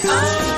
Te 0.00 0.57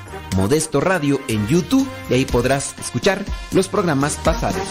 Modesto 0.35 0.79
Radio 0.79 1.19
en 1.27 1.47
YouTube 1.47 1.87
y 2.09 2.13
ahí 2.13 2.25
podrás 2.25 2.75
escuchar 2.79 3.23
los 3.51 3.67
programas 3.67 4.17
pasados. 4.23 4.61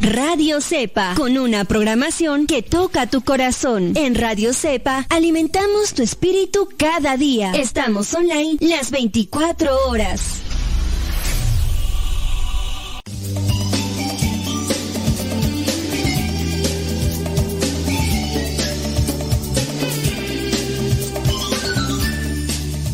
Radio 0.00 0.60
Cepa, 0.60 1.14
con 1.16 1.38
una 1.38 1.64
programación 1.64 2.46
que 2.46 2.62
toca 2.62 3.06
tu 3.06 3.22
corazón. 3.22 3.92
En 3.96 4.14
Radio 4.14 4.52
Cepa 4.52 5.06
alimentamos 5.08 5.94
tu 5.94 6.02
espíritu 6.02 6.68
cada 6.76 7.16
día. 7.16 7.52
Estamos 7.52 8.12
online 8.12 8.56
las 8.60 8.90
24 8.90 9.88
horas. 9.88 10.41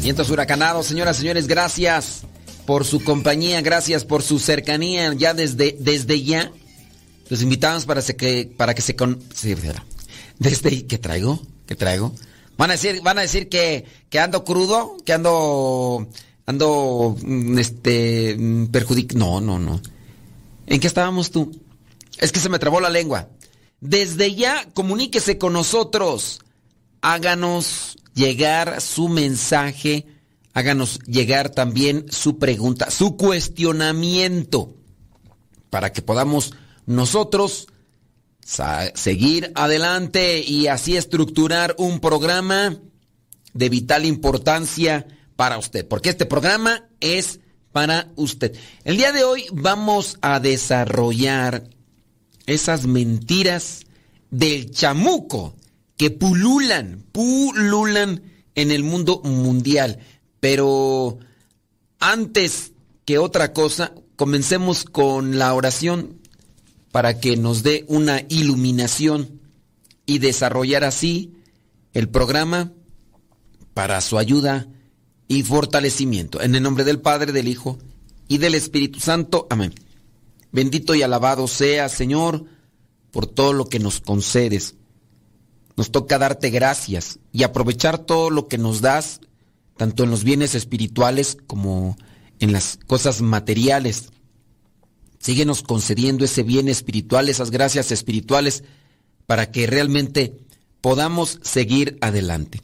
Vientos 0.09 0.31
huracanados, 0.31 0.87
señoras 0.87 1.19
señores, 1.19 1.47
gracias 1.47 2.23
por 2.65 2.87
su 2.87 3.05
compañía, 3.05 3.61
gracias 3.61 4.07
por 4.07 4.23
su 4.23 4.39
cercanía 4.39 5.13
ya 5.13 5.35
desde, 5.35 5.77
desde 5.79 6.23
ya. 6.23 6.51
Los 7.29 7.43
invitamos 7.43 7.85
para, 7.85 8.01
que, 8.01 8.51
para 8.57 8.73
que 8.73 8.81
se 8.81 8.97
con... 8.97 9.23
desde 10.39 10.87
¿Qué 10.87 10.97
traigo? 10.97 11.43
¿Qué 11.67 11.75
traigo? 11.77 12.15
Van 12.57 12.71
a 12.71 12.73
decir, 12.73 13.03
van 13.03 13.19
a 13.19 13.21
decir 13.21 13.51
que, 13.51 13.85
que 14.09 14.19
ando 14.19 14.45
crudo, 14.45 14.97
que 15.05 15.13
ando... 15.13 16.09
Ando... 16.47 17.15
mm, 17.21 17.59
Este... 17.59 18.35
Perjudic... 18.73 19.13
No, 19.13 19.43
no, 19.43 19.59
no. 19.59 19.79
¿En 20.69 20.81
qué 20.81 20.87
estábamos 20.87 21.31
tú? 21.31 21.61
Es 22.17 22.33
que 22.33 22.41
se 22.41 22.49
me 22.49 22.59
trabó 22.59 22.81
la 22.81 22.89
lengua. 22.89 23.29
Desde 23.83 24.35
ya, 24.35 24.71
comuníquese 24.73 25.37
con 25.37 25.53
nosotros. 25.53 26.41
Háganos 27.03 27.98
llegar 28.15 28.81
su 28.81 29.09
mensaje, 29.09 30.07
háganos 30.53 31.01
llegar 31.01 31.51
también 31.51 32.07
su 32.11 32.39
pregunta, 32.39 32.91
su 32.91 33.17
cuestionamiento, 33.17 34.75
para 35.71 35.93
que 35.93 36.03
podamos 36.03 36.55
nosotros 36.87 37.69
seguir 38.95 39.53
adelante 39.55 40.41
y 40.41 40.69
así 40.69 40.97
estructurar 40.97 41.75
un 41.79 42.01
programa 42.01 42.79
de 43.53 43.69
vital 43.69 44.07
importancia 44.07 45.07
para 45.37 45.59
usted, 45.59 45.87
porque 45.87 46.09
este 46.11 46.25
programa 46.27 46.89
es 47.01 47.41
para 47.73 48.09
usted. 48.17 48.57
El 48.85 48.97
día 48.97 49.13
de 49.13 49.25
hoy 49.25 49.47
vamos 49.53 50.19
a 50.23 50.41
desarrollar 50.41 51.69
esas 52.47 52.87
mentiras 52.87 53.85
del 54.31 54.71
chamuco 54.71 55.55
que 55.99 56.11
pululan, 56.11 57.05
pululan 57.13 58.23
en 58.55 58.71
el 58.71 58.85
mundo 58.85 59.21
mundial. 59.25 59.99
Pero 60.41 61.19
antes 61.99 62.73
que 63.05 63.19
otra 63.19 63.53
cosa, 63.53 63.93
comencemos 64.17 64.85
con 64.85 65.39
la 65.39 65.53
oración 65.53 66.21
para 66.93 67.21
que 67.21 67.37
nos 67.37 67.63
dé 67.63 67.85
una 67.89 68.23
iluminación 68.29 69.41
y 70.07 70.21
desarrollar 70.21 70.85
así 70.85 71.35
el 71.93 72.09
programa 72.09 72.73
para 73.75 74.01
su 74.01 74.19
ayuda 74.19 74.69
y 75.27 75.43
fortalecimiento. 75.43 76.41
En 76.41 76.55
el 76.55 76.63
nombre 76.63 76.85
del 76.85 77.01
Padre, 77.01 77.33
del 77.33 77.49
Hijo 77.49 77.79
y 78.29 78.39
del 78.39 78.55
Espíritu 78.55 79.01
Santo. 79.01 79.47
Amén. 79.51 79.75
Bendito 80.53 80.95
y 80.95 81.03
alabado 81.03 81.49
sea, 81.49 81.89
Señor, 81.89 82.45
por 83.11 83.27
todo 83.27 83.53
lo 83.53 83.67
que 83.67 83.79
nos 83.81 84.01
concedes. 84.01 84.77
Nos 85.79 85.93
toca 85.93 86.19
darte 86.19 86.51
gracias 86.51 87.21
y 87.33 87.45
aprovechar 87.45 87.99
todo 87.99 88.31
lo 88.31 88.49
que 88.49 88.59
nos 88.59 88.81
das, 88.81 89.21
tanto 89.77 90.03
en 90.03 90.11
los 90.11 90.25
bienes 90.25 90.57
espirituales 90.57 91.39
como 91.47 91.97
en 92.41 92.51
las 92.51 92.81
cosas 92.89 93.23
materiales. 93.23 94.09
Síguenos 95.21 95.63
concediendo 95.63 96.25
ese 96.25 96.43
bien 96.43 96.69
espiritual, 96.69 97.29
esas 97.29 97.53
gracias 97.53 97.93
espirituales, 97.93 98.65
para 99.27 99.53
que 99.53 99.69
realmente 99.69 100.41
podamos 100.81 101.39
seguir 101.43 101.97
adelante. 102.01 102.61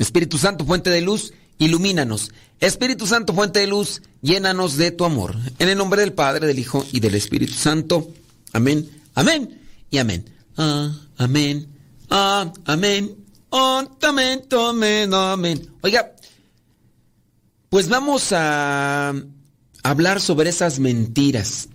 Espíritu 0.00 0.36
Santo, 0.36 0.64
fuente 0.64 0.90
de 0.90 1.00
luz, 1.00 1.34
ilumínanos. 1.58 2.32
Espíritu 2.58 3.06
Santo, 3.06 3.34
fuente 3.34 3.60
de 3.60 3.68
luz, 3.68 4.02
llénanos 4.20 4.76
de 4.76 4.90
tu 4.90 5.04
amor. 5.04 5.36
En 5.60 5.68
el 5.68 5.78
nombre 5.78 6.00
del 6.00 6.12
Padre, 6.12 6.48
del 6.48 6.58
Hijo 6.58 6.84
y 6.90 6.98
del 6.98 7.14
Espíritu 7.14 7.52
Santo. 7.52 8.12
Amén, 8.52 8.90
amén 9.14 9.60
y 9.92 9.98
amén. 9.98 10.24
Ah, 10.56 10.92
amén, 11.18 11.68
ah, 12.10 12.52
amén, 12.64 13.16
ah, 13.50 13.86
amén, 14.02 14.42
amén, 14.50 15.14
amén. 15.14 15.70
Oiga, 15.82 16.14
pues 17.68 17.88
vamos 17.88 18.32
a 18.32 19.14
hablar 19.82 20.20
sobre 20.20 20.50
esas 20.50 20.78
mentiras. 20.78 21.68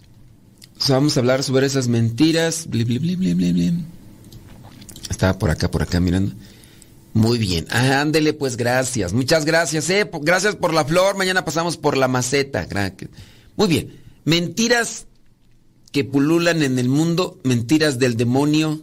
Vamos 0.89 1.15
a 1.15 1.19
hablar 1.19 1.43
sobre 1.43 1.67
esas 1.67 1.87
mentiras. 1.87 2.67
Bli, 2.67 2.83
bli, 2.83 2.99
bli. 3.15 3.85
Estaba 5.09 5.37
por 5.37 5.49
acá, 5.49 5.69
por 5.69 5.83
acá 5.83 5.99
mirando. 5.99 6.33
Muy 7.13 7.37
bien. 7.37 7.67
Ándele, 7.71 8.33
pues 8.33 8.57
gracias. 8.57 9.13
Muchas 9.13 9.45
gracias, 9.45 9.89
eh. 9.89 10.09
Gracias 10.21 10.55
por 10.55 10.73
la 10.73 10.83
flor. 10.83 11.15
Mañana 11.15 11.45
pasamos 11.45 11.77
por 11.77 11.95
la 11.95 12.07
maceta. 12.07 12.67
Muy 13.55 13.67
bien. 13.67 13.99
Mentiras 14.25 15.05
que 15.91 16.03
pululan 16.03 16.63
en 16.63 16.79
el 16.79 16.89
mundo, 16.89 17.39
mentiras 17.43 17.99
del 17.99 18.17
demonio 18.17 18.81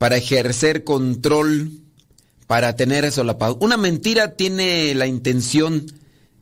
para 0.00 0.16
ejercer 0.16 0.82
control, 0.82 1.72
para 2.46 2.74
tener 2.74 3.12
solapado. 3.12 3.58
Una 3.60 3.76
mentira 3.76 4.34
tiene 4.34 4.94
la 4.94 5.06
intención 5.06 5.92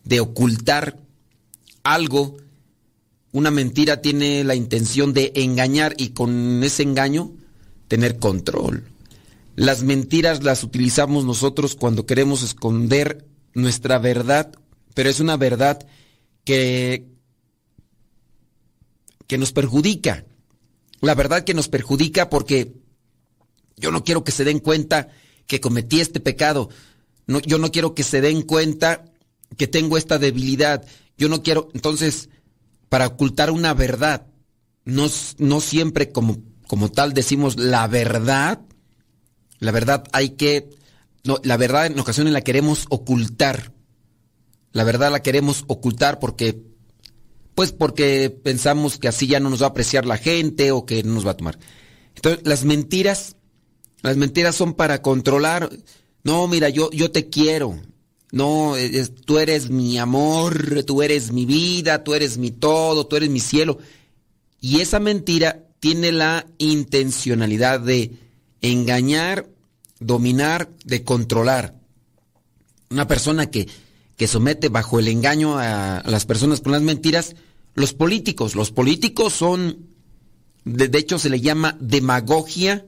de 0.04 0.20
ocultar 0.20 0.96
algo. 1.82 2.36
Una 3.32 3.50
mentira 3.50 4.00
tiene 4.00 4.44
la 4.44 4.54
intención 4.54 5.12
de 5.12 5.32
engañar 5.34 5.94
y 5.96 6.10
con 6.10 6.62
ese 6.62 6.84
engaño 6.84 7.32
tener 7.88 8.20
control. 8.20 8.84
Las 9.56 9.82
mentiras 9.82 10.44
las 10.44 10.62
utilizamos 10.62 11.24
nosotros 11.24 11.74
cuando 11.74 12.06
queremos 12.06 12.44
esconder 12.44 13.26
nuestra 13.54 13.98
verdad, 13.98 14.52
pero 14.94 15.10
es 15.10 15.18
una 15.18 15.36
verdad 15.36 15.84
que, 16.44 17.08
que 19.26 19.36
nos 19.36 19.50
perjudica. 19.50 20.26
La 21.00 21.16
verdad 21.16 21.42
que 21.42 21.54
nos 21.54 21.68
perjudica 21.68 22.30
porque 22.30 22.86
yo 23.78 23.90
no 23.90 24.04
quiero 24.04 24.24
que 24.24 24.32
se 24.32 24.44
den 24.44 24.58
cuenta 24.58 25.08
que 25.46 25.60
cometí 25.60 26.00
este 26.00 26.20
pecado. 26.20 26.68
Yo 27.26 27.58
no 27.58 27.70
quiero 27.70 27.94
que 27.94 28.04
se 28.04 28.20
den 28.20 28.42
cuenta 28.42 29.04
que 29.56 29.66
tengo 29.66 29.96
esta 29.96 30.18
debilidad. 30.18 30.84
Yo 31.16 31.28
no 31.28 31.42
quiero, 31.42 31.68
entonces, 31.74 32.28
para 32.88 33.06
ocultar 33.06 33.50
una 33.50 33.74
verdad, 33.74 34.26
no, 34.84 35.08
no 35.38 35.60
siempre 35.60 36.10
como, 36.10 36.38
como 36.66 36.90
tal 36.90 37.12
decimos 37.12 37.58
la 37.58 37.86
verdad. 37.86 38.60
La 39.58 39.72
verdad 39.72 40.04
hay 40.12 40.30
que, 40.30 40.70
la 41.42 41.56
verdad 41.56 41.86
en 41.86 41.98
ocasiones 41.98 42.32
la 42.32 42.42
queremos 42.42 42.86
ocultar. 42.88 43.72
La 44.72 44.84
verdad 44.84 45.10
la 45.10 45.20
queremos 45.20 45.64
ocultar 45.66 46.18
porque, 46.18 46.62
pues 47.54 47.72
porque 47.72 48.30
pensamos 48.30 48.98
que 48.98 49.08
así 49.08 49.26
ya 49.26 49.40
no 49.40 49.50
nos 49.50 49.62
va 49.62 49.66
a 49.66 49.70
apreciar 49.70 50.06
la 50.06 50.18
gente 50.18 50.70
o 50.72 50.86
que 50.86 51.02
no 51.02 51.14
nos 51.14 51.26
va 51.26 51.32
a 51.32 51.36
tomar. 51.36 51.58
Entonces, 52.14 52.46
las 52.46 52.64
mentiras, 52.64 53.36
las 54.02 54.16
mentiras 54.16 54.54
son 54.56 54.74
para 54.74 55.02
controlar. 55.02 55.70
No, 56.24 56.46
mira, 56.48 56.68
yo, 56.68 56.90
yo 56.90 57.10
te 57.10 57.28
quiero. 57.28 57.80
No, 58.30 58.76
es- 58.76 59.14
tú 59.14 59.38
eres 59.38 59.70
mi 59.70 59.98
amor, 59.98 60.84
tú 60.84 61.02
eres 61.02 61.32
mi 61.32 61.46
vida, 61.46 62.04
tú 62.04 62.14
eres 62.14 62.36
mi 62.38 62.50
todo, 62.50 63.06
tú 63.06 63.16
eres 63.16 63.30
mi 63.30 63.40
cielo. 63.40 63.78
Y 64.60 64.80
esa 64.80 65.00
mentira 65.00 65.64
tiene 65.80 66.12
la 66.12 66.46
intencionalidad 66.58 67.80
de 67.80 68.12
engañar, 68.60 69.48
dominar, 70.00 70.68
de 70.84 71.04
controlar. 71.04 71.74
Una 72.90 73.06
persona 73.06 73.50
que, 73.50 73.68
que 74.16 74.26
somete 74.26 74.68
bajo 74.68 74.98
el 74.98 75.08
engaño 75.08 75.58
a, 75.58 75.98
a 75.98 76.10
las 76.10 76.26
personas 76.26 76.60
con 76.60 76.72
las 76.72 76.82
mentiras, 76.82 77.36
los 77.74 77.94
políticos. 77.94 78.54
Los 78.54 78.72
políticos 78.72 79.32
son, 79.34 79.86
de, 80.64 80.88
de 80.88 80.98
hecho 80.98 81.18
se 81.18 81.30
le 81.30 81.40
llama 81.40 81.76
demagogia, 81.80 82.84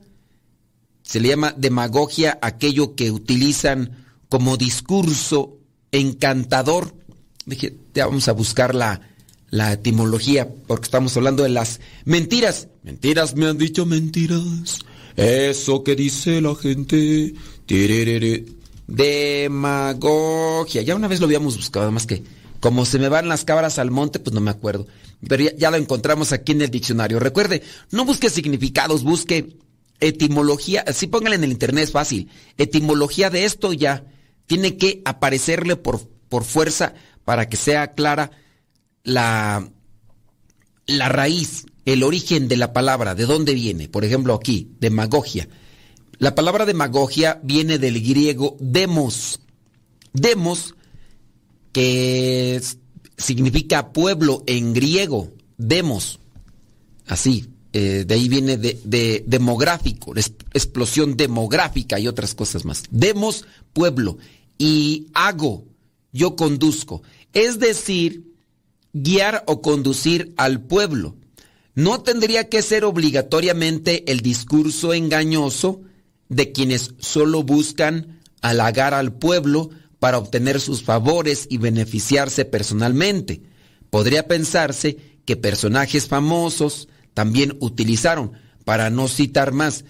se 1.11 1.19
le 1.19 1.27
llama 1.27 1.53
demagogia 1.57 2.39
aquello 2.41 2.95
que 2.95 3.11
utilizan 3.11 4.05
como 4.29 4.55
discurso 4.55 5.57
encantador. 5.91 6.95
Dije, 7.45 7.75
ya 7.93 8.05
vamos 8.05 8.29
a 8.29 8.31
buscar 8.31 8.73
la, 8.73 9.01
la 9.49 9.73
etimología, 9.73 10.47
porque 10.67 10.85
estamos 10.85 11.17
hablando 11.17 11.43
de 11.43 11.49
las 11.49 11.81
mentiras. 12.05 12.69
Mentiras 12.83 13.35
me 13.35 13.47
han 13.47 13.57
dicho 13.57 13.85
mentiras. 13.85 14.79
Eso 15.17 15.83
que 15.83 15.97
dice 15.97 16.39
la 16.39 16.55
gente. 16.55 17.35
Demagogia. 18.87 20.81
Ya 20.81 20.95
una 20.95 21.09
vez 21.09 21.19
lo 21.19 21.25
habíamos 21.25 21.57
buscado, 21.57 21.87
además 21.87 22.07
que 22.07 22.23
como 22.61 22.85
se 22.85 22.99
me 22.99 23.09
van 23.09 23.27
las 23.27 23.43
cabras 23.43 23.79
al 23.79 23.91
monte, 23.91 24.19
pues 24.19 24.33
no 24.33 24.39
me 24.39 24.51
acuerdo. 24.51 24.87
Pero 25.27 25.43
ya 25.57 25.71
lo 25.71 25.75
encontramos 25.75 26.31
aquí 26.31 26.53
en 26.53 26.61
el 26.61 26.71
diccionario. 26.71 27.19
Recuerde, 27.19 27.63
no 27.91 28.05
busque 28.05 28.29
significados, 28.29 29.03
busque 29.03 29.57
etimología. 30.01 30.83
Así 30.85 31.07
póngale 31.07 31.35
en 31.35 31.45
el 31.45 31.51
internet, 31.51 31.85
es 31.85 31.91
fácil. 31.91 32.29
Etimología 32.57 33.29
de 33.29 33.45
esto 33.45 33.71
ya. 33.71 34.05
Tiene 34.47 34.75
que 34.75 35.01
aparecerle 35.05 35.77
por, 35.77 36.09
por 36.27 36.43
fuerza 36.43 36.93
para 37.23 37.47
que 37.47 37.55
sea 37.55 37.93
clara 37.93 38.31
la, 39.03 39.71
la 40.87 41.09
raíz, 41.09 41.65
el 41.85 42.03
origen 42.03 42.47
de 42.47 42.57
la 42.57 42.73
palabra, 42.73 43.15
de 43.15 43.25
dónde 43.25 43.53
viene. 43.53 43.87
Por 43.87 44.03
ejemplo, 44.03 44.33
aquí, 44.33 44.71
demagogia. 44.79 45.47
La 46.17 46.35
palabra 46.35 46.65
demagogia 46.65 47.39
viene 47.43 47.79
del 47.79 48.01
griego 48.01 48.57
demos. 48.59 49.39
Demos, 50.13 50.75
que 51.71 52.61
significa 53.17 53.93
pueblo 53.93 54.43
en 54.45 54.73
griego. 54.73 55.31
Demos. 55.57 56.19
Así. 57.07 57.50
Eh, 57.73 58.03
de 58.05 58.13
ahí 58.13 58.27
viene 58.27 58.57
de, 58.57 58.79
de 58.83 59.23
demográfico, 59.25 60.13
explosión 60.53 61.15
demográfica 61.15 61.99
y 61.99 62.07
otras 62.07 62.35
cosas 62.35 62.65
más. 62.65 62.83
Demos, 62.91 63.45
pueblo. 63.73 64.17
Y 64.57 65.07
hago, 65.13 65.65
yo 66.11 66.35
conduzco. 66.35 67.01
Es 67.33 67.59
decir, 67.59 68.31
guiar 68.93 69.43
o 69.47 69.61
conducir 69.61 70.33
al 70.37 70.61
pueblo. 70.61 71.15
No 71.73 72.01
tendría 72.01 72.49
que 72.49 72.61
ser 72.61 72.83
obligatoriamente 72.83 74.11
el 74.11 74.19
discurso 74.19 74.93
engañoso 74.93 75.81
de 76.27 76.51
quienes 76.51 76.93
solo 76.99 77.43
buscan 77.43 78.19
halagar 78.41 78.93
al 78.93 79.13
pueblo 79.13 79.69
para 79.99 80.17
obtener 80.17 80.59
sus 80.59 80.83
favores 80.83 81.47
y 81.49 81.57
beneficiarse 81.57 82.43
personalmente. 82.43 83.41
Podría 83.89 84.27
pensarse 84.27 84.97
que 85.25 85.37
personajes 85.37 86.07
famosos 86.07 86.89
también 87.13 87.57
utilizaron, 87.59 88.33
para 88.65 88.89
no 88.89 89.07
citar 89.07 89.51
más, 89.51 89.85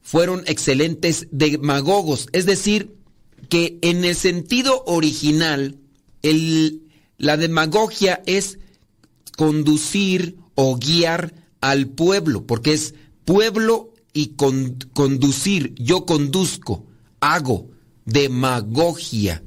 fueron 0.00 0.42
excelentes 0.46 1.28
demagogos, 1.30 2.28
es 2.32 2.46
decir, 2.46 2.94
que 3.48 3.78
en 3.82 4.04
el 4.04 4.14
sentido 4.14 4.82
original, 4.86 5.76
el- 6.22 6.82
la 7.18 7.36
demagogia 7.36 8.22
es 8.26 8.58
conducir 9.36 10.36
o 10.54 10.76
guiar 10.76 11.34
al 11.60 11.88
pueblo, 11.88 12.46
porque 12.46 12.72
es 12.72 12.94
pueblo 13.24 13.92
y 14.12 14.28
con- 14.28 14.78
conducir. 14.92 15.74
Yo 15.76 16.04
conduzco, 16.06 16.86
hago 17.20 17.70
demagogia. 18.04 19.42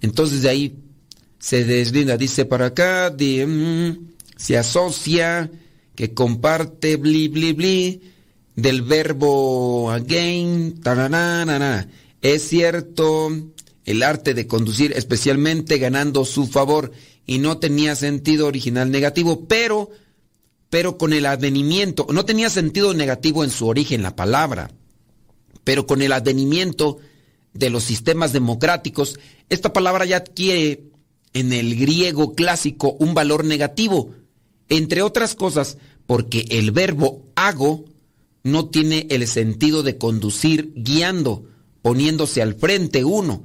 Entonces 0.00 0.42
de 0.42 0.48
ahí 0.48 0.76
se 1.38 1.64
deslinda, 1.64 2.16
dice 2.16 2.44
para 2.44 2.66
acá, 2.66 3.10
mm, 3.14 3.92
se 4.36 4.56
asocia, 4.58 5.50
que 5.94 6.14
comparte, 6.14 6.96
bli, 6.96 7.28
bli, 7.28 7.52
bli, 7.52 8.12
del 8.56 8.82
verbo 8.82 9.90
again, 9.90 10.80
tarararara. 10.80 11.88
Es 12.20 12.48
cierto, 12.48 13.30
el 13.84 14.02
arte 14.02 14.34
de 14.34 14.46
conducir, 14.46 14.92
especialmente 14.96 15.78
ganando 15.78 16.24
su 16.24 16.46
favor, 16.46 16.92
y 17.26 17.38
no 17.38 17.58
tenía 17.58 17.96
sentido 17.96 18.46
original 18.46 18.90
negativo, 18.90 19.46
pero, 19.46 19.90
pero 20.70 20.98
con 20.98 21.12
el 21.12 21.26
advenimiento, 21.26 22.06
no 22.10 22.24
tenía 22.24 22.50
sentido 22.50 22.94
negativo 22.94 23.44
en 23.44 23.50
su 23.50 23.66
origen 23.66 24.02
la 24.02 24.16
palabra, 24.16 24.70
pero 25.64 25.86
con 25.86 26.02
el 26.02 26.12
advenimiento 26.12 26.98
de 27.54 27.70
los 27.70 27.84
sistemas 27.84 28.32
democráticos, 28.32 29.18
esta 29.48 29.72
palabra 29.72 30.04
ya 30.04 30.18
adquiere 30.18 30.84
en 31.32 31.52
el 31.52 31.76
griego 31.76 32.34
clásico 32.34 32.96
un 32.98 33.14
valor 33.14 33.44
negativo, 33.44 34.14
entre 34.72 35.02
otras 35.02 35.34
cosas 35.34 35.76
porque 36.06 36.46
el 36.48 36.70
verbo 36.70 37.26
hago 37.34 37.84
no 38.42 38.70
tiene 38.70 39.06
el 39.10 39.26
sentido 39.26 39.82
de 39.82 39.98
conducir 39.98 40.72
guiando, 40.74 41.44
poniéndose 41.82 42.40
al 42.40 42.54
frente 42.54 43.04
uno, 43.04 43.44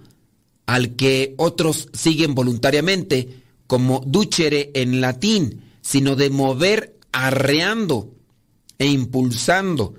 al 0.66 0.96
que 0.96 1.36
otros 1.38 1.90
siguen 1.92 2.34
voluntariamente, 2.34 3.44
como 3.68 4.02
ducere 4.08 4.72
en 4.74 5.02
latín, 5.02 5.64
sino 5.82 6.16
de 6.16 6.30
mover 6.30 6.98
arreando 7.12 8.14
e 8.80 8.88
impulsando 8.88 9.96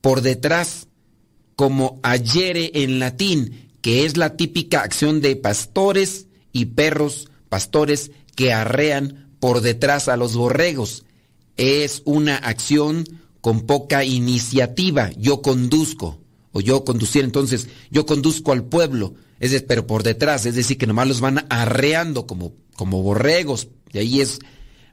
por 0.00 0.20
detrás, 0.20 0.86
como 1.56 1.98
ayere 2.04 2.70
en 2.74 3.00
latín, 3.00 3.70
que 3.80 4.06
es 4.06 4.16
la 4.16 4.36
típica 4.36 4.82
acción 4.82 5.20
de 5.20 5.34
pastores 5.34 6.28
y 6.52 6.66
perros 6.66 7.28
pastores 7.48 8.12
que 8.36 8.52
arrean 8.52 9.23
por 9.44 9.60
detrás 9.60 10.08
a 10.08 10.16
los 10.16 10.36
borregos. 10.36 11.04
Es 11.58 12.00
una 12.06 12.36
acción 12.36 13.06
con 13.42 13.66
poca 13.66 14.02
iniciativa. 14.02 15.10
Yo 15.18 15.42
conduzco, 15.42 16.18
o 16.52 16.62
yo 16.62 16.82
conducir, 16.82 17.24
entonces 17.24 17.68
yo 17.90 18.06
conduzco 18.06 18.52
al 18.52 18.64
pueblo, 18.64 19.12
es 19.40 19.50
decir, 19.50 19.66
pero 19.66 19.86
por 19.86 20.02
detrás, 20.02 20.46
es 20.46 20.54
decir, 20.54 20.78
que 20.78 20.86
nomás 20.86 21.08
los 21.08 21.20
van 21.20 21.44
arreando 21.50 22.26
como, 22.26 22.54
como 22.74 23.02
borregos. 23.02 23.68
Y 23.92 23.98
ahí 23.98 24.22
es, 24.22 24.38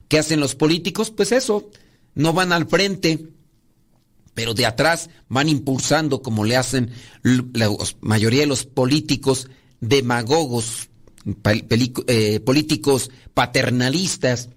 ¿qué 0.10 0.20
hacen 0.20 0.42
los 0.42 0.54
políticos? 0.54 1.12
Pues 1.12 1.32
eso, 1.32 1.70
no 2.14 2.34
van 2.34 2.52
al 2.52 2.68
frente, 2.68 3.30
pero 4.34 4.54
de 4.54 4.66
atrás 4.66 5.10
van 5.30 5.48
impulsando 5.48 6.22
como 6.22 6.44
le 6.44 6.58
hacen 6.58 6.92
la 7.24 7.70
mayoría 8.02 8.42
de 8.42 8.48
los 8.48 8.66
políticos 8.66 9.48
demagogos, 9.80 10.90
eh, 11.26 12.40
políticos 12.40 13.12
paternalistas. 13.34 14.50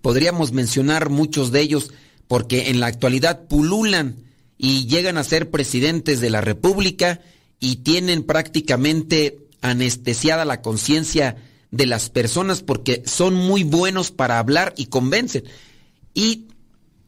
Podríamos 0.00 0.52
mencionar 0.52 1.10
muchos 1.10 1.52
de 1.52 1.60
ellos 1.60 1.90
porque 2.28 2.70
en 2.70 2.80
la 2.80 2.86
actualidad 2.86 3.46
pululan 3.48 4.16
y 4.58 4.86
llegan 4.86 5.18
a 5.18 5.24
ser 5.24 5.50
presidentes 5.50 6.20
de 6.20 6.30
la 6.30 6.40
República 6.40 7.20
y 7.60 7.76
tienen 7.76 8.22
prácticamente 8.22 9.38
anestesiada 9.60 10.44
la 10.44 10.62
conciencia 10.62 11.36
de 11.70 11.86
las 11.86 12.10
personas 12.10 12.62
porque 12.62 13.02
son 13.06 13.34
muy 13.34 13.64
buenos 13.64 14.10
para 14.10 14.38
hablar 14.38 14.72
y 14.76 14.86
convencen. 14.86 15.44
Y 16.14 16.46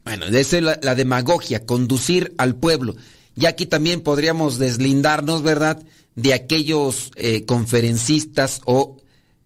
bueno, 0.05 0.27
esa 0.27 0.57
es 0.57 0.63
la, 0.63 0.79
la 0.83 0.95
demagogia, 0.95 1.67
conducir 1.67 2.35
al 2.39 2.57
pueblo. 2.57 2.97
Y 3.37 3.47
aquí 3.47 3.67
también 3.67 4.01
podríamos 4.01 4.59
deslindarnos, 4.59 5.43
¿verdad?, 5.43 5.83
de 6.19 6.35
aquellos 6.35 7.13
eh, 7.15 7.45
conferencistas 7.45 8.61
o 8.65 8.97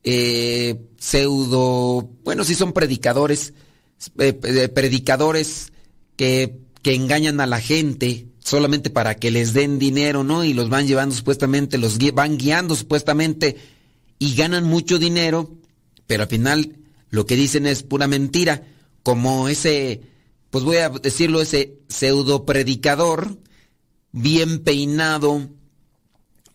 eh, 0.05 0.81
pseudo, 0.97 2.09
bueno, 2.25 2.45
sí 2.45 2.55
son 2.55 2.73
predicadores, 2.73 3.53
eh, 4.19 4.33
predicadores 4.75 5.71
que, 6.17 6.61
que 6.81 6.95
engañan 6.95 7.41
a 7.41 7.47
la 7.47 7.61
gente 7.61 8.29
solamente 8.39 8.89
para 8.89 9.17
que 9.17 9.31
les 9.31 9.53
den 9.53 9.79
dinero, 9.79 10.25
¿no? 10.25 10.45
Y 10.45 10.55
los 10.55 10.71
van 10.71 10.87
llevando 10.87 11.15
supuestamente, 11.15 11.77
los 11.77 11.99
van 12.15 12.39
guiando 12.39 12.75
supuestamente 12.75 13.59
y 14.19 14.35
ganan 14.35 14.65
mucho 14.65 14.99
dinero, 14.99 15.59
pero 16.07 16.23
al 16.23 16.31
final 16.31 16.79
lo 17.11 17.27
que 17.27 17.37
dicen 17.37 17.67
es 17.67 17.83
pura 17.83 18.07
mentira, 18.07 18.63
como 19.03 19.49
ese, 19.49 20.01
pues 20.49 20.65
voy 20.65 20.79
a 20.79 20.89
decirlo, 20.89 21.43
ese 21.43 21.81
pseudo 21.89 22.47
predicador, 22.47 23.37
bien 24.11 24.61
peinado, 24.61 25.51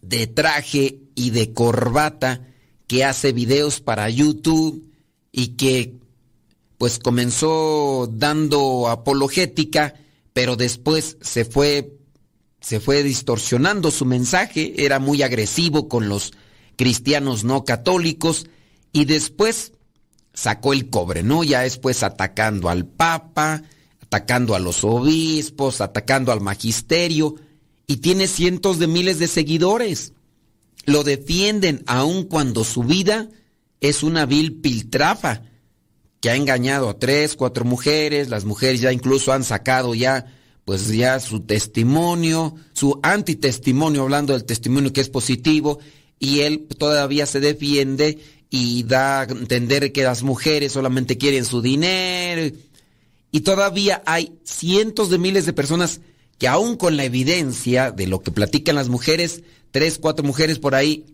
de 0.07 0.27
traje 0.27 0.99
y 1.15 1.31
de 1.31 1.53
corbata, 1.53 2.47
que 2.87 3.03
hace 3.03 3.33
videos 3.33 3.81
para 3.81 4.09
YouTube 4.09 4.91
y 5.31 5.49
que 5.49 5.95
pues 6.77 6.99
comenzó 6.99 8.09
dando 8.11 8.87
apologética, 8.87 9.95
pero 10.33 10.55
después 10.55 11.17
se 11.21 11.43
fue 11.43 11.93
se 12.61 12.79
fue 12.79 13.03
distorsionando 13.03 13.91
su 13.91 14.05
mensaje, 14.05 14.85
era 14.85 14.99
muy 14.99 15.21
agresivo 15.21 15.87
con 15.87 16.09
los 16.09 16.33
cristianos 16.75 17.43
no 17.43 17.63
católicos 17.63 18.47
y 18.91 19.05
después 19.05 19.73
sacó 20.33 20.73
el 20.73 20.89
cobre, 20.89 21.23
¿no? 21.23 21.43
Ya 21.43 21.61
después 21.61 22.03
atacando 22.03 22.69
al 22.69 22.85
Papa, 22.85 23.63
atacando 24.01 24.55
a 24.55 24.59
los 24.59 24.83
obispos, 24.83 25.81
atacando 25.81 26.31
al 26.31 26.41
magisterio 26.41 27.35
y 27.87 27.97
tiene 27.97 28.27
cientos 28.27 28.77
de 28.77 28.87
miles 28.87 29.17
de 29.17 29.27
seguidores. 29.27 30.13
Lo 30.85 31.03
defienden 31.03 31.83
aun 31.87 32.25
cuando 32.25 32.63
su 32.63 32.83
vida 32.83 33.29
es 33.79 34.03
una 34.03 34.25
vil 34.25 34.59
piltrafa 34.59 35.43
que 36.19 36.29
ha 36.29 36.35
engañado 36.35 36.89
a 36.89 36.99
tres, 36.99 37.35
cuatro 37.35 37.63
mujeres, 37.63 38.29
las 38.29 38.43
mujeres 38.43 38.81
ya 38.81 38.91
incluso 38.91 39.31
han 39.31 39.43
sacado 39.43 39.95
ya 39.95 40.33
pues 40.65 40.89
ya 40.89 41.21
su 41.21 41.39
testimonio, 41.39 42.53
su 42.73 42.99
antitestimonio, 43.01 44.01
hablando 44.01 44.33
del 44.33 44.43
testimonio 44.43 44.91
que 44.91 44.99
es 44.99 45.07
positivo, 45.07 45.79
y 46.19 46.41
él 46.41 46.67
todavía 46.77 47.25
se 47.25 47.39
defiende 47.39 48.19
y 48.49 48.83
da 48.83 49.21
a 49.21 49.23
entender 49.23 49.93
que 49.93 50.03
las 50.03 50.23
mujeres 50.23 50.73
solamente 50.73 51.17
quieren 51.17 51.45
su 51.45 51.61
dinero. 51.61 52.53
Y 53.31 53.39
todavía 53.41 54.03
hay 54.05 54.33
cientos 54.43 55.09
de 55.09 55.17
miles 55.17 55.45
de 55.45 55.53
personas 55.53 56.01
que 56.37 56.47
aún 56.47 56.77
con 56.77 56.97
la 56.97 57.03
evidencia 57.03 57.91
de 57.91 58.07
lo 58.07 58.21
que 58.21 58.31
platican 58.31 58.75
las 58.75 58.89
mujeres, 58.89 59.43
tres, 59.71 59.97
cuatro 59.99 60.25
mujeres 60.25 60.59
por 60.59 60.75
ahí, 60.75 61.05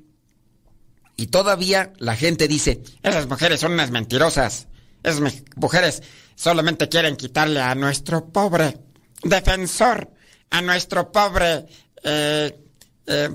y 1.15 1.27
todavía 1.27 1.93
la 1.97 2.15
gente 2.15 2.47
dice, 2.47 2.81
Esas 3.03 3.27
mujeres 3.27 3.59
son 3.59 3.73
unas 3.73 3.91
mentirosas. 3.91 4.67
Esas 5.03 5.21
mujeres 5.55 6.01
solamente 6.35 6.89
quieren 6.89 7.15
quitarle 7.15 7.61
a 7.61 7.75
nuestro 7.75 8.25
pobre 8.29 8.77
defensor, 9.23 10.09
a 10.49 10.61
nuestro 10.61 11.11
pobre 11.11 11.65
eh, 12.03 12.57
eh, 13.05 13.29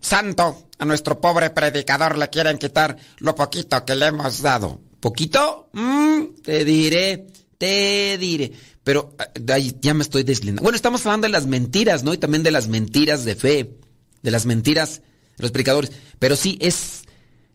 santo, 0.00 0.68
a 0.78 0.84
nuestro 0.84 1.20
pobre 1.20 1.50
predicador 1.50 2.18
le 2.18 2.28
quieren 2.28 2.58
quitar 2.58 2.96
lo 3.18 3.34
poquito 3.34 3.84
que 3.84 3.94
le 3.94 4.06
hemos 4.06 4.42
dado. 4.42 4.80
¿Poquito? 5.00 5.68
Mm, 5.72 6.42
te 6.42 6.64
diré, 6.64 7.26
te 7.58 8.18
diré. 8.18 8.52
Pero 8.86 9.16
ah, 9.18 9.26
ay, 9.52 9.76
ya 9.80 9.94
me 9.94 10.04
estoy 10.04 10.22
deslindando. 10.22 10.62
Bueno, 10.62 10.76
estamos 10.76 11.04
hablando 11.04 11.26
de 11.26 11.32
las 11.32 11.48
mentiras, 11.48 12.04
¿no? 12.04 12.14
Y 12.14 12.18
también 12.18 12.44
de 12.44 12.52
las 12.52 12.68
mentiras 12.68 13.24
de 13.24 13.34
fe, 13.34 13.78
de 14.22 14.30
las 14.30 14.46
mentiras 14.46 15.02
de 15.36 15.42
los 15.42 15.50
predicadores. 15.50 15.90
Pero 16.20 16.36
sí, 16.36 16.56
es 16.60 17.02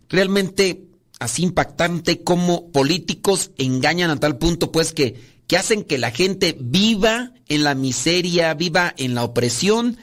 realmente 0.09 0.89
así 1.21 1.43
impactante 1.43 2.21
cómo 2.25 2.69
políticos 2.73 3.51
engañan 3.57 4.09
a 4.09 4.19
tal 4.19 4.39
punto, 4.39 4.73
pues, 4.73 4.91
que, 4.91 5.21
que 5.47 5.55
hacen 5.55 5.85
que 5.85 5.97
la 5.97 6.11
gente 6.11 6.57
viva 6.59 7.31
en 7.47 7.63
la 7.63 7.75
miseria, 7.75 8.53
viva 8.53 8.93
en 8.97 9.15
la 9.15 9.23
opresión 9.23 9.97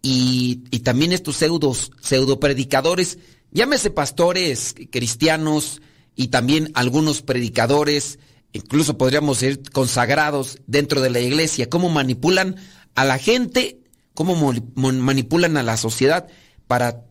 y, 0.00 0.62
y 0.70 0.78
también 0.78 1.10
estos 1.10 1.38
pseudos, 1.38 1.90
pseudo 2.00 2.38
predicadores, 2.38 3.18
llámese 3.50 3.90
pastores 3.90 4.76
cristianos 4.92 5.82
y 6.14 6.28
también 6.28 6.70
algunos 6.74 7.20
predicadores, 7.20 8.20
incluso 8.52 8.98
podríamos 8.98 9.38
ser 9.38 9.62
consagrados 9.70 10.58
dentro 10.66 11.00
de 11.00 11.10
la 11.10 11.20
iglesia, 11.20 11.70
cómo 11.70 11.88
manipulan 11.88 12.56
a 12.94 13.04
la 13.04 13.18
gente, 13.18 13.80
cómo 14.14 14.54
manipulan 14.74 15.56
a 15.56 15.62
la 15.62 15.76
sociedad 15.76 16.28
para 16.66 17.04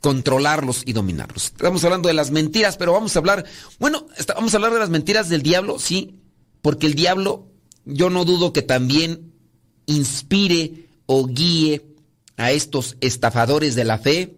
controlarlos 0.00 0.82
y 0.84 0.92
dominarlos. 0.92 1.46
Estamos 1.46 1.82
hablando 1.84 2.08
de 2.08 2.14
las 2.14 2.30
mentiras, 2.30 2.76
pero 2.76 2.92
vamos 2.92 3.16
a 3.16 3.18
hablar, 3.18 3.44
bueno, 3.78 4.06
vamos 4.34 4.52
a 4.52 4.56
hablar 4.56 4.72
de 4.72 4.78
las 4.78 4.90
mentiras 4.90 5.28
del 5.28 5.42
diablo, 5.42 5.78
sí, 5.78 6.20
porque 6.62 6.86
el 6.86 6.94
diablo, 6.94 7.48
yo 7.84 8.10
no 8.10 8.24
dudo 8.24 8.52
que 8.52 8.62
también 8.62 9.32
inspire 9.86 10.88
o 11.06 11.26
guíe 11.26 11.86
a 12.36 12.50
estos 12.52 12.96
estafadores 13.00 13.74
de 13.74 13.84
la 13.84 13.98
fe 13.98 14.36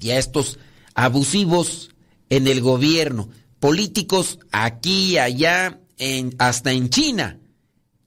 y 0.00 0.10
a 0.10 0.18
estos 0.18 0.58
abusivos 0.94 1.90
en 2.28 2.46
el 2.46 2.60
gobierno, 2.60 3.30
políticos 3.62 4.40
aquí, 4.50 5.18
allá, 5.18 5.78
en, 5.96 6.34
hasta 6.38 6.72
en 6.72 6.90
China. 6.90 7.38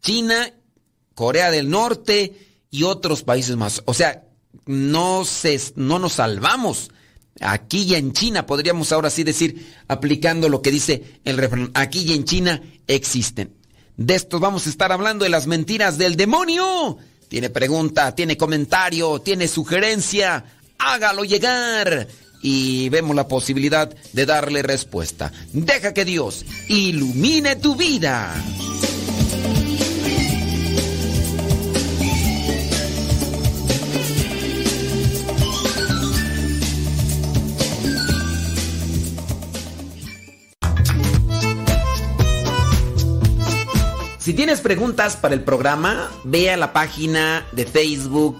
China, 0.02 0.52
Corea 1.14 1.50
del 1.50 1.70
Norte 1.70 2.34
y 2.70 2.84
otros 2.84 3.24
países 3.24 3.56
más. 3.56 3.82
O 3.86 3.94
sea, 3.94 4.26
no, 4.66 5.24
no 5.76 6.00
nos 6.00 6.12
salvamos. 6.12 6.92
Aquí 7.40 7.84
y 7.84 7.96
en 7.96 8.12
China, 8.12 8.46
podríamos 8.46 8.92
ahora 8.92 9.10
sí 9.10 9.24
decir, 9.24 9.74
aplicando 9.88 10.50
lo 10.50 10.62
que 10.62 10.72
dice 10.72 11.22
el 11.24 11.38
refrán, 11.38 11.72
aquí 11.74 12.02
y 12.02 12.12
en 12.12 12.26
China 12.26 12.62
existen. 12.88 13.56
De 13.96 14.16
estos 14.16 14.42
vamos 14.42 14.68
a 14.68 14.70
estar 14.70 14.92
hablando 14.92 15.24
de 15.24 15.30
las 15.30 15.48
mentiras 15.48 15.98
del 15.98 16.18
demonio. 16.18 16.98
Tiene 17.30 17.50
pregunta, 17.50 18.14
tiene 18.14 18.36
comentario, 18.36 19.22
tiene 19.22 19.48
sugerencia, 19.48 20.44
hágalo 20.80 21.24
llegar 21.24 22.10
y 22.48 22.90
vemos 22.90 23.16
la 23.16 23.28
posibilidad 23.28 23.92
de 24.14 24.26
darle 24.28 24.62
respuesta. 24.62 25.32
Deja 25.52 25.96
que 25.96 26.06
Dios 26.06 26.46
ilumine 26.70 27.56
tu 27.56 27.76
vida. 27.76 28.36
Si 44.20 44.34
tienes 44.36 44.62
preguntas 44.62 45.18
para 45.18 45.34
el 45.34 45.42
programa, 45.42 46.12
ve 46.24 46.52
a 46.52 46.58
la 46.58 46.74
página 46.74 47.48
de 47.54 47.66
Facebook 47.66 48.40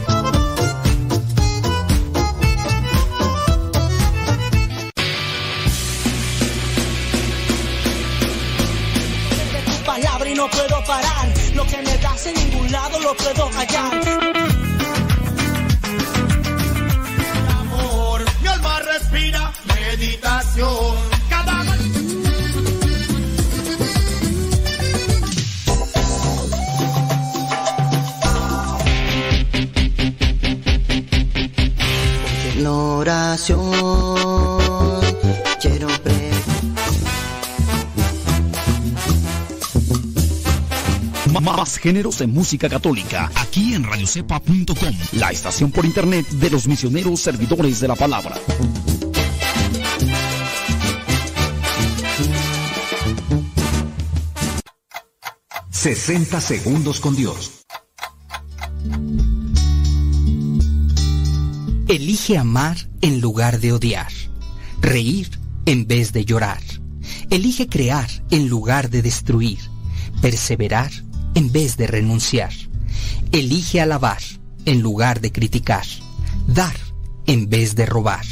Puedo 13.15 13.49
hallar. 13.49 13.90
Más 41.61 41.77
géneros 41.77 42.17
de 42.17 42.25
música 42.25 42.67
católica 42.67 43.31
aquí 43.35 43.75
en 43.75 43.83
radiocepa.com, 43.83 44.95
la 45.11 45.29
estación 45.29 45.69
por 45.69 45.85
internet 45.85 46.27
de 46.27 46.49
los 46.49 46.67
misioneros 46.67 47.19
servidores 47.19 47.79
de 47.79 47.87
la 47.87 47.95
palabra. 47.95 48.35
...60 55.71 56.39
segundos 56.41 56.99
con 56.99 57.15
Dios. 57.15 57.63
Elige 61.87 62.39
amar 62.39 62.77
en 63.01 63.21
lugar 63.21 63.59
de 63.59 63.73
odiar, 63.73 64.11
reír 64.81 65.39
en 65.67 65.85
vez 65.85 66.11
de 66.11 66.25
llorar. 66.25 66.63
Elige 67.29 67.67
crear 67.67 68.09
en 68.31 68.49
lugar 68.49 68.89
de 68.89 69.03
destruir, 69.03 69.59
perseverar 70.23 70.91
en 71.35 71.51
vez 71.51 71.77
de 71.77 71.87
renunciar. 71.87 72.53
Elige 73.31 73.81
alabar 73.81 74.21
en 74.65 74.81
lugar 74.81 75.21
de 75.21 75.31
criticar, 75.31 75.85
dar 76.47 76.75
en 77.27 77.49
vez 77.49 77.75
de 77.75 77.85
robar, 77.85 78.25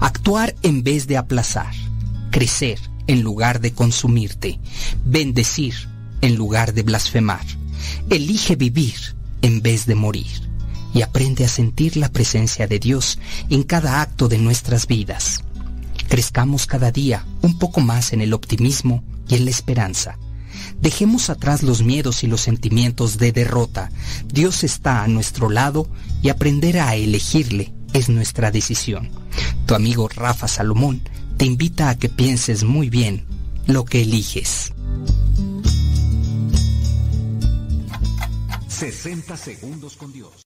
actuar 0.00 0.54
en 0.62 0.82
vez 0.82 1.06
de 1.06 1.16
aplazar, 1.16 1.74
crecer 2.30 2.78
en 3.06 3.22
lugar 3.22 3.60
de 3.60 3.72
consumirte, 3.72 4.58
bendecir 5.04 5.74
en 6.20 6.36
lugar 6.36 6.72
de 6.72 6.82
blasfemar. 6.82 7.44
Elige 8.08 8.56
vivir 8.56 8.94
en 9.42 9.60
vez 9.60 9.86
de 9.86 9.94
morir 9.94 10.48
y 10.94 11.02
aprende 11.02 11.44
a 11.44 11.48
sentir 11.48 11.96
la 11.96 12.10
presencia 12.10 12.66
de 12.66 12.78
Dios 12.78 13.18
en 13.50 13.62
cada 13.62 14.00
acto 14.00 14.28
de 14.28 14.38
nuestras 14.38 14.86
vidas. 14.86 15.42
Crezcamos 16.08 16.66
cada 16.66 16.92
día 16.92 17.26
un 17.42 17.58
poco 17.58 17.80
más 17.80 18.12
en 18.12 18.20
el 18.20 18.32
optimismo 18.32 19.02
y 19.28 19.34
en 19.34 19.44
la 19.44 19.50
esperanza. 19.50 20.16
Dejemos 20.84 21.30
atrás 21.30 21.62
los 21.62 21.82
miedos 21.82 22.24
y 22.24 22.26
los 22.26 22.42
sentimientos 22.42 23.16
de 23.16 23.32
derrota. 23.32 23.90
Dios 24.26 24.64
está 24.64 25.02
a 25.02 25.08
nuestro 25.08 25.48
lado 25.48 25.88
y 26.20 26.28
aprender 26.28 26.78
a 26.78 26.94
elegirle 26.94 27.72
es 27.94 28.10
nuestra 28.10 28.50
decisión. 28.50 29.08
Tu 29.64 29.74
amigo 29.74 30.10
Rafa 30.14 30.46
Salomón 30.46 31.00
te 31.38 31.46
invita 31.46 31.88
a 31.88 31.98
que 31.98 32.10
pienses 32.10 32.64
muy 32.64 32.90
bien 32.90 33.24
lo 33.66 33.86
que 33.86 34.02
eliges. 34.02 34.74
60 38.68 39.36
segundos 39.38 39.96
con 39.96 40.12
Dios. 40.12 40.44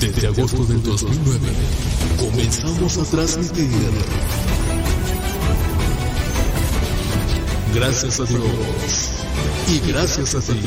Desde 0.00 0.28
agosto 0.28 0.64
del 0.64 0.80
2009 0.80 1.40
comenzamos 2.18 2.98
a 2.98 3.04
transmitir. 3.04 3.68
Gracias 7.74 8.20
a 8.20 8.24
Dios 8.24 9.10
y 9.66 9.90
gracias 9.90 10.34
a 10.36 10.40
ti. 10.40 10.60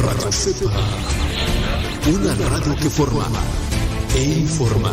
Radio 0.00 0.32
Cepa, 0.32 0.70
una 2.08 2.34
radio 2.34 2.74
que 2.76 2.90
forma 2.90 3.28
e 4.16 4.24
informa. 4.40 4.92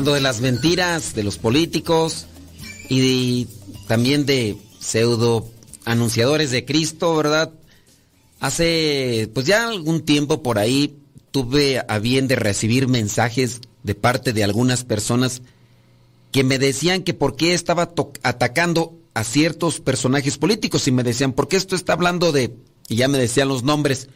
De 0.00 0.20
las 0.20 0.40
mentiras 0.40 1.14
de 1.14 1.22
los 1.22 1.36
políticos 1.36 2.26
y 2.88 3.48
también 3.86 4.24
de 4.24 4.56
pseudo 4.80 5.46
anunciadores 5.84 6.50
de 6.50 6.64
Cristo, 6.64 7.14
¿verdad? 7.14 7.52
Hace 8.40 9.30
pues 9.34 9.44
ya 9.44 9.68
algún 9.68 10.00
tiempo 10.00 10.42
por 10.42 10.58
ahí 10.58 10.96
tuve 11.32 11.84
a 11.86 11.98
bien 11.98 12.28
de 12.28 12.36
recibir 12.36 12.88
mensajes 12.88 13.60
de 13.82 13.94
parte 13.94 14.32
de 14.32 14.42
algunas 14.42 14.84
personas 14.84 15.42
que 16.32 16.44
me 16.44 16.58
decían 16.58 17.02
que 17.02 17.12
por 17.12 17.36
qué 17.36 17.52
estaba 17.52 17.92
atacando 18.22 18.98
a 19.12 19.22
ciertos 19.22 19.80
personajes 19.80 20.38
políticos 20.38 20.88
y 20.88 20.92
me 20.92 21.02
decían, 21.02 21.34
¿por 21.34 21.46
qué 21.46 21.56
esto 21.56 21.76
está 21.76 21.92
hablando 21.92 22.32
de... 22.32 22.56
Y 22.88 22.96
ya 22.96 23.06
me 23.06 23.18
decían 23.18 23.48
los 23.48 23.64
nombres. 23.64 24.08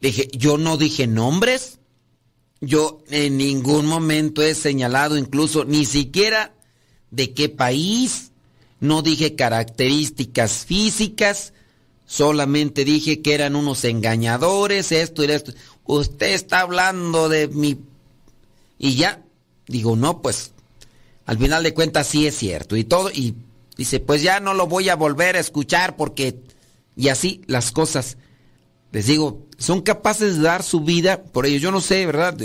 Dije, 0.00 0.28
yo 0.32 0.56
no 0.56 0.78
dije 0.78 1.06
nombres. 1.06 1.78
Yo 2.60 3.02
en 3.08 3.36
ningún 3.36 3.86
momento 3.86 4.42
he 4.42 4.54
señalado 4.54 5.16
incluso 5.18 5.64
ni 5.64 5.84
siquiera 5.84 6.54
de 7.10 7.32
qué 7.34 7.48
país. 7.48 8.32
No 8.80 9.02
dije 9.02 9.34
características 9.34 10.64
físicas. 10.64 11.52
Solamente 12.06 12.84
dije 12.84 13.20
que 13.20 13.34
eran 13.34 13.56
unos 13.56 13.84
engañadores, 13.84 14.92
esto 14.92 15.24
y 15.24 15.30
esto. 15.30 15.52
Usted 15.84 16.32
está 16.32 16.60
hablando 16.60 17.28
de 17.28 17.48
mi... 17.48 17.78
Y 18.78 18.94
ya, 18.94 19.22
digo, 19.66 19.96
no, 19.96 20.22
pues, 20.22 20.52
al 21.24 21.38
final 21.38 21.62
de 21.62 21.74
cuentas 21.74 22.06
sí 22.06 22.26
es 22.26 22.36
cierto. 22.36 22.76
Y 22.76 22.84
todo, 22.84 23.10
y 23.10 23.34
dice, 23.76 24.00
pues 24.00 24.22
ya 24.22 24.38
no 24.40 24.54
lo 24.54 24.66
voy 24.66 24.88
a 24.88 24.96
volver 24.96 25.36
a 25.36 25.40
escuchar 25.40 25.96
porque... 25.96 26.40
Y 26.96 27.08
así 27.08 27.42
las 27.46 27.72
cosas. 27.72 28.16
Les 28.92 29.06
digo, 29.06 29.46
son 29.58 29.82
capaces 29.82 30.36
de 30.36 30.42
dar 30.42 30.62
su 30.62 30.80
vida 30.80 31.22
por 31.22 31.46
ello. 31.46 31.58
Yo 31.58 31.70
no 31.70 31.80
sé, 31.80 32.06
¿verdad? 32.06 32.36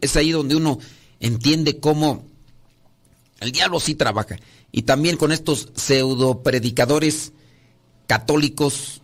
Es 0.00 0.16
ahí 0.16 0.30
donde 0.30 0.56
uno 0.56 0.78
entiende 1.20 1.78
cómo 1.78 2.24
el 3.40 3.52
diablo 3.52 3.80
sí 3.80 3.94
trabaja. 3.94 4.36
Y 4.70 4.82
también 4.82 5.16
con 5.16 5.32
estos 5.32 5.68
pseudo 5.74 6.42
predicadores 6.42 7.32
católicos 8.06 9.00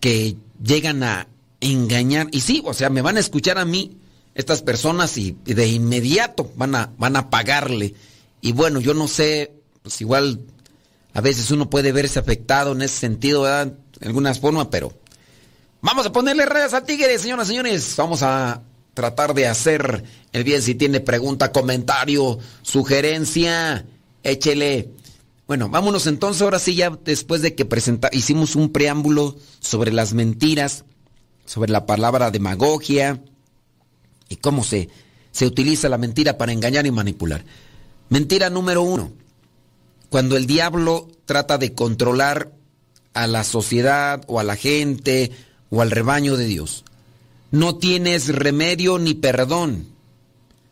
que 0.00 0.36
llegan 0.62 1.02
a 1.02 1.28
engañar. 1.60 2.28
Y 2.32 2.40
sí, 2.40 2.62
o 2.64 2.74
sea, 2.74 2.90
me 2.90 3.02
van 3.02 3.16
a 3.16 3.20
escuchar 3.20 3.58
a 3.58 3.64
mí 3.64 3.96
estas 4.34 4.62
personas 4.62 5.16
y, 5.18 5.36
y 5.46 5.54
de 5.54 5.68
inmediato 5.68 6.50
van 6.56 6.74
a, 6.74 6.92
van 6.98 7.16
a 7.16 7.30
pagarle. 7.30 7.94
Y 8.40 8.52
bueno, 8.52 8.80
yo 8.80 8.94
no 8.94 9.08
sé, 9.08 9.52
pues 9.82 10.00
igual 10.00 10.40
a 11.14 11.20
veces 11.20 11.50
uno 11.50 11.68
puede 11.70 11.92
verse 11.92 12.18
afectado 12.18 12.72
en 12.72 12.82
ese 12.82 12.96
sentido, 12.98 13.42
¿verdad? 13.42 13.74
De 13.98 14.06
alguna 14.06 14.34
forma, 14.34 14.70
pero 14.70 14.92
vamos 15.80 16.06
a 16.06 16.12
ponerle 16.12 16.46
redes 16.46 16.74
a 16.74 16.84
Tigres, 16.84 17.22
señoras 17.22 17.46
y 17.46 17.50
señores. 17.50 17.94
Vamos 17.96 18.22
a 18.22 18.62
tratar 18.94 19.34
de 19.34 19.46
hacer 19.46 20.04
el 20.32 20.44
bien. 20.44 20.62
Si 20.62 20.74
tiene 20.74 21.00
pregunta, 21.00 21.52
comentario, 21.52 22.38
sugerencia, 22.62 23.86
échele. 24.22 24.90
Bueno, 25.46 25.68
vámonos 25.68 26.06
entonces 26.06 26.42
ahora 26.42 26.58
sí 26.58 26.74
ya 26.74 26.90
después 27.04 27.40
de 27.40 27.54
que 27.54 27.64
presenta 27.64 28.10
hicimos 28.12 28.54
un 28.54 28.70
preámbulo 28.70 29.36
sobre 29.60 29.92
las 29.92 30.12
mentiras, 30.12 30.84
sobre 31.46 31.72
la 31.72 31.86
palabra 31.86 32.30
demagogia 32.30 33.22
y 34.28 34.36
cómo 34.36 34.62
se, 34.62 34.90
se 35.30 35.46
utiliza 35.46 35.88
la 35.88 35.96
mentira 35.96 36.36
para 36.36 36.52
engañar 36.52 36.86
y 36.86 36.90
manipular. 36.90 37.44
Mentira 38.10 38.50
número 38.50 38.82
uno. 38.82 39.12
Cuando 40.10 40.36
el 40.36 40.46
diablo 40.46 41.08
trata 41.24 41.58
de 41.58 41.74
controlar 41.74 42.52
a 43.14 43.26
la 43.26 43.44
sociedad 43.44 44.22
o 44.26 44.40
a 44.40 44.44
la 44.44 44.56
gente 44.56 45.32
o 45.70 45.82
al 45.82 45.90
rebaño 45.90 46.36
de 46.36 46.46
Dios. 46.46 46.84
No 47.50 47.76
tienes 47.76 48.28
remedio 48.28 48.98
ni 48.98 49.14
perdón. 49.14 49.86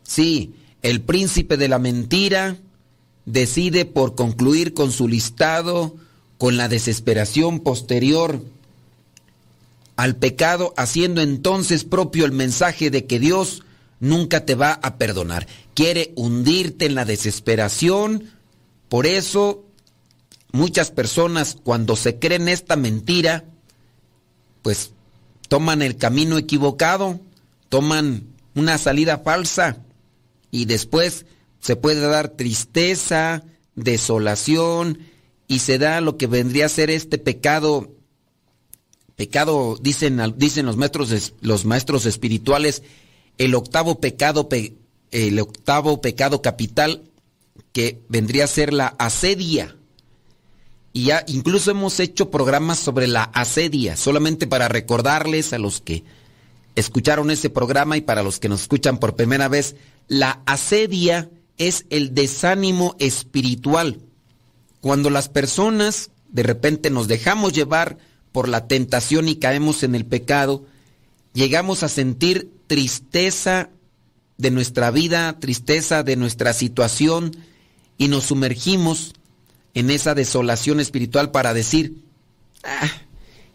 Sí, 0.03 0.53
el 0.81 1.01
príncipe 1.01 1.57
de 1.57 1.67
la 1.67 1.79
mentira 1.79 2.57
decide 3.25 3.85
por 3.85 4.15
concluir 4.15 4.73
con 4.73 4.91
su 4.91 5.07
listado 5.07 5.95
con 6.37 6.57
la 6.57 6.67
desesperación 6.67 7.59
posterior 7.59 8.41
al 9.95 10.15
pecado, 10.15 10.73
haciendo 10.77 11.21
entonces 11.21 11.83
propio 11.83 12.25
el 12.25 12.31
mensaje 12.31 12.91
de 12.91 13.05
que 13.07 13.19
Dios 13.19 13.63
nunca 13.99 14.45
te 14.45 14.53
va 14.53 14.73
a 14.73 14.97
perdonar. 14.97 15.47
Quiere 15.73 16.13
hundirte 16.15 16.85
en 16.85 16.93
la 16.93 17.03
desesperación. 17.03 18.31
Por 18.89 19.07
eso, 19.07 19.65
muchas 20.51 20.91
personas 20.91 21.57
cuando 21.63 21.95
se 21.95 22.19
creen 22.19 22.47
esta 22.47 22.75
mentira, 22.75 23.45
pues 24.67 24.91
toman 25.47 25.81
el 25.81 25.95
camino 25.95 26.37
equivocado, 26.37 27.21
toman 27.69 28.23
una 28.53 28.77
salida 28.77 29.19
falsa 29.19 29.77
y 30.51 30.65
después 30.65 31.25
se 31.61 31.77
puede 31.77 32.01
dar 32.01 32.27
tristeza, 32.27 33.45
desolación 33.75 34.99
y 35.47 35.59
se 35.59 35.77
da 35.77 36.01
lo 36.01 36.17
que 36.17 36.27
vendría 36.27 36.65
a 36.65 36.69
ser 36.69 36.89
este 36.89 37.17
pecado 37.17 37.93
pecado 39.15 39.77
dicen 39.81 40.19
dicen 40.35 40.65
los 40.65 40.75
maestros 40.75 41.11
es- 41.11 41.33
los 41.39 41.63
maestros 41.63 42.05
espirituales 42.05 42.83
el 43.37 43.55
octavo 43.55 44.01
pecado 44.01 44.49
pe- 44.49 44.73
el 45.11 45.39
octavo 45.39 46.01
pecado 46.01 46.41
capital 46.41 47.03
que 47.71 48.01
vendría 48.09 48.43
a 48.43 48.47
ser 48.47 48.73
la 48.73 48.87
asedia 48.99 49.77
y 50.97 51.03
ya 51.03 51.23
incluso 51.27 51.69
hemos 51.69 51.99
hecho 51.99 52.31
programas 52.31 52.79
sobre 52.79 53.05
la 53.05 53.21
asedia 53.21 53.95
solamente 53.95 54.47
para 54.47 54.67
recordarles 54.67 55.53
a 55.53 55.59
los 55.59 55.79
que 55.79 56.03
escucharon 56.75 57.29
ese 57.29 57.51
programa 57.51 57.97
y 57.97 58.01
para 58.01 58.23
los 58.23 58.39
que 58.39 58.49
nos 58.49 58.61
escuchan 58.61 58.97
por 58.97 59.15
primera 59.15 59.47
vez 59.47 59.75
la 60.07 60.41
asedia 60.47 61.29
es 61.59 61.85
el 61.91 62.15
desánimo 62.15 62.95
espiritual. 62.97 63.99
Cuando 64.81 65.11
las 65.11 65.29
personas 65.29 66.09
de 66.29 66.41
repente 66.41 66.89
nos 66.89 67.07
dejamos 67.07 67.53
llevar 67.53 67.99
por 68.31 68.49
la 68.49 68.65
tentación 68.65 69.29
y 69.29 69.35
caemos 69.35 69.83
en 69.83 69.93
el 69.93 70.03
pecado, 70.03 70.65
llegamos 71.31 71.83
a 71.83 71.89
sentir 71.89 72.49
tristeza 72.65 73.69
de 74.39 74.49
nuestra 74.49 74.89
vida, 74.89 75.37
tristeza 75.39 76.01
de 76.01 76.15
nuestra 76.15 76.53
situación 76.53 77.37
y 77.99 78.07
nos 78.07 78.23
sumergimos 78.23 79.13
en 79.77 79.91
esa 79.91 80.15
desolación 80.15 80.79
espiritual 80.79 81.29
para 81.29 81.53
decir, 81.53 82.01
"Ah, 82.63 82.89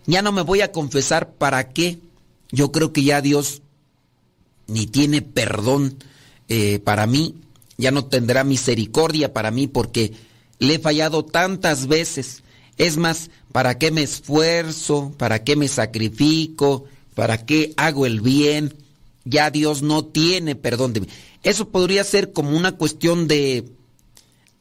ya 0.07 0.23
no 0.23 0.31
me 0.31 0.43
voy 0.43 0.61
a 0.61 0.71
confesar, 0.71 1.33
¿para 1.33 1.71
qué? 1.71 1.99
Yo 2.53 2.71
creo 2.71 2.93
que 2.93 3.03
ya 3.03 3.21
Dios 3.21 3.61
ni 4.69 4.87
tiene 4.87 5.21
perdón 5.21 5.97
eh, 6.49 6.79
para 6.79 7.09
mí, 7.09 7.35
ya 7.77 7.91
no 7.91 8.05
tendrá 8.05 8.45
misericordia 8.45 9.33
para 9.33 9.51
mí 9.51 9.67
porque 9.67 10.13
le 10.61 10.75
he 10.75 10.79
fallado 10.79 11.25
tantas 11.25 11.89
veces. 11.89 12.45
Es 12.79 12.99
más, 12.99 13.31
¿para 13.51 13.79
qué 13.79 13.91
me 13.91 14.05
esfuerzo? 14.05 15.13
¿Para 15.19 15.43
qué 15.43 15.57
me 15.57 15.67
sacrifico? 15.67 16.85
¿Para 17.17 17.45
qué 17.45 17.75
hago 17.77 18.07
el 18.07 18.21
bien? 18.21 18.75
Ya 19.25 19.51
Dios 19.51 19.83
no 19.83 20.05
tiene 20.05 20.55
perdón 20.55 20.93
de 20.93 21.01
mí. 21.01 21.09
Eso 21.43 21.69
podría 21.71 22.05
ser 22.05 22.33
como 22.33 22.57
una 22.57 22.73
cuestión 22.73 23.27
de, 23.27 23.65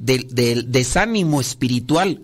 de- 0.01 0.27
del 0.31 0.71
desánimo 0.71 1.39
espiritual 1.39 2.23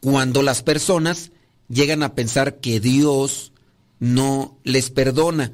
cuando 0.00 0.42
las 0.42 0.62
personas 0.62 1.30
llegan 1.68 2.02
a 2.02 2.14
pensar 2.14 2.58
que 2.60 2.80
Dios 2.80 3.52
no 3.98 4.56
les 4.64 4.90
perdona, 4.90 5.52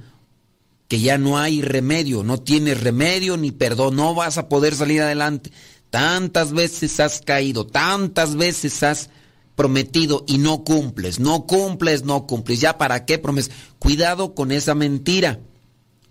que 0.89 1.01
ya 1.01 1.19
no 1.19 1.39
hay 1.39 1.63
remedio, 1.63 2.23
no 2.23 2.39
tienes 2.39 2.81
remedio 2.81 3.37
ni 3.37 3.51
perdón, 3.51 3.97
no 3.97 4.15
vas 4.15 4.39
a 4.39 4.49
poder 4.49 4.75
salir 4.77 5.03
adelante. 5.03 5.51
Tantas 5.91 6.53
veces 6.53 7.01
has 7.01 7.21
caído, 7.21 7.67
tantas 7.67 8.37
veces 8.37 8.83
has 8.85 9.11
prometido 9.57 10.25
y 10.29 10.39
no 10.39 10.63
cumples, 10.63 11.19
no 11.19 11.47
cumples, 11.47 12.05
no 12.05 12.27
cumples. 12.27 12.61
¿Ya 12.61 12.79
para 12.79 13.05
qué 13.05 13.19
prometes? 13.19 13.51
Cuidado 13.81 14.35
con 14.35 14.53
esa 14.53 14.75
mentira, 14.77 15.41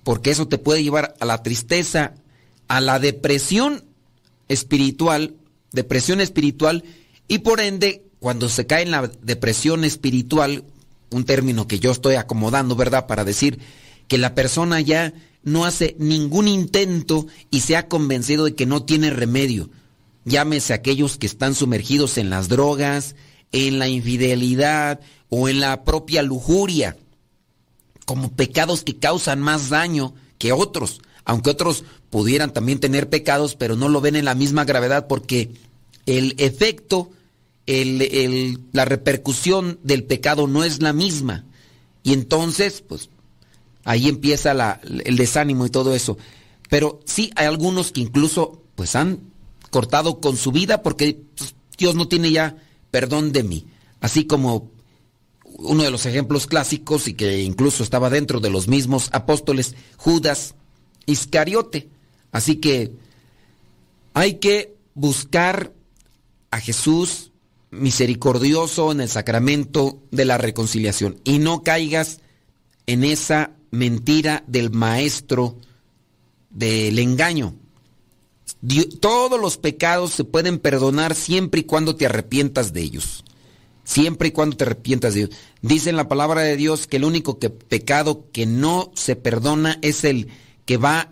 porque 0.04 0.32
eso 0.32 0.48
te 0.50 0.58
puede 0.58 0.84
llevar 0.84 1.16
a 1.22 1.26
la 1.26 1.42
tristeza, 1.44 2.16
a 2.68 2.82
la 2.82 3.00
depresión 3.00 3.86
espiritual, 4.50 5.36
depresión 5.76 6.22
espiritual, 6.22 6.84
y 7.28 7.40
por 7.40 7.60
ende, 7.60 8.04
cuando 8.20 8.50
se 8.50 8.66
cae 8.66 8.84
en 8.84 8.92
la 8.92 9.12
depresión 9.22 9.84
espiritual, 9.84 10.64
un 11.12 11.26
término 11.26 11.68
que 11.68 11.80
yo 11.80 11.92
estoy 11.92 12.16
acomodando, 12.16 12.76
¿verdad? 12.76 13.08
Para 13.08 13.24
decir 13.24 13.60
que 14.08 14.18
la 14.18 14.36
persona 14.36 14.82
ya 14.82 15.14
no 15.44 15.66
hace 15.66 15.96
ningún 16.00 16.48
intento 16.48 17.28
y 17.52 17.62
se 17.62 17.78
ha 17.78 17.88
convencido 17.88 18.46
de 18.46 18.56
que 18.56 18.66
no 18.66 18.84
tiene 18.84 19.12
remedio. 19.12 19.70
Llámese 20.26 20.74
aquellos 20.74 21.18
que 21.18 21.28
están 21.28 21.54
sumergidos 21.54 22.18
en 22.18 22.32
las 22.32 22.50
drogas, 22.50 23.16
en 23.52 23.78
la 23.78 23.88
infidelidad 23.88 25.00
o 25.30 25.48
en 25.48 25.60
la 25.60 25.84
propia 25.84 26.24
lujuria, 26.24 26.98
como 28.06 28.32
pecados 28.32 28.84
que 28.84 28.98
causan 28.98 29.40
más 29.40 29.70
daño 29.70 30.16
que 30.40 30.52
otros, 30.52 31.02
aunque 31.26 31.52
otros 31.52 31.84
pudieran 32.10 32.54
también 32.54 32.80
tener 32.80 33.10
pecados, 33.10 33.56
pero 33.56 33.76
no 33.76 33.88
lo 33.88 34.02
ven 34.02 34.16
en 34.16 34.26
la 34.26 34.36
misma 34.36 34.66
gravedad 34.66 35.08
porque 35.08 35.52
el 36.06 36.36
efecto, 36.38 37.10
el- 37.66 38.02
el- 38.02 38.60
la 38.74 38.86
repercusión 38.86 39.80
del 39.84 40.04
pecado 40.04 40.48
no 40.48 40.64
es 40.64 40.82
la 40.82 40.94
misma. 40.94 41.46
Y 42.04 42.14
entonces, 42.14 42.84
pues, 42.88 43.10
ahí 43.84 44.08
empieza 44.08 44.54
la- 44.54 44.80
el 45.04 45.18
desánimo 45.18 45.66
y 45.66 45.70
todo 45.70 45.96
eso. 45.96 46.18
Pero 46.70 47.00
sí 47.06 47.32
hay 47.36 47.48
algunos 47.48 47.92
que 47.92 48.02
incluso, 48.02 48.62
pues, 48.76 48.96
han 48.96 49.20
cortado 49.72 50.20
con 50.22 50.38
su 50.38 50.52
vida 50.52 50.82
porque 50.84 51.20
pues, 51.36 51.54
Dios 51.78 51.96
no 51.96 52.08
tiene 52.08 52.32
ya 52.32 52.56
perdón 52.92 53.32
de 53.32 53.44
mí. 53.44 53.66
Así 54.00 54.26
como 54.26 54.70
uno 55.58 55.84
de 55.84 55.92
los 55.92 56.06
ejemplos 56.06 56.48
clásicos 56.48 57.08
y 57.08 57.14
que 57.14 57.42
incluso 57.42 57.84
estaba 57.84 58.10
dentro 58.10 58.40
de 58.40 58.50
los 58.50 58.68
mismos 58.68 59.10
apóstoles, 59.12 59.76
Judas 59.98 60.56
Iscariote. 61.06 61.90
Así 62.32 62.58
que 62.58 62.92
hay 64.14 64.36
que 64.36 64.76
buscar 64.94 65.74
a 66.56 66.62
Jesús 66.62 67.32
misericordioso 67.70 68.94
en 68.94 69.02
el 69.02 69.10
sacramento 69.10 70.02
de 70.12 70.24
la 70.24 70.38
reconciliación 70.38 71.20
y 71.26 71.40
no 71.40 71.64
caigas 71.64 72.22
en 72.86 73.04
esa 73.04 73.52
mentira 73.72 74.46
del 74.48 74.72
maestro 74.72 75.58
del 76.50 76.98
engaño. 77.00 77.56
Todos 79.02 79.38
los 79.40 79.58
pecados 79.58 80.12
se 80.12 80.24
pueden 80.24 80.60
perdonar 80.60 81.14
siempre 81.14 81.62
y 81.62 81.64
cuando 81.66 81.98
te 81.98 82.06
arrepientas 82.06 82.72
de 82.72 82.82
ellos. 82.84 83.26
Siempre 83.84 84.30
y 84.30 84.32
cuando 84.32 84.56
te 84.56 84.64
arrepientas 84.64 85.14
de 85.14 85.24
ellos. 85.24 85.36
Dice 85.62 85.90
en 85.90 85.98
la 85.98 86.08
palabra 86.08 86.42
de 86.42 86.56
Dios 86.56 86.88
que 86.88 86.96
el 86.98 87.04
único 87.04 87.38
que- 87.38 87.50
pecado 87.50 88.30
que 88.32 88.46
no 88.46 88.92
se 88.96 89.18
perdona 89.18 89.78
es 89.82 90.06
el 90.06 90.30
que 90.66 90.78
va 90.78 91.12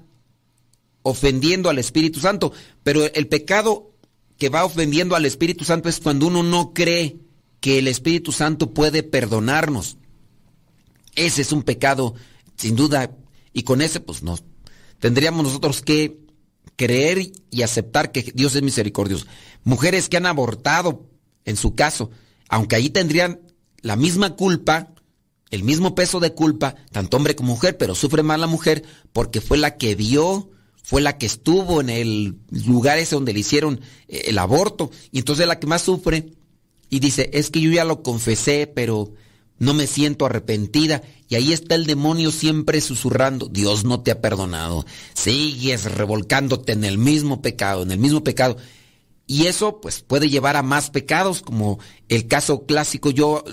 ofendiendo 1.01 1.69
al 1.69 1.79
Espíritu 1.79 2.21
Santo. 2.21 2.53
Pero 2.83 3.03
el 3.03 3.27
pecado 3.27 3.92
que 4.43 4.49
va 4.49 4.65
ofendiendo 4.65 5.15
al 5.15 5.25
Espíritu 5.25 5.63
Santo 5.63 5.87
es 5.87 6.01
cuando 6.01 6.27
uno 6.27 6.43
no 6.43 6.73
cree 6.73 7.15
que 7.61 7.79
el 7.79 7.87
Espíritu 7.87 8.33
Santo 8.33 8.73
puede 8.73 9.01
perdonarnos. 9.01 9.95
Ese 11.15 11.43
es 11.43 11.53
un 11.53 11.63
pecado, 11.63 12.13
sin 12.57 12.75
duda, 12.75 13.15
y 13.53 13.63
con 13.63 13.81
ese 13.81 14.01
pues 14.01 14.21
nos 14.21 14.43
tendríamos 14.99 15.45
nosotros 15.45 15.81
que 15.81 16.19
creer 16.75 17.31
y 17.51 17.61
aceptar 17.61 18.11
que 18.11 18.33
Dios 18.35 18.53
es 18.57 18.63
misericordioso. 18.63 19.27
Mujeres 19.63 20.09
que 20.09 20.17
han 20.17 20.25
abortado, 20.25 21.07
en 21.45 21.55
su 21.55 21.73
caso, 21.73 22.11
aunque 22.49 22.75
ahí 22.75 22.89
tendrían 22.89 23.39
la 23.79 23.95
misma 23.95 24.35
culpa, 24.35 24.93
el 25.51 25.63
mismo 25.63 25.95
peso 25.95 26.19
de 26.19 26.33
culpa, 26.33 26.75
tanto 26.91 27.15
hombre 27.15 27.37
como 27.37 27.53
mujer, 27.53 27.77
pero 27.77 27.95
sufre 27.95 28.23
más 28.23 28.41
la 28.41 28.47
mujer 28.47 28.83
porque 29.13 29.39
fue 29.39 29.57
la 29.57 29.77
que 29.77 29.95
vio, 29.95 30.51
fue 30.83 31.01
la 31.01 31.17
que 31.17 31.25
estuvo 31.25 31.81
en 31.81 31.89
el 31.89 32.35
lugar 32.51 32.99
ese 32.99 33.15
donde 33.15 33.33
le 33.33 33.39
hicieron 33.39 33.81
eh, 34.07 34.25
el 34.27 34.37
aborto, 34.37 34.91
y 35.11 35.19
entonces 35.19 35.43
es 35.43 35.47
la 35.47 35.59
que 35.59 35.67
más 35.67 35.81
sufre. 35.81 36.33
Y 36.89 36.99
dice, 36.99 37.31
es 37.33 37.49
que 37.49 37.59
yo 37.59 37.71
ya 37.71 37.85
lo 37.85 38.03
confesé, 38.03 38.67
pero 38.67 39.13
no 39.57 39.73
me 39.73 39.87
siento 39.87 40.25
arrepentida. 40.25 41.01
Y 41.27 41.35
ahí 41.35 41.53
está 41.53 41.73
el 41.73 41.87
demonio 41.87 42.31
siempre 42.31 42.81
susurrando, 42.81 43.47
Dios 43.47 43.83
no 43.83 44.01
te 44.01 44.11
ha 44.11 44.21
perdonado. 44.21 44.85
Sigues 45.13 45.85
revolcándote 45.85 46.73
en 46.73 46.83
el 46.83 46.99
mismo 46.99 47.41
pecado, 47.41 47.81
en 47.81 47.91
el 47.91 47.97
mismo 47.97 48.23
pecado. 48.23 48.57
Y 49.25 49.47
eso 49.47 49.79
pues 49.81 50.01
puede 50.01 50.29
llevar 50.29 50.57
a 50.57 50.63
más 50.63 50.91
pecados, 50.91 51.41
como 51.41 51.79
el 52.09 52.27
caso 52.27 52.65
clásico. 52.65 53.09
Yo 53.09 53.43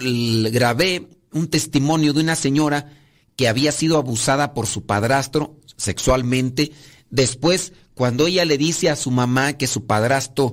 grabé 0.50 1.08
un 1.32 1.48
testimonio 1.48 2.12
de 2.12 2.20
una 2.20 2.36
señora 2.36 2.92
que 3.36 3.48
había 3.48 3.72
sido 3.72 3.96
abusada 3.96 4.52
por 4.52 4.66
su 4.66 4.84
padrastro 4.84 5.56
sexualmente. 5.76 6.72
Después, 7.10 7.72
cuando 7.94 8.26
ella 8.26 8.44
le 8.44 8.58
dice 8.58 8.88
a 8.88 8.96
su 8.96 9.10
mamá 9.10 9.54
que 9.54 9.66
su 9.66 9.86
padrastro, 9.86 10.52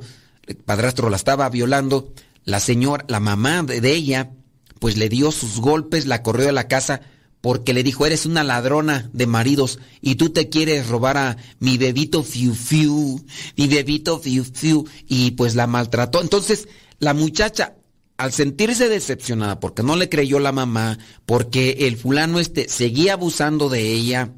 padrastro 0.65 1.09
la 1.09 1.17
estaba 1.17 1.49
violando, 1.49 2.13
la 2.43 2.59
señora, 2.59 3.05
la 3.07 3.19
mamá 3.19 3.63
de, 3.63 3.81
de 3.81 3.93
ella, 3.93 4.31
pues 4.79 4.97
le 4.97 5.09
dio 5.09 5.31
sus 5.31 5.59
golpes, 5.59 6.05
la 6.05 6.23
corrió 6.23 6.45
de 6.45 6.51
la 6.51 6.67
casa 6.67 7.01
porque 7.41 7.73
le 7.73 7.83
dijo, 7.83 8.05
eres 8.05 8.25
una 8.25 8.43
ladrona 8.43 9.09
de 9.13 9.27
maridos 9.27 9.79
y 10.01 10.15
tú 10.15 10.31
te 10.31 10.49
quieres 10.49 10.87
robar 10.87 11.17
a 11.17 11.37
mi 11.59 11.77
bebito 11.77 12.23
fiu 12.23 12.53
fiu, 12.53 13.23
mi 13.55 13.67
bebito 13.67 14.19
fiu 14.19 14.43
fiu, 14.43 14.85
y 15.07 15.31
pues 15.31 15.55
la 15.55 15.67
maltrató. 15.67 16.21
Entonces, 16.21 16.67
la 16.99 17.13
muchacha, 17.13 17.75
al 18.17 18.33
sentirse 18.33 18.89
decepcionada 18.89 19.59
porque 19.59 19.83
no 19.83 19.95
le 19.95 20.09
creyó 20.09 20.39
la 20.39 20.51
mamá, 20.51 20.97
porque 21.25 21.87
el 21.87 21.97
fulano 21.97 22.39
este 22.39 22.67
seguía 22.67 23.13
abusando 23.13 23.69
de 23.69 23.93
ella, 23.93 24.33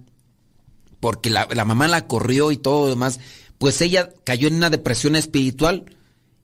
porque 0.99 1.29
la, 1.29 1.47
la 1.51 1.65
mamá 1.65 1.87
la 1.87 2.07
corrió 2.07 2.51
y 2.51 2.57
todo 2.57 2.83
lo 2.83 2.89
demás, 2.89 3.19
pues 3.57 3.81
ella 3.81 4.09
cayó 4.23 4.47
en 4.47 4.55
una 4.55 4.69
depresión 4.69 5.15
espiritual 5.15 5.85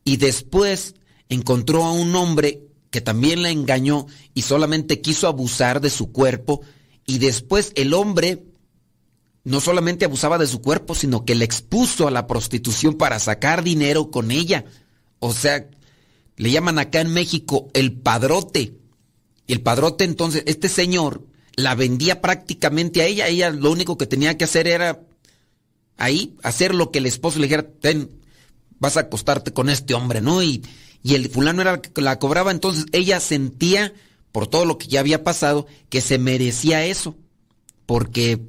y 0.04 0.18
después 0.18 0.96
encontró 1.30 1.84
a 1.84 1.92
un 1.92 2.16
hombre 2.16 2.62
que 2.92 3.02
también 3.02 3.42
la 3.42 3.50
engañó 3.50 4.08
y 4.34 4.44
solamente 4.44 5.02
quiso 5.02 5.28
abusar 5.28 5.82
de 5.82 5.90
su 5.90 6.12
cuerpo 6.12 6.62
y 7.06 7.20
después 7.20 7.72
el 7.76 7.94
hombre 7.94 8.44
no 9.44 9.62
solamente 9.62 10.06
abusaba 10.06 10.38
de 10.38 10.48
su 10.48 10.62
cuerpo, 10.62 10.96
sino 10.96 11.24
que 11.24 11.36
le 11.36 11.46
expuso 11.46 12.08
a 12.08 12.12
la 12.12 12.26
prostitución 12.26 12.96
para 12.96 13.20
sacar 13.20 13.64
dinero 13.64 14.10
con 14.10 14.32
ella. 14.32 14.66
O 15.20 15.34
sea, 15.34 15.70
le 16.36 16.52
llaman 16.52 16.80
acá 16.80 17.00
en 17.02 17.14
México 17.14 17.70
el 17.74 17.94
padrote. 17.94 18.74
Y 19.46 19.54
el 19.54 19.62
padrote 19.62 20.04
entonces, 20.04 20.44
este 20.48 20.68
señor 20.68 21.28
la 21.56 21.76
vendía 21.76 22.22
prácticamente 22.22 23.02
a 23.02 23.06
ella. 23.06 23.28
Ella 23.28 23.50
lo 23.50 23.72
único 23.72 23.98
que 23.98 24.08
tenía 24.08 24.38
que 24.38 24.46
hacer 24.46 24.68
era 24.68 25.02
ahí 25.98 26.36
hacer 26.44 26.76
lo 26.76 26.92
que 26.92 27.00
el 27.00 27.06
esposo 27.06 27.40
le 27.40 27.48
dijera, 27.48 27.68
ten, 27.68 28.10
vas 28.80 28.98
a 28.98 29.02
acostarte 29.02 29.54
con 29.54 29.70
este 29.70 29.94
hombre, 29.94 30.22
¿no? 30.22 30.44
Y, 30.44 30.64
y 31.04 31.16
el 31.16 31.30
fulano 31.30 31.62
era 31.62 31.82
que 31.82 32.02
la 32.02 32.20
cobraba, 32.20 32.52
entonces 32.52 32.86
ella 32.92 33.20
sentía, 33.20 33.94
por 34.32 34.48
todo 34.48 34.66
lo 34.66 34.78
que 34.78 34.88
ya 34.88 35.00
había 35.00 35.24
pasado, 35.24 35.68
que 35.90 36.02
se 36.02 36.18
merecía 36.18 36.86
eso, 36.86 37.16
porque 37.86 38.42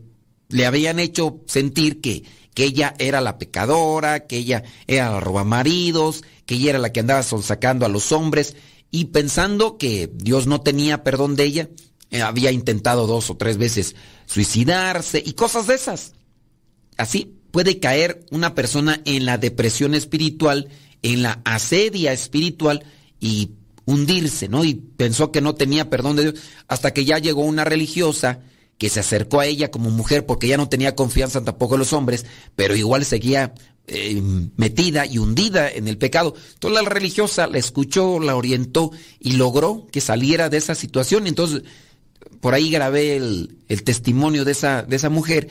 le 0.49 0.67
habían 0.67 0.99
hecho 0.99 1.43
sentir 1.47 2.01
que, 2.01 2.25
que 2.55 2.65
ella 2.65 2.95
era 2.99 3.21
la 3.21 3.39
pecadora, 3.39 4.27
que 4.27 4.39
ella 4.39 4.65
era 4.87 5.11
la 5.11 5.21
robamaridos, 5.21 6.25
que 6.47 6.55
ella 6.55 6.71
era 6.71 6.79
la 6.79 6.93
que 6.93 7.01
andaba 7.01 7.23
sonsacando 7.23 7.87
a 7.87 7.91
los 7.91 8.11
hombres, 8.13 8.57
y 8.91 9.07
pensando 9.07 9.79
que 9.79 10.11
Dios 10.13 10.47
no 10.47 10.61
tenía 10.61 11.05
perdón 11.05 11.37
de 11.37 11.45
ella, 11.45 11.69
había 12.13 12.53
intentado 12.53 13.07
dos 13.07 13.31
o 13.31 13.37
tres 13.37 13.59
veces 13.59 13.97
suicidarse 14.27 15.23
y 15.25 15.33
cosas 15.33 15.67
de 15.67 15.75
esas. 15.75 16.13
Así 16.97 17.37
puede 17.51 17.79
caer 17.79 18.25
una 18.31 18.55
persona 18.55 19.01
en 19.05 19.25
la 19.25 19.39
depresión 19.39 19.95
espiritual, 19.95 20.69
en 21.03 21.23
la 21.23 21.41
asedia 21.45 22.13
espiritual 22.13 22.85
y 23.21 23.53
hundirse, 23.87 24.49
¿no? 24.49 24.65
Y 24.65 24.75
pensó 24.75 25.33
que 25.33 25.41
no 25.41 25.55
tenía 25.55 25.89
perdón 25.89 26.17
de 26.17 26.23
Dios 26.25 26.35
hasta 26.69 26.93
que 26.93 27.05
ya 27.05 27.19
llegó 27.19 27.43
una 27.43 27.65
religiosa 27.65 28.41
que 28.79 28.91
se 28.91 29.01
acercó 29.01 29.41
a 29.41 29.47
ella 29.47 29.71
como 29.71 29.91
mujer 29.91 30.27
porque 30.27 30.49
ya 30.49 30.57
no 30.57 30.69
tenía 30.69 30.95
confianza 30.95 31.43
tampoco 31.43 31.75
en 31.75 31.81
los 31.81 31.93
hombres, 31.93 32.27
pero 32.57 32.77
igual 32.77 33.05
seguía 33.05 33.55
eh, 33.87 34.21
metida 34.57 35.07
y 35.07 35.19
hundida 35.19 35.71
en 35.71 35.89
el 35.89 35.97
pecado. 35.97 36.35
Entonces 36.55 36.83
la 36.83 36.89
religiosa 36.89 37.47
la 37.47 37.59
escuchó, 37.59 38.19
la 38.21 38.37
orientó 38.37 38.91
y 39.21 39.33
logró 39.33 39.87
que 39.91 40.01
saliera 40.01 40.51
de 40.51 40.59
esa 40.59 40.75
situación. 40.75 41.27
Entonces, 41.27 41.63
por 42.41 42.55
ahí 42.55 42.71
grabé 42.71 43.17
el, 43.17 43.59
testimonio 43.85 44.45
de 44.45 44.53
esa, 44.53 44.83
de 44.83 44.97
esa 44.97 45.11
mujer 45.11 45.49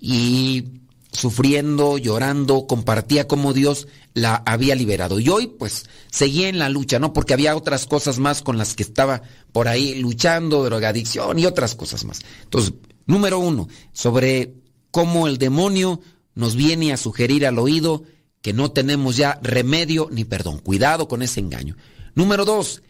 y 0.00 0.64
sufriendo, 1.12 1.98
llorando, 1.98 2.66
compartía 2.66 3.26
cómo 3.26 3.52
Dios 3.52 3.88
la 4.14 4.42
había 4.46 4.74
liberado. 4.74 5.18
Y 5.18 5.28
hoy, 5.28 5.46
pues, 5.46 5.86
seguía 6.10 6.48
en 6.48 6.58
la 6.58 6.68
lucha, 6.68 6.98
¿no? 6.98 7.12
Porque 7.12 7.34
había 7.34 7.56
otras 7.56 7.86
cosas 7.86 8.18
más 8.18 8.42
con 8.42 8.58
las 8.58 8.74
que 8.74 8.82
estaba 8.82 9.22
por 9.52 9.68
ahí 9.68 9.94
luchando, 9.96 10.64
drogadicción 10.64 11.38
y 11.38 11.46
otras 11.46 11.74
cosas 11.74 12.04
más. 12.04 12.20
Entonces, 12.44 12.74
número 13.06 13.38
uno, 13.38 13.68
sobre 13.92 14.54
cómo 14.90 15.26
el 15.26 15.38
demonio 15.38 16.00
nos 16.34 16.54
viene 16.54 16.92
a 16.92 16.96
sugerir 16.96 17.46
al 17.46 17.58
oído 17.58 18.04
que 18.42 18.52
no 18.52 18.70
tenemos 18.70 19.16
ya 19.16 19.40
remedio 19.42 20.08
ni 20.12 20.24
perdón. 20.24 20.58
Cuidado 20.58 21.08
con 21.08 21.22
ese 21.22 21.40
engaño. 21.40 21.76
Número 22.14 22.44
dos, 22.44 22.82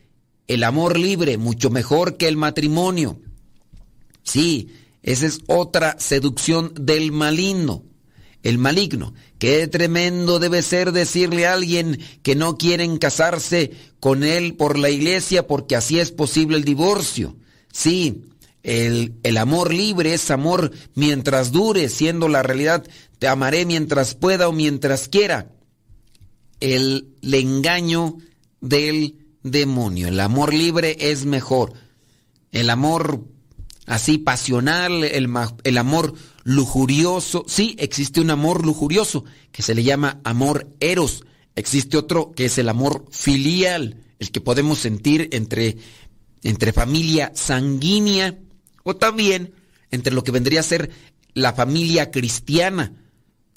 el 0.48 0.64
amor 0.64 0.98
libre, 0.98 1.38
mucho 1.38 1.70
mejor 1.70 2.16
que 2.16 2.28
el 2.28 2.36
matrimonio. 2.36 3.20
Sí, 4.26 4.68
esa 5.02 5.26
es 5.26 5.40
otra 5.46 5.96
seducción 5.98 6.72
del 6.78 7.12
maligno. 7.12 7.84
El 8.42 8.58
maligno. 8.58 9.14
Qué 9.38 9.66
tremendo 9.68 10.38
debe 10.38 10.62
ser 10.62 10.92
decirle 10.92 11.46
a 11.46 11.54
alguien 11.54 11.98
que 12.22 12.34
no 12.34 12.58
quieren 12.58 12.98
casarse 12.98 13.72
con 14.00 14.24
él 14.24 14.54
por 14.54 14.78
la 14.78 14.90
iglesia 14.90 15.46
porque 15.46 15.76
así 15.76 15.98
es 15.98 16.10
posible 16.10 16.56
el 16.56 16.64
divorcio. 16.64 17.36
Sí, 17.72 18.24
el, 18.62 19.14
el 19.22 19.36
amor 19.36 19.72
libre 19.72 20.12
es 20.14 20.30
amor 20.30 20.72
mientras 20.94 21.52
dure, 21.52 21.88
siendo 21.88 22.28
la 22.28 22.42
realidad 22.42 22.84
te 23.18 23.28
amaré 23.28 23.64
mientras 23.64 24.14
pueda 24.14 24.48
o 24.48 24.52
mientras 24.52 25.08
quiera. 25.08 25.52
El, 26.60 27.14
el 27.22 27.34
engaño 27.34 28.18
del 28.60 29.26
demonio. 29.42 30.08
El 30.08 30.18
amor 30.20 30.52
libre 30.52 30.96
es 30.98 31.24
mejor. 31.24 31.74
El 32.50 32.70
amor 32.70 33.24
así 33.86 34.18
pasional, 34.18 35.04
el, 35.04 35.28
el, 35.64 35.78
amor 35.78 36.14
lujurioso. 36.44 37.44
Sí, 37.48 37.76
existe 37.78 38.20
un 38.20 38.30
amor 38.30 38.66
lujurioso 38.66 39.24
que 39.52 39.62
se 39.62 39.74
le 39.74 39.84
llama 39.84 40.20
amor 40.24 40.68
eros. 40.80 41.24
Existe 41.54 41.96
otro 41.96 42.32
que 42.32 42.46
es 42.46 42.58
el 42.58 42.68
amor 42.68 43.06
filial, 43.10 44.02
el 44.18 44.30
que 44.30 44.40
podemos 44.40 44.78
sentir 44.78 45.28
entre, 45.32 45.76
entre 46.42 46.72
familia 46.72 47.32
sanguínea 47.34 48.38
o 48.82 48.96
también 48.96 49.54
entre 49.90 50.12
lo 50.12 50.22
que 50.22 50.32
vendría 50.32 50.60
a 50.60 50.64
ser 50.64 50.90
la 51.32 51.52
familia 51.52 52.10
cristiana. 52.10 52.92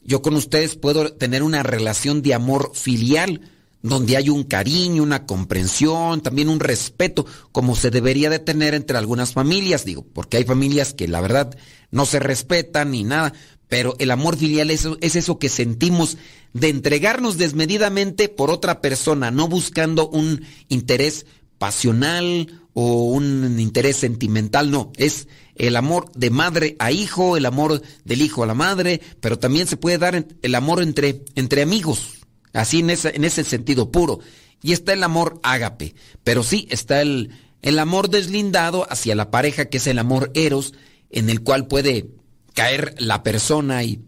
Yo 0.04 0.22
con 0.22 0.36
ustedes 0.36 0.76
puedo 0.76 1.14
tener 1.14 1.44
una 1.44 1.64
relación 1.64 2.22
de 2.22 2.34
amor 2.34 2.72
filial 2.74 3.42
donde 3.82 4.18
hay 4.18 4.30
un 4.30 4.44
cariño, 4.44 5.04
una 5.04 5.26
comprensión, 5.26 6.22
también 6.22 6.50
un 6.50 6.60
respeto, 6.60 7.26
como 7.52 7.76
se 7.76 7.92
debería 7.92 8.30
de 8.30 8.40
tener 8.40 8.74
entre 8.74 8.98
algunas 8.98 9.34
familias, 9.34 9.86
digo, 9.86 10.06
porque 10.14 10.38
hay 10.38 10.44
familias 10.44 10.94
que 10.94 11.08
la 11.08 11.22
verdad 11.22 11.58
no 11.92 12.06
se 12.06 12.20
respetan 12.20 12.92
ni 12.92 13.04
nada, 13.04 13.34
pero 13.68 13.96
el 14.00 14.12
amor 14.12 14.38
filial 14.38 14.72
es, 14.72 14.88
es 15.00 15.16
eso 15.16 15.40
que 15.40 15.50
sentimos 15.50 16.18
de 16.54 16.70
entregarnos 16.70 17.38
desmedidamente 17.38 18.28
por 18.28 18.50
otra 18.50 18.82
persona, 18.82 19.32
no 19.32 19.48
buscando 19.48 20.10
un 20.10 20.44
interés 20.68 21.26
pasional 21.58 22.62
o 22.74 23.04
un 23.04 23.60
interés 23.60 23.98
sentimental, 23.98 24.72
no, 24.72 24.92
es 24.98 25.28
el 25.56 25.76
amor 25.76 26.12
de 26.16 26.30
madre 26.30 26.76
a 26.80 26.92
hijo, 26.92 27.38
el 27.38 27.46
amor 27.46 27.82
del 28.06 28.22
hijo 28.22 28.44
a 28.44 28.48
la 28.48 28.54
madre, 28.54 29.02
pero 29.20 29.38
también 29.38 29.68
se 29.68 29.78
puede 29.78 29.98
dar 29.98 30.26
el 30.42 30.56
amor 30.56 30.82
entre, 30.82 31.24
entre 31.36 31.62
amigos, 31.62 32.19
Así 32.54 32.80
en 32.80 32.90
ese, 32.90 33.16
en 33.16 33.24
ese 33.24 33.44
sentido 33.44 33.92
puro. 33.92 34.20
Y 34.62 34.74
está 34.74 34.94
el 34.94 35.04
amor 35.04 35.40
ágape. 35.44 35.96
Pero 36.24 36.44
sí 36.44 36.68
está 36.70 37.02
el, 37.02 37.32
el 37.62 37.80
amor 37.80 38.10
deslindado 38.10 38.88
hacia 38.90 39.16
la 39.16 39.32
pareja, 39.32 39.66
que 39.66 39.78
es 39.78 39.88
el 39.88 40.00
amor 40.00 40.32
eros, 40.34 40.74
en 41.10 41.30
el 41.30 41.42
cual 41.42 41.68
puede 41.68 42.10
caer 42.54 42.96
la 42.98 43.24
persona 43.24 43.84
y 43.84 44.02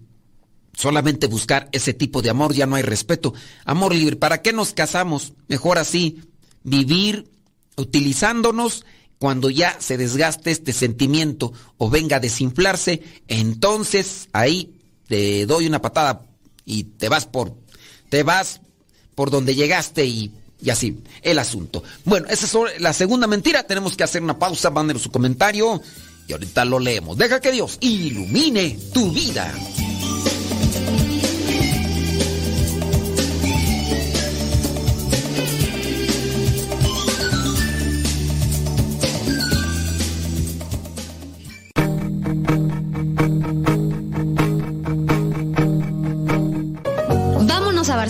solamente 0.73 1.27
buscar 1.27 1.69
ese 1.71 1.93
tipo 1.93 2.21
de 2.21 2.29
amor, 2.29 2.53
ya 2.53 2.65
no 2.65 2.75
hay 2.75 2.83
respeto. 2.83 3.33
Amor 3.65 3.93
libre. 3.93 4.15
¿Para 4.15 4.41
qué 4.41 4.53
nos 4.53 4.73
casamos? 4.73 5.33
Mejor 5.47 5.77
así, 5.77 6.21
vivir 6.63 7.29
utilizándonos 7.77 8.85
cuando 9.17 9.49
ya 9.49 9.77
se 9.79 9.97
desgaste 9.97 10.49
este 10.51 10.73
sentimiento 10.73 11.53
o 11.77 11.89
venga 11.89 12.17
a 12.17 12.19
desinflarse, 12.19 13.03
entonces 13.27 14.29
ahí 14.33 14.73
te 15.07 15.45
doy 15.45 15.67
una 15.67 15.81
patada 15.81 16.25
y 16.65 16.85
te 16.85 17.07
vas 17.07 17.27
por, 17.27 17.55
te 18.11 18.23
vas 18.23 18.59
por 19.15 19.31
donde 19.31 19.55
llegaste 19.55 20.05
y, 20.05 20.31
así, 20.69 20.99
el 21.21 21.39
asunto. 21.39 21.81
Bueno, 22.03 22.27
esa 22.29 22.45
es 22.45 22.81
la 22.81 22.91
segunda 22.91 23.25
mentira. 23.25 23.63
Tenemos 23.63 23.95
que 23.95 24.03
hacer 24.03 24.21
una 24.21 24.37
pausa, 24.37 24.69
mándenos 24.69 25.01
su 25.01 25.11
comentario 25.11 25.81
y 26.27 26.33
ahorita 26.33 26.65
lo 26.65 26.77
leemos. 26.77 27.17
Deja 27.17 27.39
que 27.39 27.53
Dios 27.53 27.77
ilumine 27.79 28.77
tu 28.93 29.11
vida. 29.11 29.53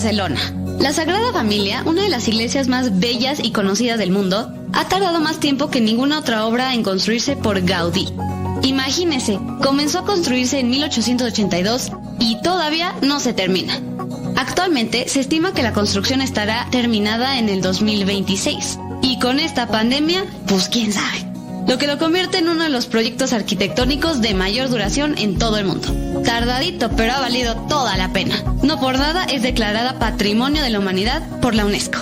Barcelona. 0.02 0.52
La 0.80 0.92
Sagrada 0.92 1.32
Familia, 1.32 1.84
una 1.86 2.02
de 2.02 2.08
las 2.08 2.26
iglesias 2.26 2.66
más 2.66 2.98
bellas 2.98 3.38
y 3.40 3.52
conocidas 3.52 4.00
del 4.00 4.10
mundo, 4.10 4.52
ha 4.72 4.88
tardado 4.88 5.20
más 5.20 5.38
tiempo 5.38 5.70
que 5.70 5.80
ninguna 5.80 6.18
otra 6.18 6.44
obra 6.44 6.74
en 6.74 6.82
construirse 6.82 7.36
por 7.36 7.60
Gaudí. 7.60 8.08
Imagínese, 8.64 9.38
comenzó 9.62 10.00
a 10.00 10.04
construirse 10.04 10.58
en 10.58 10.70
1882 10.70 11.92
y 12.18 12.36
todavía 12.42 12.96
no 13.00 13.20
se 13.20 13.32
termina. 13.32 13.78
Actualmente 14.34 15.08
se 15.08 15.20
estima 15.20 15.54
que 15.54 15.62
la 15.62 15.72
construcción 15.72 16.20
estará 16.20 16.66
terminada 16.72 17.38
en 17.38 17.48
el 17.48 17.62
2026. 17.62 18.80
Y 19.02 19.20
con 19.20 19.38
esta 19.38 19.68
pandemia, 19.68 20.24
pues 20.48 20.68
quién 20.68 20.92
sabe. 20.92 21.31
Lo 21.66 21.78
que 21.78 21.86
lo 21.86 21.98
convierte 21.98 22.38
en 22.38 22.48
uno 22.48 22.64
de 22.64 22.68
los 22.68 22.86
proyectos 22.86 23.32
arquitectónicos 23.32 24.20
de 24.20 24.34
mayor 24.34 24.68
duración 24.68 25.16
en 25.18 25.38
todo 25.38 25.58
el 25.58 25.64
mundo. 25.64 25.88
Tardadito, 26.24 26.90
pero 26.96 27.12
ha 27.12 27.20
valido 27.20 27.54
toda 27.68 27.96
la 27.96 28.12
pena. 28.12 28.42
No 28.62 28.80
por 28.80 28.98
nada 28.98 29.24
es 29.24 29.42
declarada 29.42 29.98
Patrimonio 29.98 30.62
de 30.62 30.70
la 30.70 30.78
Humanidad 30.78 31.22
por 31.40 31.54
la 31.54 31.64
UNESCO. 31.64 31.98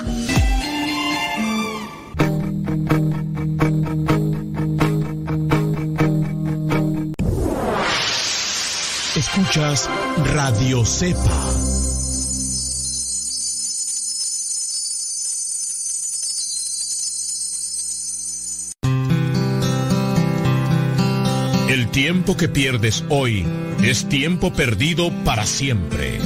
Escuchas 9.17 9.89
Radio 10.35 10.85
Cepa. 10.85 11.70
Tiempo 21.93 22.37
que 22.37 22.49
pierdes 22.49 23.05
hoy 23.09 23.45
es 23.83 24.09
tiempo 24.09 24.53
perdido 24.53 25.11
para 25.25 25.45
siempre. 25.45 26.21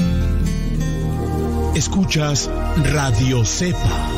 Escuchas 1.74 2.50
Radio 2.92 3.46
Cepa. 3.46 4.13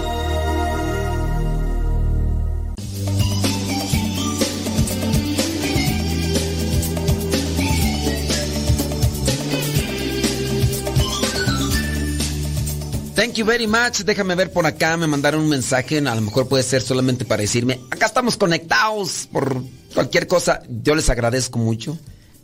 You 13.37 13.45
very 13.45 13.67
much. 13.67 14.05
Déjame 14.05 14.35
ver 14.35 14.53
por 14.53 14.67
acá. 14.67 14.97
Me 14.97 15.07
mandaron 15.07 15.43
un 15.43 15.49
mensaje. 15.49 15.99
A 15.99 16.15
lo 16.15 16.21
mejor 16.21 16.49
puede 16.49 16.63
ser 16.63 16.83
solamente 16.83 17.25
para 17.25 17.43
decirme, 17.43 17.81
acá 17.91 18.07
estamos 18.07 18.37
conectados 18.37 19.29
por 19.31 19.63
cualquier 19.95 20.27
cosa. 20.27 20.63
Yo 20.69 20.95
les 20.95 21.09
agradezco 21.11 21.59
mucho 21.59 21.99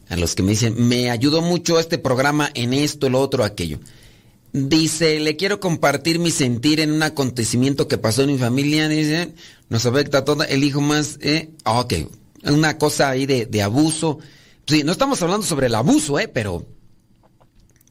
a 0.09 0.17
los 0.17 0.35
que 0.35 0.43
me 0.43 0.51
dicen, 0.51 0.75
me 0.89 1.11
ayudó 1.11 1.41
mucho 1.41 1.79
este 1.79 1.99
programa 1.99 2.51
en 2.55 2.75
esto, 2.75 3.09
lo 3.09 3.21
otro, 3.21 3.45
aquello. 3.45 3.81
Dice, 4.53 5.21
le 5.21 5.37
quiero 5.37 5.61
compartir 5.61 6.19
mi 6.19 6.31
sentir 6.31 6.81
en 6.81 6.93
un 6.93 7.03
acontecimiento 7.03 7.89
que 7.89 7.99
pasó 7.99 8.23
en 8.23 8.33
mi 8.33 8.39
familia. 8.39 8.89
Dice, 8.89 9.33
nos 9.69 9.87
afecta 9.87 10.19
a 10.19 10.25
todo. 10.25 10.45
El 10.45 10.65
hijo 10.65 10.81
más, 10.81 11.19
eh, 11.23 11.51
ok, 11.65 11.95
una 12.45 12.77
cosa 12.79 13.11
ahí 13.11 13.27
de, 13.27 13.47
de 13.47 13.63
abuso. 13.63 14.19
Sí, 14.67 14.85
no 14.85 14.93
estamos 14.93 15.23
hablando 15.23 15.47
sobre 15.47 15.69
el 15.69 15.75
abuso, 15.75 16.19
eh, 16.19 16.29
pero 16.29 16.67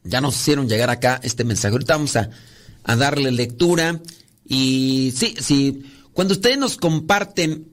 ya 0.04 0.22
nos 0.22 0.36
hicieron 0.36 0.70
llegar 0.70 0.90
acá 0.90 1.20
este 1.24 1.44
mensaje. 1.44 1.74
Ahorita 1.74 1.96
vamos 1.96 2.16
a, 2.16 2.30
a 2.84 2.96
darle 2.96 3.32
lectura. 3.32 4.02
Y 4.46 5.14
sí, 5.16 5.36
sí, 5.40 5.84
cuando 6.14 6.34
ustedes 6.34 6.58
nos 6.58 6.78
comparten 6.78 7.68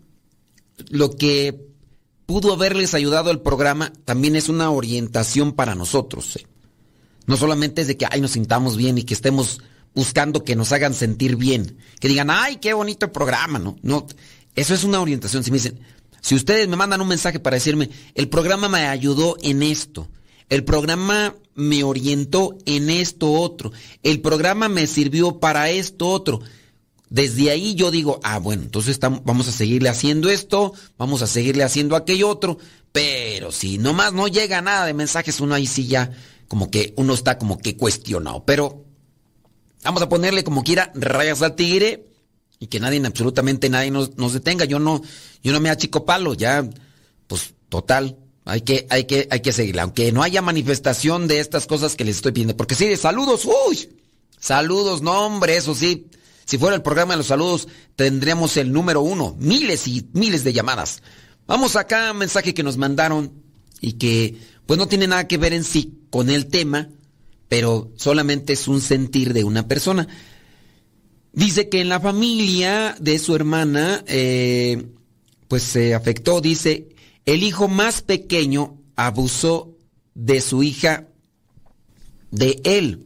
lo 0.89 1.17
que 1.17 1.69
pudo 2.27 2.53
haberles 2.53 2.95
ayudado 2.95 3.31
el 3.31 3.41
programa, 3.41 3.93
también 4.05 4.37
es 4.37 4.49
una 4.49 4.71
orientación 4.71 5.53
para 5.53 5.75
nosotros. 5.75 6.37
¿eh? 6.37 6.47
No 7.27 7.37
solamente 7.37 7.83
es 7.83 7.89
de 7.89 7.97
que 7.97 8.07
ay, 8.11 8.21
nos 8.21 8.33
sintamos 8.33 8.77
bien 8.77 8.99
y 8.99 9.05
que 9.05 9.15
estemos 9.15 9.61
buscando 9.95 10.45
que 10.45 10.55
nos 10.55 10.73
hagan 10.73 10.95
sentir 10.95 11.37
bien, 11.37 11.79
que 12.01 12.09
digan, 12.09 12.31
ay, 12.31 12.57
qué 12.57 12.75
bonito 12.75 13.11
programa, 13.13 13.59
¿no? 13.59 13.77
No, 13.83 14.07
eso 14.55 14.75
es 14.75 14.85
una 14.85 15.01
orientación. 15.01 15.43
Si 15.43 15.51
me 15.51 15.57
dicen, 15.57 15.81
si 16.21 16.35
ustedes 16.35 16.69
me 16.69 16.77
mandan 16.77 17.01
un 17.01 17.09
mensaje 17.09 17.41
para 17.41 17.57
decirme, 17.57 17.91
el 18.15 18.29
programa 18.29 18.69
me 18.69 18.87
ayudó 18.87 19.37
en 19.43 19.63
esto, 19.63 20.09
el 20.49 20.65
programa 20.65 21.35
me 21.55 21.83
orientó 21.85 22.57
en 22.67 22.91
esto 22.91 23.33
otro, 23.33 23.73
el 24.03 24.21
programa 24.21 24.69
me 24.69 24.87
sirvió 24.87 25.41
para 25.41 25.71
esto 25.71 26.09
otro. 26.09 26.41
Desde 27.11 27.51
ahí 27.51 27.75
yo 27.75 27.91
digo, 27.91 28.21
ah, 28.23 28.39
bueno, 28.39 28.63
entonces 28.63 29.01
vamos 29.01 29.49
a 29.49 29.53
seguirle 29.53 29.89
haciendo 29.89 30.29
esto, 30.29 30.75
vamos 30.99 31.23
a 31.23 31.27
seguirle 31.27 31.65
haciendo 31.65 31.97
aquello 31.97 32.29
otro, 32.29 32.59
pero 32.93 33.51
si 33.51 33.79
nomás 33.79 34.13
no 34.13 34.29
llega 34.29 34.61
nada 34.61 34.85
de 34.85 34.95
mensajes, 34.95 35.41
uno 35.41 35.55
ahí 35.55 35.67
sí 35.67 35.87
ya, 35.87 36.13
como 36.49 36.71
que 36.71 36.93
uno 36.97 37.15
está 37.15 37.39
como 37.39 37.59
que 37.59 37.77
cuestionado. 37.77 38.45
Pero 38.45 38.85
vamos 39.85 40.03
a 40.03 40.09
ponerle 40.09 40.45
como 40.45 40.65
quiera 40.65 40.93
rayas 40.95 41.41
al 41.41 41.55
tigre 41.55 42.07
y 42.59 42.67
que 42.67 42.81
nadie, 42.81 43.05
absolutamente 43.05 43.69
nadie 43.71 43.91
nos, 43.91 44.17
nos 44.19 44.35
detenga. 44.35 44.65
Yo 44.67 44.79
no, 44.79 45.03
yo 45.43 45.53
no 45.53 45.61
me 45.61 45.71
achico 45.71 46.05
palo, 46.05 46.35
ya, 46.35 46.69
pues 47.27 47.55
total, 47.69 48.17
hay 48.49 48.63
que, 48.63 48.87
hay 48.89 49.05
que, 49.05 49.29
hay 49.31 49.41
que 49.41 49.53
seguirla. 49.53 49.83
Aunque 49.83 50.11
no 50.11 50.23
haya 50.23 50.41
manifestación 50.41 51.29
de 51.29 51.39
estas 51.39 51.67
cosas 51.67 51.97
que 51.97 52.05
les 52.05 52.17
estoy 52.17 52.33
pidiendo. 52.33 52.57
Porque 52.57 52.75
sí, 52.75 52.87
de 52.87 52.97
saludos, 52.97 53.45
uy, 53.45 53.91
saludos, 54.41 55.03
no 55.03 55.27
hombre, 55.27 55.57
eso 55.57 55.75
sí. 55.75 56.07
Si 56.47 56.57
fuera 56.57 56.75
el 56.75 56.83
programa 56.83 57.13
de 57.13 57.19
los 57.19 57.27
saludos, 57.27 57.69
tendríamos 57.95 58.57
el 58.57 58.73
número 58.73 59.03
uno. 59.03 59.37
Miles 59.39 59.87
y 59.87 60.09
miles 60.15 60.45
de 60.45 60.55
llamadas. 60.55 61.03
Vamos 61.47 61.77
acá, 61.77 62.13
un 62.13 62.19
mensaje 62.19 62.55
que 62.55 62.63
nos 62.63 62.79
mandaron 62.79 63.33
y 63.83 63.93
que 63.93 64.39
pues 64.65 64.79
no 64.79 64.89
tiene 64.89 65.07
nada 65.07 65.29
que 65.29 65.37
ver 65.37 65.53
en 65.53 65.65
sí 65.65 65.99
con 66.09 66.31
el 66.31 66.47
tema, 66.47 66.89
pero 67.49 67.93
solamente 67.97 68.55
es 68.55 68.67
un 68.67 68.81
sentir 68.81 69.35
de 69.35 69.45
una 69.45 69.69
persona. 69.69 70.09
Dice 71.35 71.69
que 71.69 71.83
en 71.83 71.91
la 71.91 72.01
familia 72.01 72.97
de 72.99 73.19
su 73.19 73.37
hermana, 73.37 74.03
eh, 74.07 74.87
pues 75.49 75.65
se 75.65 75.95
afectó, 75.95 76.41
dice, 76.41 76.89
el 77.29 77.43
hijo 77.43 77.69
más 77.69 78.01
pequeño 78.01 78.79
abusó 78.97 79.77
de 80.15 80.41
su 80.41 80.63
hija, 80.63 81.09
de 82.31 82.59
él. 82.65 83.05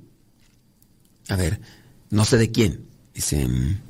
A 1.28 1.34
ver, 1.34 1.60
no 2.08 2.24
sé 2.24 2.38
de 2.38 2.52
quién. 2.52 2.86
Dice, 3.12 3.44
un 3.44 3.80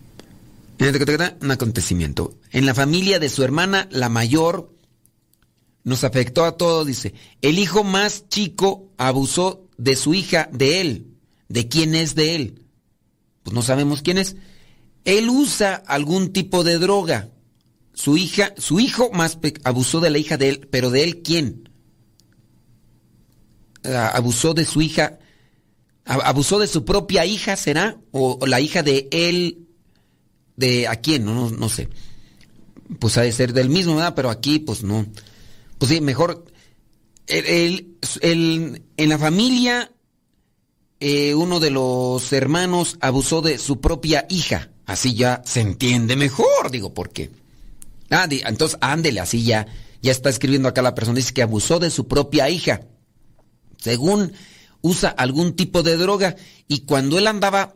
acontecimiento. 1.51 2.39
En 2.51 2.64
la 2.64 2.74
familia 2.74 3.18
de 3.18 3.28
su 3.28 3.45
hermana, 3.45 3.89
la 3.91 4.09
mayor, 4.09 4.74
nos 5.85 6.03
afectó 6.03 6.47
a 6.47 6.57
todos, 6.57 6.87
dice. 6.87 7.12
El 7.43 7.59
hijo 7.59 7.85
más 7.85 8.26
chico 8.30 8.91
abusó 8.97 9.68
de 9.76 9.97
su 9.97 10.14
hija, 10.14 10.49
de 10.51 10.80
él. 10.80 11.07
¿De 11.51 11.68
quién 11.68 11.95
es 11.95 12.14
de 12.14 12.37
él? 12.37 12.62
Pues 13.43 13.53
no 13.53 13.61
sabemos 13.61 14.01
quién 14.01 14.16
es. 14.16 14.37
Él 15.05 15.28
usa 15.28 15.74
algún 15.74 16.33
tipo 16.33 16.64
de 16.64 16.78
droga. 16.78 17.28
Su 17.95 18.16
hija, 18.16 18.55
su 18.57 18.80
hijo 18.80 19.11
más 19.12 19.38
abusó 19.64 20.01
de 20.01 20.11
la 20.11 20.18
hija 20.18 20.36
de 20.36 20.49
él, 20.49 20.68
pero 20.70 20.90
de 20.90 21.05
él 21.05 21.22
quién? 21.22 21.68
abusó 23.84 24.55
de 24.55 24.64
su 24.64 24.80
hija, 24.80 25.18
abusó 26.05 26.59
de 26.59 26.66
su 26.66 26.84
propia 26.84 27.26
hija, 27.26 27.57
¿será? 27.57 27.99
O, 28.11 28.38
la 28.47 28.61
hija 28.61 28.82
de 28.82 29.09
él, 29.11 29.66
de 30.57 30.86
a 30.88 30.97
quién, 30.97 31.24
no, 31.24 31.34
no, 31.34 31.51
no, 31.51 31.68
sé. 31.68 31.88
Pues 32.99 33.16
ha 33.18 33.22
de 33.22 33.32
ser 33.32 33.53
del 33.53 33.68
mismo, 33.70 33.97
¿verdad? 33.97 34.14
Pero 34.14 34.30
aquí, 34.30 34.59
pues 34.59 34.82
no. 34.82 35.07
Pues 35.78 35.90
sí, 35.90 36.01
mejor. 36.01 36.45
El, 37.26 37.97
en 38.20 39.09
la 39.09 39.18
familia, 39.18 39.93
eh, 41.01 41.34
uno 41.34 41.61
de 41.61 41.70
los 41.70 42.32
hermanos 42.32 42.99
abusó 43.01 43.40
de 43.40 43.59
su 43.59 43.80
propia 43.80 44.26
hija. 44.28 44.70
Así 44.84 45.14
ya 45.14 45.40
se 45.45 45.61
entiende 45.61 46.16
mejor, 46.16 46.70
digo, 46.70 46.93
¿por 46.93 47.12
Ah, 48.13 48.29
entonces 48.31 48.79
ándele, 48.81 49.21
así 49.21 49.43
ya, 49.43 49.67
ya 50.03 50.13
está 50.13 50.29
escribiendo 50.29 50.69
acá 50.69 50.83
la 50.83 50.95
persona, 50.95 51.17
dice 51.17 51.33
que 51.33 51.43
abusó 51.43 51.79
de 51.79 51.91
su 51.91 52.07
propia 52.07 52.51
hija. 52.51 52.83
Según 53.79 54.33
usa 54.83 55.09
algún 55.09 55.55
tipo 55.55 55.83
de 55.83 55.97
droga 55.97 56.37
y 56.69 56.81
cuando 56.81 57.19
él 57.19 57.27
andaba 57.27 57.75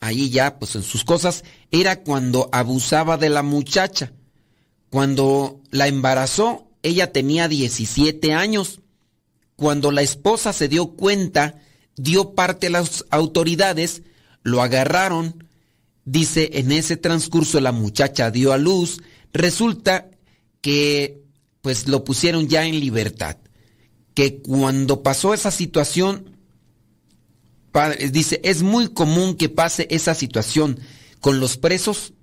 ahí 0.00 0.30
ya, 0.30 0.58
pues 0.58 0.74
en 0.74 0.82
sus 0.82 1.04
cosas, 1.04 1.44
era 1.70 2.02
cuando 2.02 2.48
abusaba 2.52 3.16
de 3.16 3.28
la 3.28 3.42
muchacha. 3.42 4.12
Cuando 4.90 5.60
la 5.70 5.86
embarazó, 5.86 6.68
ella 6.82 7.12
tenía 7.12 7.48
17 7.48 8.32
años. 8.32 8.80
Cuando 9.56 9.90
la 9.90 10.02
esposa 10.02 10.52
se 10.52 10.68
dio 10.68 10.88
cuenta, 10.88 11.60
dio 11.96 12.34
parte 12.34 12.68
a 12.68 12.70
las 12.70 13.04
autoridades, 13.10 14.02
lo 14.42 14.62
agarraron. 14.62 15.44
Dice, 16.04 16.50
en 16.54 16.72
ese 16.72 16.96
transcurso 16.96 17.60
la 17.60 17.72
muchacha 17.72 18.30
dio 18.30 18.52
a 18.52 18.58
luz. 18.58 19.00
Resulta 19.32 20.10
que 20.60 21.22
pues 21.62 21.88
lo 21.88 22.04
pusieron 22.04 22.48
ya 22.48 22.64
en 22.64 22.80
libertad. 22.80 23.36
Que 24.14 24.40
cuando 24.40 25.02
pasó 25.02 25.34
esa 25.34 25.50
situación, 25.50 26.36
dice, 28.10 28.40
es 28.42 28.62
muy 28.62 28.88
común 28.88 29.36
que 29.36 29.48
pase 29.48 29.86
esa 29.90 30.14
situación 30.14 30.78
con 31.20 31.40
los 31.40 31.56
presos. 31.56 32.14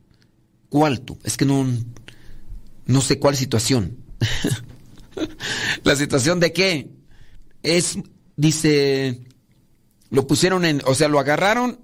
¿Cuál 0.70 1.01
tú? 1.01 1.18
Es 1.24 1.38
que 1.38 1.45
no, 1.45 1.66
no 2.86 3.01
sé 3.01 3.20
cuál 3.20 3.36
situación. 3.36 3.97
La 5.84 5.95
situación 5.95 6.39
de 6.39 6.51
qué? 6.51 6.89
Es, 7.64 7.97
dice, 8.36 9.22
lo 10.10 10.28
pusieron 10.28 10.66
en, 10.66 10.82
o 10.86 10.95
sea, 10.95 11.08
lo 11.08 11.20
agarraron, 11.20 11.80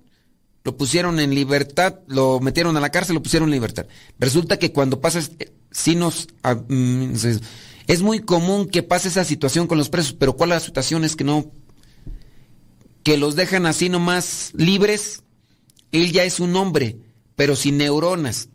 lo 0.64 0.78
pusieron 0.78 1.20
en 1.20 1.34
libertad, 1.34 2.00
lo 2.08 2.40
metieron 2.40 2.78
a 2.78 2.80
la 2.80 2.90
cárcel, 2.92 3.16
lo 3.16 3.24
pusieron 3.24 3.50
en 3.50 3.54
libertad. 3.54 3.88
Resulta 4.20 4.58
que 4.60 4.72
cuando 4.72 5.02
pasas, 5.02 5.32
sí 5.72 5.96
nos, 5.96 6.28
ah, 6.44 6.56
mm, 6.56 7.14
es- 7.88 8.02
muy 8.02 8.20
común 8.20 8.70
que 8.70 8.84
pase 8.84 9.08
esa 9.10 9.26
situación 9.26 9.68
con 9.68 9.78
los 9.78 9.90
presos, 9.90 10.14
pero 10.14 10.34
¿cuál 10.38 10.52
es 10.52 10.56
la 10.56 10.60
situación? 10.66 11.04
Es 11.04 11.16
que 11.16 11.24
no, 11.24 11.52
que 13.04 13.18
los 13.18 13.36
dejan 13.36 13.66
así 13.66 13.90
nomás 13.90 14.52
libres. 14.54 15.24
Él 15.92 16.12
ya 16.12 16.24
es 16.24 16.40
un 16.40 16.56
hombre, 16.56 16.98
pero 17.36 17.56
sin 17.56 17.78
neuronas. 17.78 18.48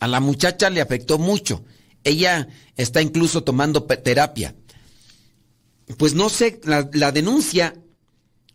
A 0.00 0.08
la 0.08 0.20
muchacha 0.20 0.70
le 0.70 0.80
afectó 0.80 1.18
mucho. 1.18 1.62
Ella 2.02 2.48
está 2.76 3.00
incluso 3.02 3.44
tomando 3.44 3.84
terapia. 3.84 4.54
Pues 5.98 6.14
no 6.14 6.28
sé, 6.28 6.60
la 6.64 7.12
denuncia, 7.12 7.74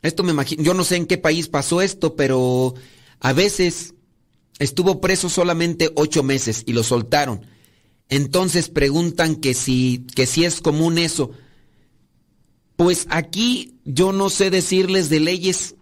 esto 0.01 0.23
me 0.23 0.31
imagino, 0.31 0.63
yo 0.63 0.73
no 0.73 0.83
sé 0.83 0.95
en 0.95 1.05
qué 1.05 1.17
país 1.17 1.47
pasó 1.47 1.81
esto, 1.81 2.15
pero 2.15 2.73
a 3.19 3.33
veces 3.33 3.93
estuvo 4.59 5.01
preso 5.01 5.29
solamente 5.29 5.91
ocho 5.95 6.23
meses 6.23 6.63
y 6.65 6.73
lo 6.73 6.83
soltaron. 6.83 7.45
Entonces 8.09 8.69
preguntan 8.69 9.35
que 9.35 9.53
si, 9.53 10.05
que 10.15 10.25
si 10.25 10.43
es 10.43 10.59
común 10.61 10.97
eso. 10.97 11.31
Pues 12.75 13.07
aquí 13.09 13.75
yo 13.85 14.11
no 14.11 14.29
sé 14.29 14.49
decirles 14.49 15.09
de 15.09 15.19
leyes. 15.19 15.75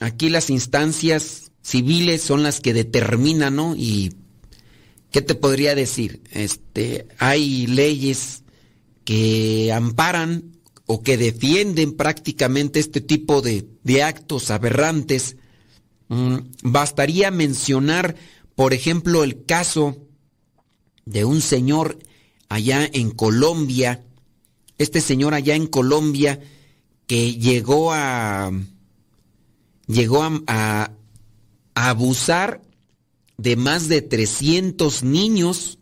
Aquí 0.00 0.30
las 0.30 0.50
instancias 0.50 1.52
civiles 1.62 2.22
son 2.22 2.42
las 2.42 2.60
que 2.60 2.72
determinan, 2.72 3.56
¿no? 3.56 3.74
Y 3.76 4.14
¿qué 5.10 5.20
te 5.20 5.34
podría 5.34 5.74
decir? 5.74 6.22
Este, 6.30 7.06
hay 7.18 7.66
leyes 7.66 8.44
que 9.04 9.72
amparan 9.72 10.51
o 10.92 11.02
que 11.02 11.16
defienden 11.16 11.96
prácticamente 11.96 12.78
este 12.78 13.00
tipo 13.00 13.40
de, 13.40 13.66
de 13.82 14.02
actos 14.02 14.50
aberrantes. 14.50 15.36
Mm, 16.08 16.36
bastaría 16.64 17.30
mencionar, 17.30 18.14
por 18.54 18.74
ejemplo, 18.74 19.24
el 19.24 19.46
caso 19.46 19.96
de 21.06 21.24
un 21.24 21.40
señor 21.40 21.98
allá 22.50 22.86
en 22.92 23.10
Colombia, 23.10 24.04
este 24.76 25.00
señor 25.00 25.32
allá 25.32 25.54
en 25.54 25.66
Colombia 25.66 26.40
que 27.06 27.36
llegó 27.36 27.92
a 27.94 28.52
llegó 29.86 30.22
a, 30.24 30.42
a- 30.46 30.92
abusar 31.74 32.60
de 33.38 33.56
más 33.56 33.88
de 33.88 34.02
300 34.02 35.04
niños. 35.04 35.78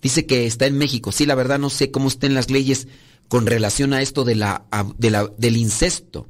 Dice 0.00 0.24
que 0.24 0.46
está 0.46 0.66
en 0.66 0.78
México. 0.78 1.10
Sí, 1.10 1.26
la 1.26 1.34
verdad 1.34 1.58
no 1.58 1.68
sé 1.68 1.90
cómo 1.90 2.06
estén 2.06 2.34
las 2.34 2.48
leyes 2.48 2.86
con 3.28 3.46
relación 3.46 3.92
a 3.92 4.02
esto 4.02 4.24
de 4.24 4.34
la, 4.36 4.66
de 4.98 5.10
la- 5.10 5.30
del 5.38 5.56
incesto. 5.56 6.28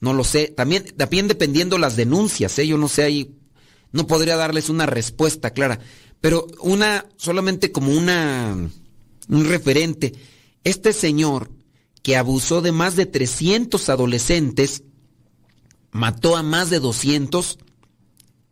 No 0.00 0.12
lo 0.12 0.24
sé. 0.24 0.48
También, 0.48 0.84
también 0.96 1.28
dependiendo 1.28 1.76
las 1.78 1.96
denuncias, 1.96 2.58
¿eh? 2.58 2.66
yo 2.66 2.78
no 2.78 2.88
sé 2.88 3.02
ahí, 3.02 3.34
no 3.92 4.06
podría 4.06 4.36
darles 4.36 4.68
una 4.68 4.86
respuesta 4.86 5.50
clara. 5.50 5.80
Pero 6.20 6.46
una, 6.60 7.06
solamente 7.16 7.72
como 7.72 7.92
una, 7.92 8.56
un 9.28 9.44
referente. 9.44 10.14
Este 10.64 10.92
señor 10.92 11.50
que 12.02 12.16
abusó 12.16 12.60
de 12.62 12.72
más 12.72 12.96
de 12.96 13.06
300 13.06 13.88
adolescentes, 13.88 14.82
mató 15.90 16.36
a 16.36 16.42
más 16.42 16.70
de 16.70 16.80
200, 16.80 17.58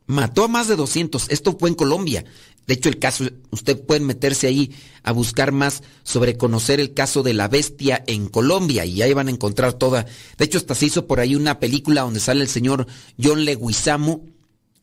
mató 0.07 0.45
a 0.45 0.49
más 0.49 0.69
de 0.69 0.77
200. 0.77 1.29
Esto 1.31 1.57
fue 1.59 1.69
en 1.71 1.75
Colombia. 1.75 2.25
De 2.67 2.75
hecho, 2.75 2.89
el 2.89 2.99
caso, 2.99 3.25
usted 3.51 3.81
puede 3.81 4.01
meterse 4.01 4.49
ahí 4.49 4.73
a 5.03 5.13
buscar 5.13 5.53
más 5.53 5.83
sobre 6.03 6.37
conocer 6.37 6.81
el 6.81 6.95
caso 6.95 7.23
de 7.23 7.33
la 7.33 7.49
bestia 7.49 8.03
en 8.07 8.29
Colombia 8.29 8.85
y 8.85 9.03
ahí 9.03 9.13
van 9.13 9.29
a 9.29 9.31
encontrar 9.31 9.75
toda. 9.75 10.07
De 10.37 10.45
hecho, 10.45 10.59
hasta 10.59 10.75
se 10.75 10.87
hizo 10.87 11.07
por 11.07 11.21
ahí 11.21 11.37
una 11.37 11.61
película 11.61 12.03
donde 12.03 12.21
sale 12.21 12.43
el 12.43 12.49
señor 12.49 12.87
John 13.23 13.45
Leguizamo 13.45 14.25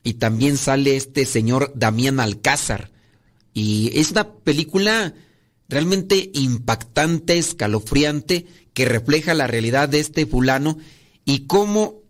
y 0.04 0.16
también 0.16 0.58
sale 0.58 0.96
este 0.96 1.26
señor 1.26 1.74
Damián 1.76 2.20
Alcázar. 2.20 2.92
Y 3.54 3.92
es 4.00 4.12
una 4.12 4.32
película 4.32 5.14
realmente 5.68 6.32
impactante, 6.34 7.38
escalofriante, 7.38 8.48
que 8.74 8.86
refleja 8.86 9.34
la 9.34 9.48
realidad 9.48 9.90
de 9.90 10.00
este 10.00 10.26
fulano 10.26 10.78
y 11.26 11.46
cómo 11.48 12.04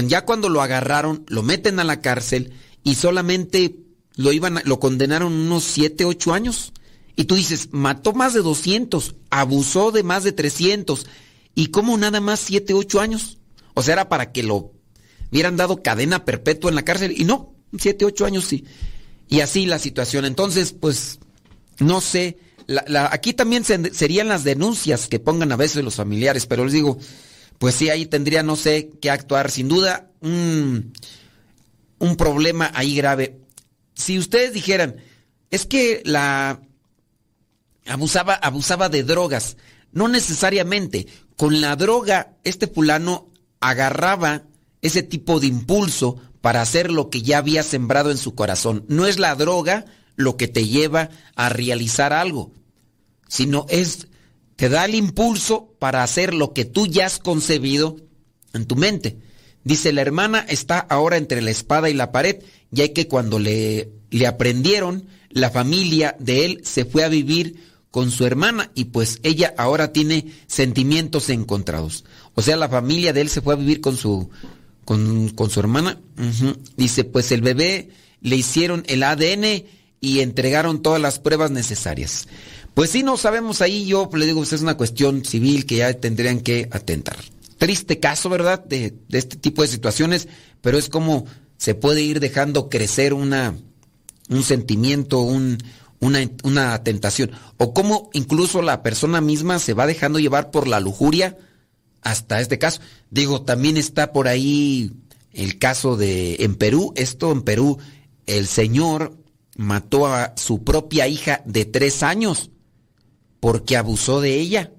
ya 0.00 0.24
cuando 0.24 0.48
lo 0.48 0.62
agarraron, 0.62 1.24
lo 1.28 1.42
meten 1.42 1.78
a 1.78 1.84
la 1.84 2.00
cárcel 2.00 2.52
y 2.82 2.94
solamente 2.94 3.76
lo 4.16 4.32
iban 4.32 4.58
a- 4.58 4.62
lo 4.64 4.78
condenaron 4.80 5.32
unos 5.32 5.64
7, 5.64 6.04
8 6.04 6.32
años. 6.34 6.72
Y 7.16 7.24
tú 7.24 7.34
dices, 7.34 7.68
mató 7.72 8.12
más 8.14 8.32
de 8.34 8.40
200, 8.40 9.14
abusó 9.30 9.92
de 9.92 10.02
más 10.02 10.24
de 10.24 10.32
300 10.32 11.06
y 11.54 11.66
cómo 11.66 11.96
nada 11.98 12.20
más 12.20 12.40
7, 12.40 12.72
8 12.74 13.00
años. 13.00 13.38
O 13.74 13.82
sea, 13.82 13.94
era 13.94 14.08
para 14.08 14.32
que 14.32 14.42
lo 14.42 14.72
hubieran 15.30 15.56
dado 15.56 15.82
cadena 15.82 16.24
perpetua 16.24 16.70
en 16.70 16.74
la 16.74 16.84
cárcel 16.84 17.14
y 17.16 17.24
no, 17.24 17.54
7, 17.78 18.04
8 18.04 18.24
años 18.24 18.44
sí. 18.46 18.64
Y 19.28 19.40
así 19.40 19.66
la 19.66 19.78
situación. 19.78 20.24
Entonces, 20.24 20.72
pues 20.72 21.18
no 21.78 22.00
sé, 22.00 22.38
la- 22.66 23.08
aquí 23.12 23.32
también 23.34 23.64
se- 23.64 23.92
serían 23.94 24.28
las 24.28 24.44
denuncias 24.44 25.08
que 25.08 25.20
pongan 25.20 25.52
a 25.52 25.56
veces 25.56 25.84
los 25.84 25.96
familiares, 25.96 26.46
pero 26.46 26.64
les 26.64 26.72
digo, 26.72 26.98
pues 27.58 27.74
sí, 27.74 27.90
ahí 27.90 28.06
tendría, 28.06 28.42
no 28.42 28.56
sé, 28.56 28.90
qué 29.00 29.10
actuar. 29.10 29.50
Sin 29.50 29.68
duda, 29.68 30.10
un 31.98 32.16
problema 32.16 32.70
ahí 32.74 32.96
grave. 32.96 33.38
Si 34.02 34.18
ustedes 34.18 34.52
dijeran, 34.52 34.96
es 35.50 35.64
que 35.64 36.02
la 36.04 36.60
abusaba, 37.86 38.34
abusaba 38.34 38.88
de 38.88 39.04
drogas, 39.04 39.56
no 39.92 40.08
necesariamente. 40.08 41.06
Con 41.36 41.60
la 41.60 41.76
droga, 41.76 42.36
este 42.42 42.66
fulano 42.66 43.28
agarraba 43.60 44.42
ese 44.80 45.04
tipo 45.04 45.38
de 45.38 45.46
impulso 45.46 46.16
para 46.40 46.62
hacer 46.62 46.90
lo 46.90 47.10
que 47.10 47.22
ya 47.22 47.38
había 47.38 47.62
sembrado 47.62 48.10
en 48.10 48.18
su 48.18 48.34
corazón. 48.34 48.84
No 48.88 49.06
es 49.06 49.20
la 49.20 49.36
droga 49.36 49.84
lo 50.16 50.36
que 50.36 50.48
te 50.48 50.66
lleva 50.66 51.10
a 51.36 51.48
realizar 51.48 52.12
algo, 52.12 52.52
sino 53.28 53.66
es 53.68 54.08
te 54.56 54.68
da 54.68 54.84
el 54.84 54.96
impulso 54.96 55.74
para 55.78 56.02
hacer 56.02 56.34
lo 56.34 56.52
que 56.52 56.64
tú 56.64 56.88
ya 56.88 57.06
has 57.06 57.20
concebido 57.20 57.96
en 58.52 58.66
tu 58.66 58.74
mente. 58.74 59.18
Dice, 59.64 59.92
la 59.92 60.02
hermana 60.02 60.44
está 60.48 60.78
ahora 60.78 61.16
entre 61.16 61.40
la 61.42 61.50
espada 61.50 61.88
y 61.88 61.94
la 61.94 62.12
pared, 62.12 62.36
ya 62.70 62.92
que 62.92 63.08
cuando 63.08 63.38
le, 63.38 63.90
le 64.10 64.26
aprendieron, 64.26 65.06
la 65.30 65.50
familia 65.50 66.16
de 66.18 66.44
él 66.44 66.60
se 66.64 66.84
fue 66.84 67.04
a 67.04 67.08
vivir 67.08 67.72
con 67.90 68.10
su 68.10 68.24
hermana 68.24 68.70
y 68.74 68.86
pues 68.86 69.20
ella 69.22 69.54
ahora 69.56 69.92
tiene 69.92 70.32
sentimientos 70.46 71.28
encontrados. 71.28 72.04
O 72.34 72.42
sea, 72.42 72.56
la 72.56 72.68
familia 72.68 73.12
de 73.12 73.20
él 73.20 73.28
se 73.28 73.42
fue 73.42 73.54
a 73.54 73.58
vivir 73.58 73.80
con 73.80 73.96
su, 73.96 74.30
con, 74.84 75.28
con 75.30 75.50
su 75.50 75.60
hermana. 75.60 76.00
Dice, 76.76 77.04
pues 77.04 77.30
el 77.32 77.42
bebé 77.42 77.90
le 78.20 78.36
hicieron 78.36 78.82
el 78.86 79.02
ADN 79.02 79.64
y 80.00 80.20
entregaron 80.20 80.82
todas 80.82 81.00
las 81.00 81.18
pruebas 81.18 81.50
necesarias. 81.50 82.28
Pues 82.74 82.90
sí, 82.90 83.02
no 83.02 83.18
sabemos 83.18 83.60
ahí, 83.60 83.84
yo 83.84 84.08
le 84.14 84.24
digo, 84.24 84.40
pues 84.40 84.54
es 84.54 84.62
una 84.62 84.76
cuestión 84.76 85.24
civil 85.24 85.66
que 85.66 85.76
ya 85.76 85.92
tendrían 85.92 86.40
que 86.40 86.68
atentar. 86.70 87.16
Triste 87.62 88.00
caso, 88.00 88.28
¿verdad? 88.28 88.64
De, 88.64 88.92
de 89.08 89.18
este 89.18 89.36
tipo 89.36 89.62
de 89.62 89.68
situaciones, 89.68 90.26
pero 90.62 90.78
es 90.78 90.88
como 90.88 91.26
se 91.58 91.76
puede 91.76 92.02
ir 92.02 92.18
dejando 92.18 92.68
crecer 92.68 93.14
una, 93.14 93.54
un 94.28 94.42
sentimiento, 94.42 95.20
un, 95.20 95.58
una, 96.00 96.28
una 96.42 96.82
tentación. 96.82 97.30
O 97.58 97.72
como 97.72 98.10
incluso 98.14 98.62
la 98.62 98.82
persona 98.82 99.20
misma 99.20 99.60
se 99.60 99.74
va 99.74 99.86
dejando 99.86 100.18
llevar 100.18 100.50
por 100.50 100.66
la 100.66 100.80
lujuria 100.80 101.38
hasta 102.00 102.40
este 102.40 102.58
caso. 102.58 102.80
Digo, 103.10 103.42
también 103.42 103.76
está 103.76 104.12
por 104.12 104.26
ahí 104.26 104.90
el 105.30 105.60
caso 105.60 105.96
de 105.96 106.38
en 106.40 106.56
Perú, 106.56 106.92
esto 106.96 107.30
en 107.30 107.42
Perú, 107.42 107.78
el 108.26 108.48
señor 108.48 109.16
mató 109.54 110.08
a 110.08 110.34
su 110.36 110.64
propia 110.64 111.06
hija 111.06 111.42
de 111.44 111.64
tres 111.64 112.02
años 112.02 112.50
porque 113.38 113.76
abusó 113.76 114.20
de 114.20 114.34
ella. 114.34 114.72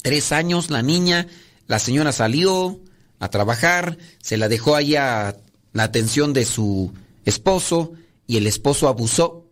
Tres 0.00 0.32
años 0.32 0.70
la 0.70 0.80
niña, 0.80 1.28
la 1.66 1.78
señora 1.78 2.12
salió 2.12 2.80
a 3.18 3.28
trabajar, 3.28 3.98
se 4.20 4.36
la 4.36 4.48
dejó 4.48 4.76
ahí 4.76 4.96
a 4.96 5.36
la 5.72 5.82
atención 5.82 6.32
de 6.32 6.44
su 6.44 6.92
esposo 7.24 7.92
y 8.26 8.36
el 8.36 8.46
esposo 8.46 8.88
abusó 8.88 9.46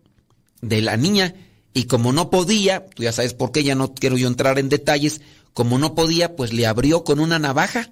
de 0.60 0.82
la 0.82 0.96
niña 0.96 1.34
y 1.74 1.84
como 1.84 2.12
no 2.12 2.30
podía, 2.30 2.86
tú 2.86 3.02
ya 3.02 3.12
sabes 3.12 3.34
por 3.34 3.52
qué, 3.52 3.64
ya 3.64 3.74
no 3.74 3.94
quiero 3.94 4.16
yo 4.16 4.28
entrar 4.28 4.58
en 4.58 4.68
detalles, 4.68 5.20
como 5.54 5.78
no 5.78 5.94
podía, 5.94 6.36
pues 6.36 6.52
le 6.52 6.66
abrió 6.66 7.04
con 7.04 7.18
una 7.20 7.38
navaja 7.38 7.90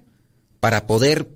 para 0.61 0.87
poder 0.87 1.29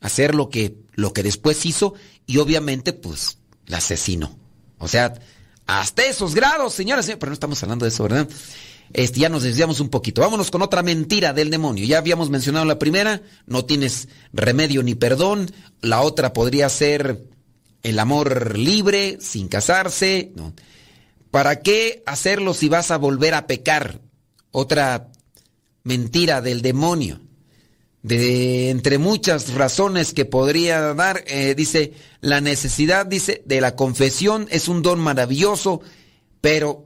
hacer 0.00 0.34
lo 0.34 0.50
que, 0.50 0.76
lo 0.94 1.12
que 1.12 1.22
después 1.22 1.64
hizo 1.64 1.94
y 2.26 2.38
obviamente 2.38 2.92
pues 2.92 3.38
la 3.66 3.78
asesinó. 3.78 4.36
O 4.78 4.88
sea, 4.88 5.14
hasta 5.66 6.04
esos 6.04 6.34
grados, 6.34 6.74
señoras, 6.74 7.06
pero 7.06 7.30
no 7.30 7.34
estamos 7.34 7.62
hablando 7.62 7.84
de 7.84 7.90
eso, 7.90 8.02
¿verdad? 8.02 8.28
Este, 8.92 9.20
ya 9.20 9.28
nos 9.28 9.42
desviamos 9.42 9.80
un 9.80 9.88
poquito. 9.88 10.20
Vámonos 10.20 10.50
con 10.50 10.62
otra 10.62 10.82
mentira 10.82 11.32
del 11.32 11.50
demonio. 11.50 11.84
Ya 11.84 11.98
habíamos 11.98 12.30
mencionado 12.30 12.64
la 12.64 12.78
primera, 12.78 13.22
no 13.46 13.64
tienes 13.64 14.08
remedio 14.32 14.82
ni 14.82 14.94
perdón. 14.94 15.50
La 15.80 16.02
otra 16.02 16.32
podría 16.32 16.68
ser 16.68 17.24
el 17.82 17.98
amor 17.98 18.58
libre, 18.58 19.18
sin 19.20 19.48
casarse. 19.48 20.32
¿Para 21.30 21.60
qué 21.60 22.02
hacerlo 22.06 22.54
si 22.54 22.68
vas 22.68 22.90
a 22.90 22.96
volver 22.96 23.34
a 23.34 23.46
pecar? 23.46 24.00
Otra 24.50 25.12
mentira 25.84 26.40
del 26.40 26.62
demonio. 26.62 27.20
De 28.02 28.70
entre 28.70 28.98
muchas 28.98 29.54
razones 29.54 30.12
que 30.12 30.24
podría 30.24 30.94
dar, 30.94 31.24
eh, 31.26 31.54
dice, 31.56 31.92
la 32.20 32.40
necesidad, 32.40 33.04
dice, 33.04 33.42
de 33.46 33.60
la 33.60 33.74
confesión 33.74 34.46
es 34.50 34.68
un 34.68 34.82
don 34.82 35.00
maravilloso, 35.00 35.80
pero 36.40 36.85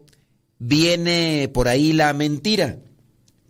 viene 0.61 1.51
por 1.53 1.67
ahí 1.67 1.93
la 1.93 2.13
mentira. 2.13 2.79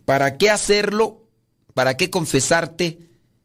¿Para 0.05 0.39
qué 0.39 0.49
hacerlo? 0.49 1.27
¿Para 1.75 1.95
qué 1.95 2.09
confesarte 2.09 2.97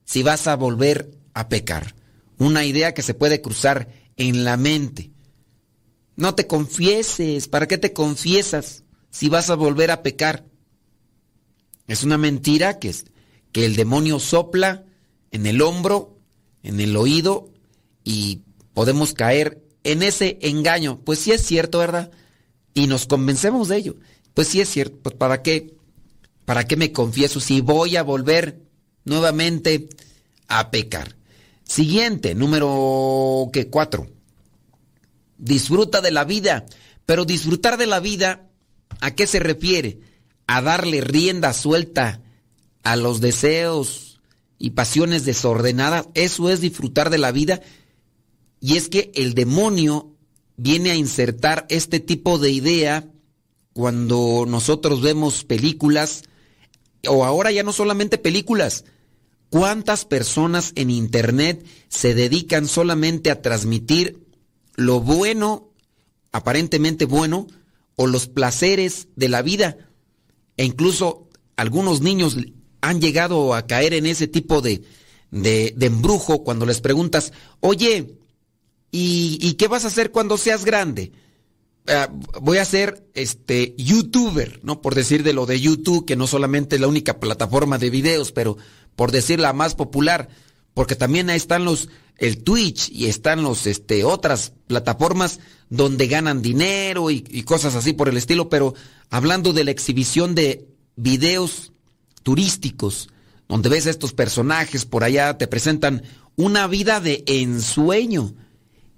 si 0.07 0.23
vas 0.23 0.47
a 0.47 0.57
volver 0.57 1.11
a 1.35 1.51
pecar? 1.51 1.95
Una 2.39 2.64
idea 2.64 2.95
que 2.95 3.03
se 3.03 3.12
puede 3.12 3.43
cruzar 3.43 3.89
en 4.17 4.45
la 4.45 4.57
mente. 4.57 5.11
No 6.17 6.35
te 6.35 6.47
confieses. 6.47 7.49
¿Para 7.49 7.69
qué 7.69 7.77
te 7.77 7.93
confiesas 7.93 8.85
si 9.11 9.29
vas 9.29 9.51
a 9.51 9.55
volver 9.55 9.91
a 9.91 10.03
pecar? 10.03 10.47
Es 11.87 12.03
una 12.03 12.19
mentira 12.19 12.79
que, 12.79 12.95
que 13.53 13.67
el 13.67 13.77
demonio 13.77 14.19
sopla 14.19 14.85
en 15.31 15.47
el 15.47 15.61
hombro, 15.61 16.19
en 16.62 16.81
el 16.81 16.97
oído 16.97 17.53
y 18.05 18.43
podemos 18.75 19.12
caer 19.12 19.62
en 19.85 20.03
ese 20.03 20.39
engaño. 20.43 21.01
Pues 21.05 21.19
sí 21.19 21.33
es 21.33 21.43
cierto, 21.43 21.79
¿verdad? 21.79 22.11
Y 22.77 22.89
nos 22.89 23.07
convencemos 23.07 23.68
de 23.68 23.79
ello. 23.79 23.97
Pues 24.35 24.49
sí 24.49 24.61
es 24.61 24.68
cierto. 24.68 24.99
Pues 25.03 25.14
¿para 25.14 25.41
qué? 25.43 25.74
¿Para 26.45 26.66
qué 26.66 26.77
me 26.77 26.93
confieso 26.93 27.41
si 27.41 27.62
voy 27.62 27.97
a 27.97 28.03
volver 28.03 28.61
nuevamente 29.07 29.89
a 30.47 30.70
pecar? 30.70 31.16
Siguiente, 31.64 32.35
número 32.35 33.49
que 33.51 33.70
cuatro. 33.70 34.09
Disfruta 35.39 36.03
de 36.03 36.11
la 36.11 36.24
vida. 36.24 36.66
Pero 37.07 37.24
disfrutar 37.24 37.79
de 37.79 37.87
la 37.87 37.99
vida, 37.99 38.51
¿a 39.01 39.14
qué 39.14 39.27
se 39.27 39.39
refiere? 39.39 40.01
A 40.47 40.61
darle 40.61 41.01
rienda 41.01 41.55
suelta 41.55 42.20
a 42.83 42.97
los 42.97 43.22
deseos 43.22 44.20
y 44.59 44.72
pasiones 44.72 45.24
desordenadas. 45.24 46.09
Eso 46.12 46.51
es 46.51 46.61
disfrutar 46.61 47.09
de 47.09 47.16
la 47.16 47.33
vida. 47.33 47.62
Y 48.61 48.77
es 48.77 48.91
que 48.91 49.12
el 49.14 49.33
demonio 49.33 50.16
viene 50.57 50.90
a 50.90 50.96
insertar 50.96 51.66
este 51.68 52.00
tipo 52.00 52.38
de 52.38 52.50
idea 52.50 53.09
cuando 53.72 54.44
nosotros 54.48 55.02
vemos 55.02 55.44
películas, 55.44 56.22
o 57.09 57.24
ahora 57.24 57.52
ya 57.52 57.62
no 57.62 57.72
solamente 57.72 58.18
películas, 58.18 58.84
¿cuántas 59.50 60.04
personas 60.04 60.72
en 60.76 60.90
Internet 60.90 61.64
se 61.88 62.14
dedican 62.14 62.68
solamente 62.68 63.30
a 63.30 63.42
transmitir 63.42 64.26
lo 64.74 65.00
bueno, 65.00 65.70
aparentemente 66.32 67.04
bueno, 67.04 67.46
o 67.96 68.07
los 68.07 68.28
placeres 68.28 69.09
de 69.14 69.28
la 69.28 69.42
vida? 69.42 69.76
E 70.57 70.64
incluso 70.64 71.28
algunos 71.57 72.00
niños 72.00 72.36
han 72.80 73.00
llegado 73.00 73.54
a 73.54 73.66
caer 73.66 73.94
en 73.94 74.07
ese 74.07 74.26
tipo 74.26 74.62
de, 74.62 74.84
de, 75.30 75.74
embrujo 75.80 76.44
cuando 76.44 76.66
les 76.66 76.80
preguntas, 76.80 77.32
oye, 77.61 78.16
¿Y, 78.99 79.53
qué 79.55 79.68
vas 79.68 79.84
a 79.84 79.88
hacer 79.88 80.11
cuando 80.11 80.38
seas 80.38 80.64
grande? 80.64 81.12
Ah, 81.86 82.09
voy 82.40 82.57
a 82.57 82.64
ser 82.64 83.07
este 83.12 83.74
youtuber, 83.76 84.61
¿no? 84.62 84.80
Por 84.80 84.94
decir 84.94 85.22
de 85.22 85.34
lo 85.34 85.44
de 85.44 85.61
YouTube, 85.61 86.07
que 86.07 86.16
no 86.16 86.26
solamente 86.26 86.76
es 86.76 86.80
la 86.80 86.88
única 86.88 87.20
plataforma 87.20 87.76
de 87.76 87.90
videos, 87.90 88.32
pero 88.32 88.57
por 88.97 89.12
decir 89.12 89.38
la 89.38 89.53
más 89.53 89.74
popular, 89.74 90.30
porque 90.72 90.97
también 90.97 91.28
ahí 91.28 91.36
están 91.36 91.66
los 91.66 91.90
el 92.16 92.42
Twitch 92.42 92.88
y 92.90 93.07
están 93.07 93.42
los 93.42 93.66
este 93.66 94.03
otras 94.03 94.55
plataformas 94.66 95.40
donde 95.68 96.07
ganan 96.07 96.40
dinero 96.40 97.11
y, 97.11 97.22
y 97.28 97.42
cosas 97.42 97.74
así 97.74 97.92
por 97.92 98.09
el 98.09 98.16
estilo, 98.16 98.49
pero 98.49 98.72
hablando 99.11 99.53
de 99.53 99.64
la 99.64 99.72
exhibición 99.72 100.34
de 100.34 100.66
videos 100.97 101.72
turísticos, 102.22 103.11
donde 103.47 103.68
ves 103.68 103.86
a 103.86 103.90
estos 103.90 104.14
personajes 104.14 104.86
por 104.86 105.05
allá 105.05 105.36
te 105.36 105.47
presentan 105.47 106.03
una 106.36 106.66
vida 106.66 107.01
de 107.01 107.24
ensueño 107.26 108.34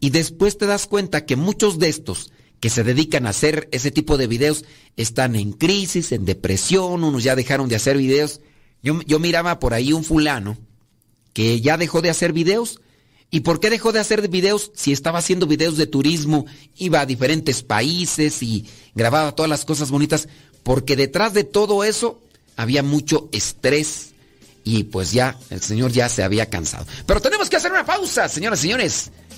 y 0.01 0.11
después 0.11 0.59
te 0.59 0.66
das 0.66 0.86
cuenta 0.86 1.26
que 1.26 1.36
muchos 1.36 1.78
de 1.78 1.88
estos 1.88 2.32
que 2.61 2.70
se 2.70 2.84
dedican 2.84 3.26
a 3.26 3.30
hacer 3.30 3.68
ese 3.72 3.90
tipo 3.90 4.16
de 4.16 4.26
videos 4.26 4.64
están 4.96 5.36
en 5.36 5.53
crisis, 5.53 6.12
en 6.12 6.24
depresión, 6.24 7.05
unos 7.05 7.22
ya 7.22 7.36
dejaron 7.36 7.68
de 7.68 7.76
hacer 7.76 7.96
videos. 7.96 8.40
Yo, 8.82 9.01
yo 9.03 9.18
miraba 9.18 9.59
por 9.59 9.74
ahí 9.74 9.92
un 9.92 10.05
fulano 10.05 10.59
que 11.32 11.61
ya 11.61 11.76
dejó 11.76 12.03
de 12.03 12.11
hacer 12.11 12.32
videos. 12.32 12.80
¿Y 13.30 13.40
por 13.40 13.61
qué 13.61 13.68
dejó 13.70 13.92
de 13.92 14.01
hacer 14.01 14.26
videos 14.28 14.72
si 14.74 14.92
estaba 14.92 15.18
haciendo 15.18 15.46
videos 15.46 15.76
de 15.76 15.86
turismo, 15.86 16.46
iba 16.76 17.01
a 17.01 17.07
diferentes 17.07 17.62
países 17.62 18.42
y 18.42 18.66
grababa 18.94 19.32
todas 19.32 19.51
las 19.51 19.64
cosas 19.64 19.90
bonitas? 19.90 20.28
Porque 20.62 20.96
detrás 20.96 21.34
de 21.34 21.44
todo 21.44 21.84
eso 21.84 22.20
había 22.57 22.82
mucho 22.82 23.28
estrés 23.32 24.14
y 24.64 24.84
pues 24.84 25.12
ya 25.12 25.38
el 25.51 25.61
señor 25.61 25.92
ya 25.92 26.09
se 26.09 26.22
había 26.22 26.46
cansado. 26.46 26.86
Pero 27.07 27.20
tenemos 27.20 27.49
que 27.49 27.57
hacer 27.57 27.70
una 27.70 27.84
pausa, 27.84 28.28
señoras 28.28 28.61
y 28.61 28.62
señores. 28.62 29.11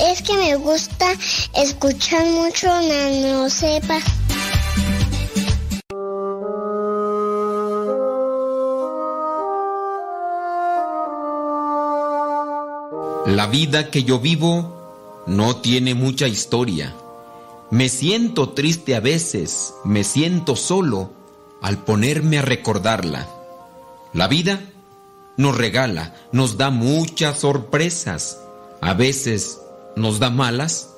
Es 0.00 0.22
que 0.22 0.36
me 0.36 0.56
gusta 0.56 1.06
escuchar 1.54 2.24
mucho 2.26 2.66
Nano 2.68 3.50
Sepa. 3.50 3.98
La 13.26 13.46
vida 13.46 13.90
que 13.90 14.02
yo 14.04 14.18
vivo 14.18 15.22
no 15.26 15.56
tiene 15.56 15.94
mucha 15.94 16.26
historia. 16.26 16.94
Me 17.70 17.88
siento 17.88 18.50
triste 18.50 18.96
a 18.96 19.00
veces, 19.00 19.74
me 19.84 20.02
siento 20.02 20.56
solo 20.56 21.10
al 21.62 21.78
ponerme 21.84 22.38
a 22.38 22.42
recordarla. 22.42 23.28
La 24.12 24.26
vida 24.26 24.60
nos 25.36 25.56
regala, 25.56 26.14
nos 26.32 26.56
da 26.56 26.70
muchas 26.70 27.38
sorpresas. 27.38 28.38
A 28.80 28.94
veces 28.94 29.59
nos 29.96 30.18
da 30.18 30.30
malas, 30.30 30.90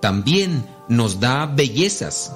también 0.00 0.66
nos 0.88 1.20
da 1.20 1.46
bellezas. 1.46 2.32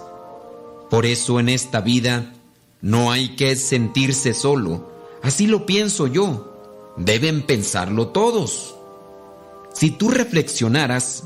Por 0.90 1.06
eso 1.06 1.40
en 1.40 1.48
esta 1.48 1.80
vida 1.80 2.32
no 2.80 3.10
hay 3.10 3.36
que 3.36 3.56
sentirse 3.56 4.34
solo. 4.34 4.90
Así 5.22 5.46
lo 5.46 5.66
pienso 5.66 6.06
yo. 6.06 6.52
Deben 6.96 7.42
pensarlo 7.42 8.08
todos. 8.08 8.76
Si 9.72 9.90
tú 9.90 10.10
reflexionaras 10.10 11.24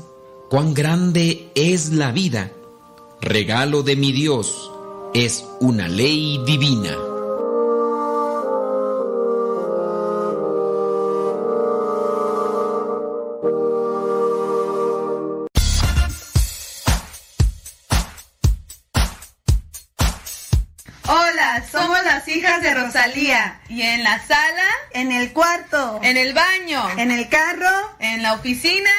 cuán 0.49 0.73
grande 0.73 1.51
es 1.53 1.91
la 1.91 2.11
vida, 2.11 2.51
regalo 3.21 3.83
de 3.83 3.95
mi 3.95 4.11
Dios, 4.11 4.71
es 5.13 5.45
una 5.59 5.87
ley 5.87 6.41
divina. 6.45 7.08
Y 23.69 23.81
en 23.81 24.03
la 24.03 24.19
sala, 24.25 24.67
En 24.93 25.11
el 25.11 25.31
cuarto. 25.33 25.99
en 26.03 26.17
el 26.17 26.33
baño, 26.33 26.89
En 26.97 27.11
el 27.11 27.27
carro. 27.29 27.95
en 27.99 28.21
la 28.23 28.33
oficina, 28.33 28.91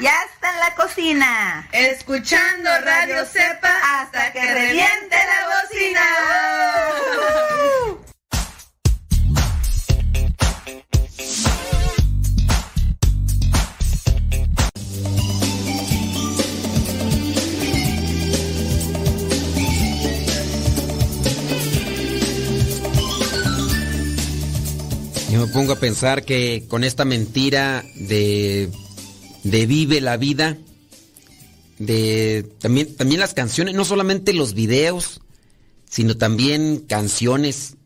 Y 0.00 0.06
hasta 0.06 0.50
en 0.52 0.58
la 0.60 0.74
cocina. 0.74 1.68
escuchando 1.72 2.70
Radio 2.80 3.24
Cepa 3.26 3.72
hasta 4.00 4.32
que 4.32 4.40
reviente 4.54 5.16
la 5.16 5.48
bocina. 5.62 6.00
Me 25.38 25.46
pongo 25.46 25.74
a 25.74 25.76
pensar 25.76 26.24
que 26.24 26.64
con 26.66 26.82
esta 26.82 27.04
mentira 27.04 27.84
de, 27.94 28.70
de 29.44 29.66
vive 29.66 30.00
la 30.00 30.16
vida, 30.16 30.58
de 31.78 32.44
también, 32.58 32.96
también 32.96 33.20
las 33.20 33.34
canciones, 33.34 33.76
no 33.76 33.84
solamente 33.84 34.32
los 34.32 34.54
videos, 34.54 35.20
sino 35.88 36.16
también 36.16 36.80
canciones 36.88 37.76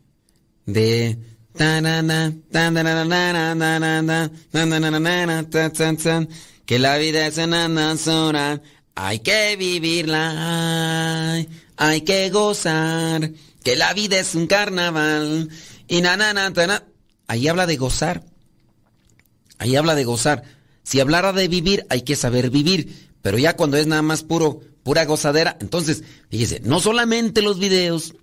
de 0.64 1.18
que 6.64 6.78
la 6.78 6.96
vida 6.96 7.26
es 7.26 7.36
una 7.36 7.68
danzora, 7.68 8.62
hay 8.94 9.18
que 9.18 9.56
vivirla, 9.56 11.34
hay, 11.76 12.00
que 12.00 12.30
gozar, 12.30 13.30
que 13.62 13.76
la 13.76 13.92
vida 13.92 14.18
es 14.18 14.34
un 14.34 14.46
carnaval, 14.46 15.50
y 15.86 16.00
na, 16.00 16.16
na, 16.16 16.32
na, 16.32 16.48
na. 16.48 16.91
Ahí 17.26 17.48
habla 17.48 17.66
de 17.66 17.76
gozar. 17.76 18.24
Ahí 19.58 19.76
habla 19.76 19.94
de 19.94 20.04
gozar. 20.04 20.42
Si 20.82 21.00
hablara 21.00 21.32
de 21.32 21.48
vivir, 21.48 21.86
hay 21.88 22.02
que 22.02 22.16
saber 22.16 22.50
vivir. 22.50 23.10
Pero 23.22 23.38
ya 23.38 23.56
cuando 23.56 23.76
es 23.76 23.86
nada 23.86 24.02
más 24.02 24.24
puro, 24.24 24.60
pura 24.82 25.04
gozadera, 25.04 25.56
entonces, 25.60 26.02
fíjese, 26.28 26.60
no 26.64 26.80
solamente 26.80 27.40
los 27.40 27.58
videos, 27.58 28.14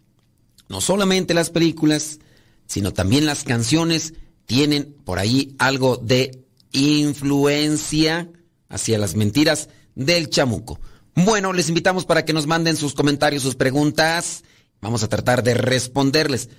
no 0.67 0.81
solamente 0.81 1.33
las 1.33 1.49
películas, 1.49 2.19
sino 2.67 2.93
también 2.93 3.25
las 3.25 3.43
canciones 3.43 4.13
tienen 4.45 4.95
por 5.05 5.19
ahí 5.19 5.55
algo 5.57 5.97
de 5.97 6.43
influencia 6.71 8.29
hacia 8.67 8.97
las 8.97 9.15
mentiras 9.15 9.69
del 9.95 10.29
chamuco. 10.29 10.79
Bueno, 11.15 11.53
les 11.53 11.69
invitamos 11.69 12.05
para 12.05 12.25
que 12.25 12.33
nos 12.33 12.47
manden 12.47 12.77
sus 12.77 12.93
comentarios, 12.93 13.43
sus 13.43 13.55
preguntas. 13.55 14.43
Vamos 14.81 15.03
a 15.03 15.09
tratar 15.09 15.43
de 15.43 15.53
responderles. 15.53 16.49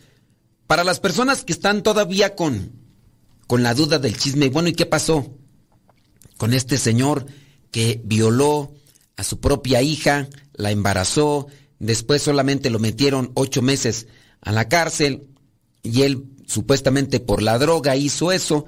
Para 0.70 0.84
las 0.84 1.00
personas 1.00 1.42
que 1.42 1.52
están 1.52 1.82
todavía 1.82 2.36
con, 2.36 2.70
con 3.48 3.64
la 3.64 3.74
duda 3.74 3.98
del 3.98 4.16
chisme, 4.16 4.50
bueno, 4.50 4.68
¿y 4.68 4.72
qué 4.72 4.86
pasó 4.86 5.36
con 6.36 6.54
este 6.54 6.78
señor 6.78 7.26
que 7.72 8.00
violó 8.04 8.72
a 9.16 9.24
su 9.24 9.40
propia 9.40 9.82
hija, 9.82 10.28
la 10.54 10.70
embarazó, 10.70 11.48
después 11.80 12.22
solamente 12.22 12.70
lo 12.70 12.78
metieron 12.78 13.32
ocho 13.34 13.62
meses 13.62 14.06
a 14.42 14.52
la 14.52 14.68
cárcel 14.68 15.26
y 15.82 16.02
él 16.02 16.26
supuestamente 16.46 17.18
por 17.18 17.42
la 17.42 17.58
droga 17.58 17.96
hizo 17.96 18.30
eso? 18.30 18.66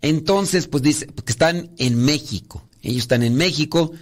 Entonces, 0.00 0.68
pues 0.68 0.82
dice 0.82 1.06
que 1.06 1.32
están 1.32 1.72
en 1.76 2.02
México. 2.02 2.66
Ellos 2.80 3.02
están 3.02 3.22
en 3.22 3.34
México. 3.34 3.92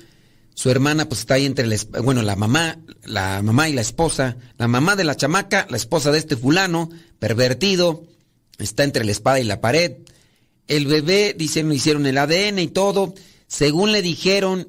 Su 0.54 0.70
hermana 0.70 1.08
pues 1.08 1.20
está 1.20 1.34
ahí 1.34 1.46
entre 1.46 1.66
la, 1.66 1.76
bueno, 2.02 2.22
la 2.22 2.36
mamá, 2.36 2.78
la 3.04 3.42
mamá 3.42 3.68
y 3.68 3.72
la 3.72 3.80
esposa, 3.80 4.36
la 4.58 4.68
mamá 4.68 4.96
de 4.96 5.04
la 5.04 5.16
chamaca, 5.16 5.66
la 5.70 5.76
esposa 5.76 6.10
de 6.10 6.18
este 6.18 6.36
fulano, 6.36 6.90
pervertido, 7.18 8.04
está 8.58 8.84
entre 8.84 9.04
la 9.04 9.12
espada 9.12 9.40
y 9.40 9.44
la 9.44 9.60
pared. 9.60 9.98
El 10.66 10.86
bebé, 10.86 11.34
dicen, 11.36 11.72
hicieron 11.72 12.06
el 12.06 12.18
ADN 12.18 12.58
y 12.58 12.68
todo. 12.68 13.14
Según 13.46 13.92
le 13.92 14.02
dijeron 14.02 14.68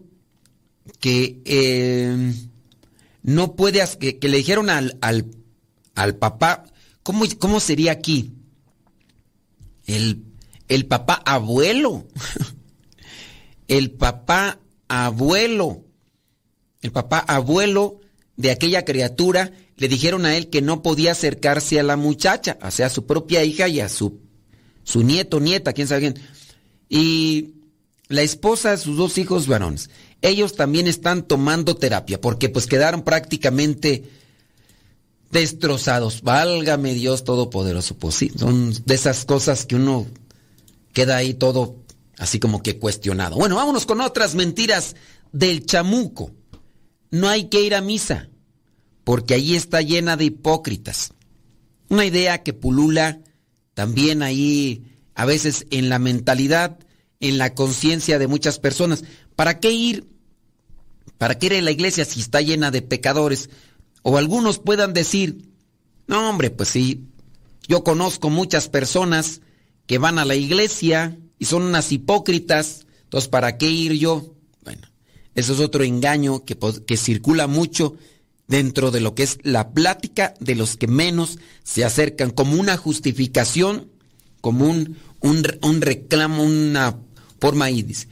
que 0.99 1.41
eh, 1.45 2.33
no 3.23 3.55
puede, 3.55 3.83
que, 3.99 4.17
que 4.17 4.29
le 4.29 4.37
dijeron 4.37 4.69
al, 4.69 4.97
al, 5.01 5.25
al 5.95 6.15
papá, 6.15 6.65
¿cómo, 7.03 7.25
¿cómo 7.37 7.59
sería 7.59 7.91
aquí? 7.91 8.33
El, 9.85 10.23
el 10.67 10.85
papá 10.85 11.21
abuelo. 11.25 12.07
el 13.67 13.91
papá 13.91 14.60
abuelo. 14.91 15.85
El 16.81 16.91
papá 16.91 17.19
abuelo 17.19 18.01
de 18.35 18.51
aquella 18.51 18.83
criatura 18.83 19.51
le 19.77 19.87
dijeron 19.87 20.25
a 20.25 20.35
él 20.35 20.49
que 20.49 20.61
no 20.61 20.81
podía 20.81 21.13
acercarse 21.13 21.79
a 21.79 21.83
la 21.83 21.95
muchacha, 21.95 22.57
o 22.61 22.71
sea, 22.71 22.87
a 22.87 22.89
su 22.89 23.05
propia 23.05 23.43
hija 23.43 23.67
y 23.67 23.79
a 23.79 23.87
su, 23.87 24.19
su 24.83 25.03
nieto, 25.03 25.39
nieta, 25.39 25.73
quién 25.73 25.87
sabe 25.87 26.01
quién. 26.01 26.15
Y 26.89 27.53
la 28.09 28.21
esposa 28.21 28.75
sus 28.77 28.97
dos 28.97 29.17
hijos 29.17 29.47
varones, 29.47 29.89
ellos 30.21 30.55
también 30.55 30.87
están 30.87 31.23
tomando 31.23 31.75
terapia 31.75 32.19
porque 32.19 32.49
pues 32.49 32.67
quedaron 32.67 33.03
prácticamente 33.03 34.03
destrozados. 35.31 36.21
Válgame 36.21 36.93
Dios 36.93 37.23
Todopoderoso. 37.23 37.95
Pues 37.95 38.15
sí, 38.15 38.31
son 38.37 38.73
de 38.85 38.93
esas 38.93 39.23
cosas 39.23 39.65
que 39.65 39.77
uno 39.77 40.05
queda 40.93 41.15
ahí 41.15 41.33
todo 41.33 41.80
así 42.21 42.39
como 42.39 42.61
que 42.61 42.77
cuestionado. 42.77 43.35
Bueno, 43.35 43.55
vámonos 43.55 43.87
con 43.87 43.99
otras 43.99 44.35
mentiras 44.35 44.95
del 45.31 45.65
chamuco. 45.65 46.31
No 47.09 47.27
hay 47.27 47.45
que 47.45 47.63
ir 47.63 47.73
a 47.73 47.81
misa, 47.81 48.29
porque 49.03 49.33
allí 49.33 49.55
está 49.55 49.81
llena 49.81 50.17
de 50.17 50.25
hipócritas. 50.25 51.15
Una 51.89 52.05
idea 52.05 52.43
que 52.43 52.53
pulula 52.53 53.21
también 53.73 54.21
ahí 54.21 54.83
a 55.15 55.25
veces 55.25 55.65
en 55.71 55.89
la 55.89 55.97
mentalidad, 55.97 56.77
en 57.21 57.39
la 57.39 57.55
conciencia 57.55 58.19
de 58.19 58.27
muchas 58.27 58.59
personas. 58.59 59.03
¿Para 59.35 59.59
qué 59.59 59.71
ir? 59.71 60.07
¿Para 61.17 61.39
qué 61.39 61.47
ir 61.47 61.53
a 61.55 61.61
la 61.63 61.71
iglesia 61.71 62.05
si 62.05 62.19
está 62.19 62.39
llena 62.39 62.69
de 62.69 62.83
pecadores? 62.83 63.49
O 64.03 64.19
algunos 64.19 64.59
puedan 64.59 64.93
decir, 64.93 65.49
no 66.05 66.29
hombre, 66.29 66.51
pues 66.51 66.69
sí, 66.69 67.03
yo 67.67 67.83
conozco 67.83 68.29
muchas 68.29 68.69
personas 68.69 69.41
que 69.87 69.97
van 69.97 70.19
a 70.19 70.25
la 70.25 70.35
iglesia 70.35 71.17
y 71.41 71.45
son 71.45 71.63
unas 71.63 71.91
hipócritas, 71.91 72.85
entonces 73.05 73.27
¿para 73.27 73.57
qué 73.57 73.67
ir 73.67 73.93
yo? 73.93 74.35
Bueno, 74.63 74.87
eso 75.33 75.53
es 75.53 75.59
otro 75.59 75.83
engaño 75.83 76.45
que, 76.45 76.55
que 76.85 76.97
circula 76.97 77.47
mucho 77.47 77.95
dentro 78.47 78.91
de 78.91 78.99
lo 78.99 79.15
que 79.15 79.23
es 79.23 79.39
la 79.41 79.71
plática 79.71 80.35
de 80.39 80.53
los 80.53 80.77
que 80.77 80.85
menos 80.85 81.39
se 81.63 81.83
acercan, 81.83 82.29
como 82.29 82.61
una 82.61 82.77
justificación, 82.77 83.89
como 84.39 84.69
un, 84.69 84.97
un 85.21 85.81
reclamo, 85.81 86.43
una 86.43 86.99
forma 87.39 87.65
ahí. 87.65 87.81
Dice, 87.81 88.07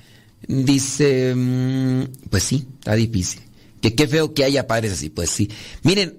dice 0.48 1.36
mm, 1.36 2.06
pues 2.32 2.42
sí, 2.42 2.66
está 2.80 2.96
difícil. 2.96 3.42
Que 3.80 3.94
qué 3.94 4.08
feo 4.08 4.34
que 4.34 4.44
haya 4.44 4.66
padres 4.66 4.94
así, 4.94 5.12
pues 5.12 5.30
sí. 5.30 5.52
Miren, 5.84 6.18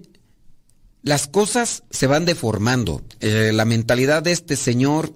las 1.03 1.27
cosas 1.27 1.83
se 1.91 2.07
van 2.07 2.25
deformando. 2.25 3.03
Eh, 3.19 3.51
la 3.53 3.65
mentalidad 3.65 4.23
de 4.23 4.31
este 4.31 4.55
señor, 4.55 5.13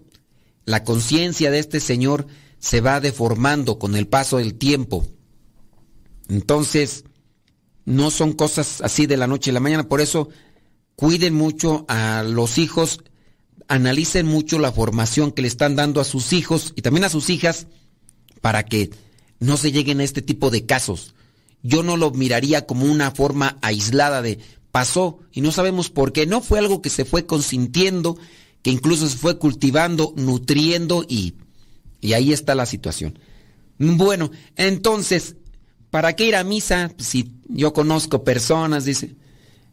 la 0.64 0.84
conciencia 0.84 1.50
de 1.50 1.58
este 1.58 1.80
señor 1.80 2.26
se 2.58 2.80
va 2.80 3.00
deformando 3.00 3.78
con 3.78 3.96
el 3.96 4.06
paso 4.06 4.38
del 4.38 4.54
tiempo. 4.54 5.06
Entonces, 6.28 7.04
no 7.84 8.10
son 8.10 8.32
cosas 8.32 8.80
así 8.80 9.06
de 9.06 9.16
la 9.16 9.26
noche 9.26 9.50
a 9.50 9.54
la 9.54 9.60
mañana. 9.60 9.88
Por 9.88 10.00
eso, 10.00 10.30
cuiden 10.96 11.34
mucho 11.34 11.84
a 11.88 12.22
los 12.22 12.58
hijos, 12.58 13.00
analicen 13.68 14.26
mucho 14.26 14.58
la 14.58 14.72
formación 14.72 15.32
que 15.32 15.42
le 15.42 15.48
están 15.48 15.76
dando 15.76 16.00
a 16.00 16.04
sus 16.04 16.32
hijos 16.32 16.72
y 16.76 16.82
también 16.82 17.04
a 17.04 17.10
sus 17.10 17.28
hijas 17.30 17.66
para 18.40 18.64
que 18.64 18.90
no 19.38 19.56
se 19.56 19.72
lleguen 19.72 20.00
a 20.00 20.04
este 20.04 20.22
tipo 20.22 20.50
de 20.50 20.64
casos. 20.64 21.14
Yo 21.62 21.82
no 21.82 21.96
lo 21.96 22.10
miraría 22.10 22.66
como 22.66 22.86
una 22.86 23.10
forma 23.10 23.58
aislada 23.62 24.22
de 24.22 24.38
pasó 24.70 25.20
y 25.32 25.40
no 25.40 25.52
sabemos 25.52 25.88
por 25.88 26.12
qué. 26.12 26.26
No 26.26 26.40
fue 26.40 26.58
algo 26.58 26.82
que 26.82 26.90
se 26.90 27.04
fue 27.04 27.26
consintiendo, 27.26 28.18
que 28.64 28.70
incluso 28.70 29.06
se 29.06 29.18
fue 29.18 29.38
cultivando, 29.38 30.14
nutriendo 30.16 31.04
y, 31.06 31.34
y 32.00 32.14
ahí 32.14 32.32
está 32.32 32.54
la 32.54 32.64
situación. 32.64 33.18
Bueno, 33.78 34.30
entonces, 34.56 35.36
¿para 35.90 36.16
qué 36.16 36.28
ir 36.28 36.34
a 36.34 36.44
misa? 36.44 36.90
Si 36.96 37.34
yo 37.46 37.74
conozco 37.74 38.24
personas, 38.24 38.86
dice, 38.86 39.16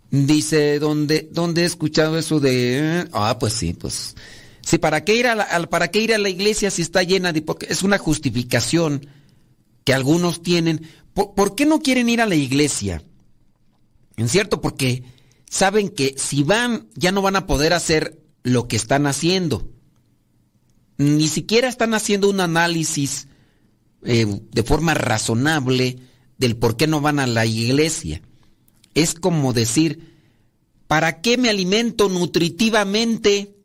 dice, 0.10 0.78
¿dónde, 0.80 1.30
dónde 1.32 1.62
he 1.62 1.66
escuchado 1.66 2.18
eso 2.18 2.42
de, 2.42 3.08
ah, 3.14 3.40
pues 3.40 3.54
sí, 3.54 3.72
pues, 3.72 4.18
sí, 4.60 4.78
¿para 4.78 5.06
qué 5.06 5.16
ir 5.16 5.28
a 5.28 5.36
la, 5.36 5.70
para 5.70 5.88
qué 5.90 6.02
ir 6.02 6.14
a 6.14 6.18
la 6.18 6.28
iglesia 6.28 6.70
si 6.70 6.82
está 6.82 7.02
llena 7.02 7.32
de 7.32 7.40
hipocresía? 7.40 7.74
Es 7.74 7.84
una 7.84 7.98
justificación 7.98 9.08
que 9.86 9.94
algunos 9.94 10.44
tienen. 10.44 10.86
¿Por, 11.14 11.34
por 11.34 11.56
qué 11.56 11.66
no 11.66 11.80
quieren 11.80 12.10
ir 12.10 12.20
a 12.20 12.26
la 12.26 12.36
iglesia? 12.36 13.02
En 14.18 14.28
cierto, 14.28 14.60
porque 14.60 15.06
saben 15.50 15.88
que 15.88 16.14
si 16.18 16.44
van 16.44 16.90
ya 16.96 17.14
no 17.14 17.22
van 17.22 17.38
a 17.38 17.48
poder 17.48 17.72
hacer 17.72 18.22
lo 18.44 18.68
que 18.68 18.76
están 18.76 19.08
haciendo. 19.08 19.70
Ni 20.98 21.28
siquiera 21.28 21.68
están 21.68 21.94
haciendo 21.94 22.30
un 22.30 22.40
análisis 22.40 23.28
eh, 24.04 24.26
de 24.52 24.64
forma 24.64 24.94
razonable 24.94 26.00
del 26.38 26.58
por 26.58 26.78
qué 26.78 26.88
no 26.88 27.02
van 27.02 27.20
a 27.20 27.28
la 27.28 27.46
iglesia. 27.46 28.22
Es 28.94 29.14
como 29.14 29.54
decir, 29.54 30.18
¿para 30.88 31.22
qué 31.22 31.38
me 31.38 31.50
alimento 31.50 32.10
nutritivamente? 32.10 33.56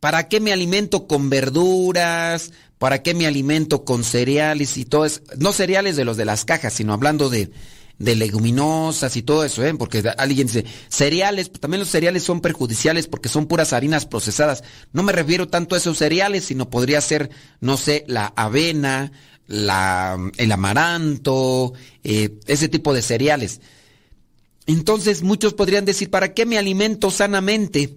¿Para 0.00 0.28
qué 0.28 0.40
me 0.40 0.52
alimento 0.52 1.06
con 1.06 1.30
verduras? 1.30 2.52
¿Para 2.78 3.02
qué 3.02 3.14
me 3.14 3.26
alimento 3.26 3.84
con 3.84 4.04
cereales 4.04 4.76
y 4.76 4.84
todo 4.84 5.06
eso? 5.06 5.22
No 5.38 5.52
cereales 5.52 5.96
de 5.96 6.04
los 6.04 6.16
de 6.16 6.24
las 6.24 6.44
cajas, 6.44 6.74
sino 6.74 6.92
hablando 6.92 7.30
de, 7.30 7.50
de 7.98 8.16
leguminosas 8.16 9.16
y 9.16 9.22
todo 9.22 9.44
eso, 9.44 9.64
¿eh? 9.64 9.74
Porque 9.74 10.02
alguien 10.18 10.46
dice, 10.46 10.64
cereales, 10.88 11.50
también 11.52 11.80
los 11.80 11.88
cereales 11.88 12.22
son 12.22 12.40
perjudiciales 12.40 13.06
porque 13.06 13.28
son 13.28 13.46
puras 13.46 13.72
harinas 13.72 14.06
procesadas. 14.06 14.64
No 14.92 15.02
me 15.02 15.12
refiero 15.12 15.48
tanto 15.48 15.74
a 15.74 15.78
esos 15.78 15.98
cereales, 15.98 16.44
sino 16.44 16.70
podría 16.70 17.00
ser, 17.00 17.30
no 17.60 17.76
sé, 17.76 18.04
la 18.08 18.32
avena, 18.36 19.12
la, 19.46 20.18
el 20.36 20.52
amaranto, 20.52 21.72
eh, 22.02 22.38
ese 22.46 22.68
tipo 22.68 22.92
de 22.92 23.02
cereales. 23.02 23.60
Entonces 24.66 25.22
muchos 25.22 25.54
podrían 25.54 25.84
decir, 25.84 26.10
¿para 26.10 26.32
qué 26.32 26.46
me 26.46 26.58
alimento 26.58 27.10
sanamente? 27.10 27.96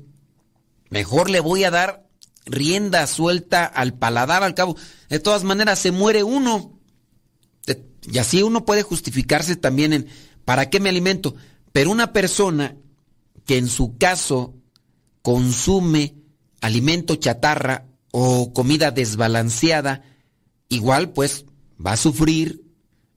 Mejor 0.89 1.29
le 1.29 1.39
voy 1.39 1.63
a 1.63 1.71
dar 1.71 2.07
rienda 2.45 3.07
suelta 3.07 3.65
al 3.65 3.93
paladar, 3.93 4.43
al 4.43 4.53
cabo. 4.53 4.75
De 5.09 5.19
todas 5.19 5.43
maneras, 5.43 5.79
se 5.79 5.91
muere 5.91 6.23
uno. 6.23 6.76
Y 8.09 8.17
así 8.19 8.41
uno 8.41 8.65
puede 8.65 8.83
justificarse 8.83 9.55
también 9.55 9.93
en, 9.93 10.07
¿para 10.45 10.69
qué 10.69 10.79
me 10.79 10.89
alimento? 10.89 11.35
Pero 11.73 11.91
una 11.91 12.13
persona 12.13 12.75
que 13.45 13.57
en 13.57 13.67
su 13.67 13.97
caso 13.97 14.55
consume 15.21 16.15
alimento 16.61 17.15
chatarra 17.15 17.85
o 18.11 18.53
comida 18.53 18.91
desbalanceada, 18.91 20.03
igual 20.69 21.11
pues 21.11 21.45
va 21.85 21.93
a 21.93 21.97
sufrir 21.97 22.63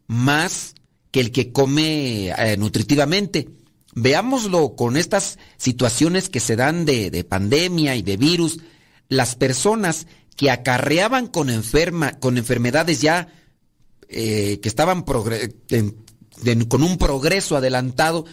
más 0.07 0.75
que 1.13 1.21
el 1.21 1.31
que 1.31 1.53
come 1.53 2.31
eh, 2.31 2.57
nutritivamente. 2.57 3.49
Veámoslo 3.95 4.77
con 4.77 4.97
estas 4.97 5.39
situaciones 5.57 6.29
que 6.29 6.41
se 6.41 6.57
dan 6.57 6.85
de, 6.85 7.11
de, 7.11 7.25
pandemia 7.25 7.97
y 7.97 8.03
de 8.03 8.17
virus. 8.17 8.61
Las 9.09 9.35
personas 9.35 10.07
que 10.37 10.51
acarreaban 10.51 11.27
con, 11.27 11.51
enferma, 11.51 12.13
con 12.19 12.39
enfermedades 12.39 13.01
ya 13.01 13.29
eh, 14.13 14.59
que 14.61 14.69
estaban 14.69 15.03
con 15.03 16.83
un 16.83 16.99
progreso 16.99 17.57
adelantado 17.57 18.25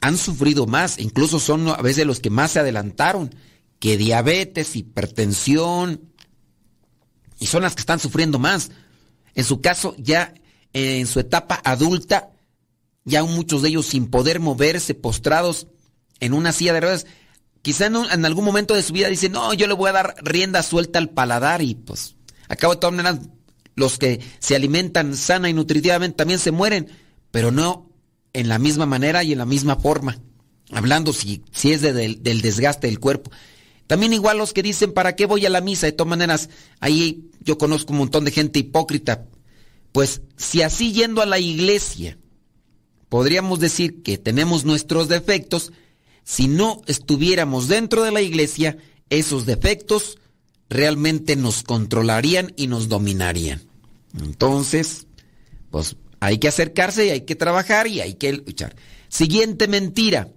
han 0.00 0.16
sufrido 0.16 0.66
más. 0.66 0.98
Incluso 0.98 1.40
son 1.40 1.68
a 1.68 1.82
veces 1.82 2.06
los 2.06 2.20
que 2.20 2.30
más 2.30 2.52
se 2.52 2.60
adelantaron 2.60 3.34
que 3.80 3.96
diabetes, 3.96 4.76
hipertensión. 4.76 6.12
Y 7.40 7.46
son 7.46 7.62
las 7.62 7.74
que 7.74 7.80
están 7.80 7.98
sufriendo 7.98 8.38
más. 8.38 8.70
En 9.34 9.44
su 9.44 9.60
caso, 9.60 9.96
ya 9.98 10.32
en 10.72 11.06
su 11.08 11.18
etapa 11.18 11.60
adulta, 11.64 12.30
ya 13.04 13.24
muchos 13.24 13.62
de 13.62 13.70
ellos 13.70 13.86
sin 13.86 14.06
poder 14.06 14.38
moverse, 14.38 14.94
postrados 14.94 15.66
en 16.20 16.32
una 16.32 16.52
silla 16.52 16.74
de 16.74 16.80
ruedas. 16.80 17.06
Quizá 17.62 17.86
en, 17.86 17.96
en, 17.96 18.24
algún 18.24 18.44
momento 18.44 18.74
de 18.74 18.82
su 18.82 18.92
vida 18.92 19.08
dicen, 19.08 19.32
no, 19.32 19.52
yo 19.52 19.66
le 19.66 19.74
voy 19.74 19.90
a 19.90 19.94
dar 19.94 20.14
rienda 20.22 20.62
suelta 20.62 21.00
al 21.00 21.10
paladar 21.10 21.60
y 21.60 21.74
pues, 21.74 22.14
acabo 22.48 22.76
de 22.76 22.90
maneras, 22.90 23.18
los 23.74 23.98
que 23.98 24.20
se 24.38 24.54
alimentan 24.54 25.16
sana 25.16 25.48
y 25.48 25.52
nutritivamente 25.52 26.16
también 26.16 26.38
se 26.38 26.50
mueren, 26.50 26.88
pero 27.30 27.50
no 27.50 27.90
en 28.32 28.48
la 28.48 28.58
misma 28.58 28.86
manera 28.86 29.22
y 29.24 29.32
en 29.32 29.38
la 29.38 29.46
misma 29.46 29.76
forma. 29.76 30.18
Hablando 30.70 31.12
si, 31.12 31.42
es 31.62 31.82
de, 31.82 31.92
del, 31.92 32.22
del 32.22 32.40
desgaste 32.40 32.86
del 32.86 33.00
cuerpo. 33.00 33.30
También 33.86 34.12
igual 34.12 34.38
los 34.38 34.52
que 34.52 34.62
dicen, 34.62 34.92
¿para 34.92 35.14
qué 35.14 35.26
voy 35.26 35.44
a 35.46 35.50
la 35.50 35.60
misa? 35.60 35.86
De 35.86 35.92
todas 35.92 36.08
maneras, 36.08 36.48
ahí 36.80 37.30
yo 37.40 37.58
conozco 37.58 37.92
un 37.92 37.98
montón 37.98 38.24
de 38.24 38.30
gente 38.30 38.58
hipócrita. 38.58 39.26
Pues 39.92 40.22
si 40.36 40.62
así 40.62 40.92
yendo 40.92 41.22
a 41.22 41.26
la 41.26 41.38
iglesia, 41.38 42.18
podríamos 43.08 43.60
decir 43.60 44.02
que 44.02 44.18
tenemos 44.18 44.64
nuestros 44.64 45.08
defectos, 45.08 45.72
si 46.24 46.48
no 46.48 46.80
estuviéramos 46.86 47.68
dentro 47.68 48.02
de 48.02 48.10
la 48.10 48.22
iglesia, 48.22 48.78
esos 49.10 49.46
defectos 49.46 50.18
realmente 50.74 51.36
nos 51.36 51.62
controlarían 51.62 52.52
y 52.56 52.66
nos 52.66 52.88
dominarían. 52.88 53.62
Entonces, 54.18 55.06
pues 55.70 55.96
hay 56.20 56.38
que 56.38 56.48
acercarse 56.48 57.06
y 57.06 57.10
hay 57.10 57.20
que 57.22 57.36
trabajar 57.36 57.86
y 57.86 58.00
hay 58.00 58.14
que 58.14 58.32
luchar. 58.32 58.74
Siguiente 59.08 59.68
mentira, 59.68 60.32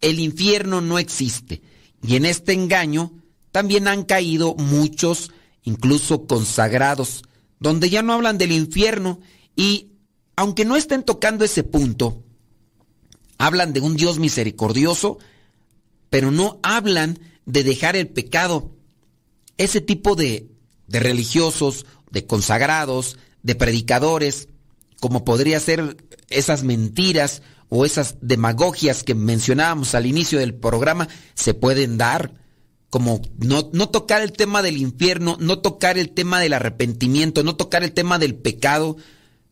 el 0.00 0.20
infierno 0.20 0.80
no 0.80 0.98
existe. 0.98 1.62
Y 2.06 2.16
en 2.16 2.26
este 2.26 2.52
engaño 2.52 3.12
también 3.50 3.88
han 3.88 4.04
caído 4.04 4.54
muchos, 4.56 5.30
incluso 5.62 6.26
consagrados, 6.26 7.22
donde 7.58 7.88
ya 7.88 8.02
no 8.02 8.12
hablan 8.12 8.38
del 8.38 8.52
infierno 8.52 9.20
y, 9.56 9.92
aunque 10.36 10.64
no 10.64 10.76
estén 10.76 11.02
tocando 11.02 11.44
ese 11.44 11.62
punto, 11.62 12.22
hablan 13.38 13.72
de 13.72 13.80
un 13.80 13.96
Dios 13.96 14.18
misericordioso, 14.18 15.18
pero 16.10 16.30
no 16.30 16.60
hablan 16.62 17.18
de 17.46 17.64
dejar 17.64 17.96
el 17.96 18.08
pecado. 18.08 18.72
Ese 19.58 19.80
tipo 19.80 20.14
de, 20.14 20.48
de 20.86 21.00
religiosos, 21.00 21.86
de 22.10 22.26
consagrados, 22.26 23.18
de 23.42 23.54
predicadores, 23.54 24.48
como 25.00 25.24
podría 25.24 25.58
ser 25.58 25.96
esas 26.28 26.62
mentiras 26.62 27.42
o 27.68 27.84
esas 27.84 28.16
demagogias 28.20 29.02
que 29.02 29.14
mencionábamos 29.14 29.94
al 29.94 30.06
inicio 30.06 30.38
del 30.38 30.54
programa, 30.54 31.08
se 31.34 31.54
pueden 31.54 31.98
dar. 31.98 32.34
Como 32.90 33.22
no, 33.38 33.70
no, 33.72 33.88
tocar 33.88 34.20
el 34.20 34.32
tema 34.32 34.60
del 34.60 34.76
infierno, 34.76 35.38
no 35.40 35.60
tocar 35.60 35.96
el 35.96 36.10
tema 36.10 36.38
del 36.38 36.52
arrepentimiento, 36.52 37.42
no 37.42 37.56
tocar 37.56 37.82
el 37.82 37.92
tema 37.92 38.18
del 38.18 38.34
pecado, 38.34 38.98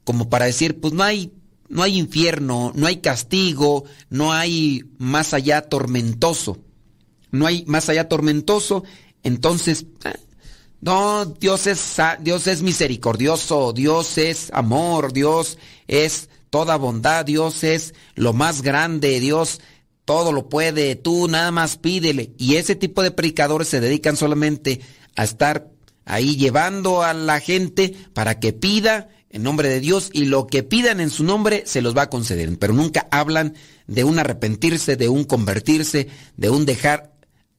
como 0.05 0.29
para 0.29 0.45
decir, 0.45 0.79
pues 0.79 0.93
no 0.93 1.03
hay, 1.03 1.33
no 1.71 1.83
hay 1.83 1.97
infierno, 1.99 2.73
no 2.75 2.87
hay 2.87 2.99
castigo, 2.99 3.85
no 4.11 4.35
hay 4.35 4.85
más 4.99 5.33
allá 5.33 5.63
tormentoso. 5.63 6.59
No 7.33 7.47
hay 7.47 7.65
más 7.67 7.89
allá 7.89 8.09
tormentoso, 8.09 8.85
entonces, 9.23 9.87
no, 10.81 11.27
Dios 11.27 11.67
es, 11.67 11.97
Dios 12.21 12.47
es 12.47 12.63
misericordioso, 12.63 13.73
Dios 13.73 14.17
es 14.19 14.51
amor, 14.53 15.13
Dios 15.13 15.59
es 15.87 16.29
toda 16.49 16.77
bondad, 16.77 17.25
Dios 17.25 17.65
es 17.65 17.95
lo 18.15 18.33
más 18.33 18.63
grande, 18.63 19.21
Dios 19.21 19.61
todo 20.05 20.33
lo 20.33 20.49
puede, 20.49 20.97
tú 20.97 21.29
nada 21.29 21.51
más 21.51 21.77
pídele. 21.77 22.33
Y 22.39 22.57
ese 22.57 22.75
tipo 22.75 23.03
de 23.03 23.11
predicadores 23.11 23.69
se 23.69 23.81
dedican 23.81 24.17
solamente 24.17 24.81
a 25.17 25.25
estar 25.25 25.69
ahí 26.05 26.37
llevando 26.37 27.03
a 27.03 27.15
la 27.15 27.41
gente 27.41 27.95
para 28.13 28.41
que 28.41 28.53
pida 28.53 29.09
en 29.29 29.45
nombre 29.45 29.69
de 29.69 29.81
Dios 29.81 30.11
y 30.13 30.25
lo 30.25 30.47
que 30.47 30.63
pidan 30.63 31.01
en 31.01 31.11
su 31.11 31.23
nombre 31.23 31.63
se 31.67 31.83
los 31.83 31.97
va 31.97 32.03
a 32.03 32.11
conceder, 32.11 32.59
pero 32.59 32.73
nunca 32.73 33.07
hablan 33.13 33.55
de 33.87 34.03
un 34.03 34.19
arrepentirse, 34.19 34.97
de 34.97 35.09
un 35.09 35.25
convertirse, 35.25 36.09
de 36.37 36.51
un 36.51 36.67
dejar 36.67 37.13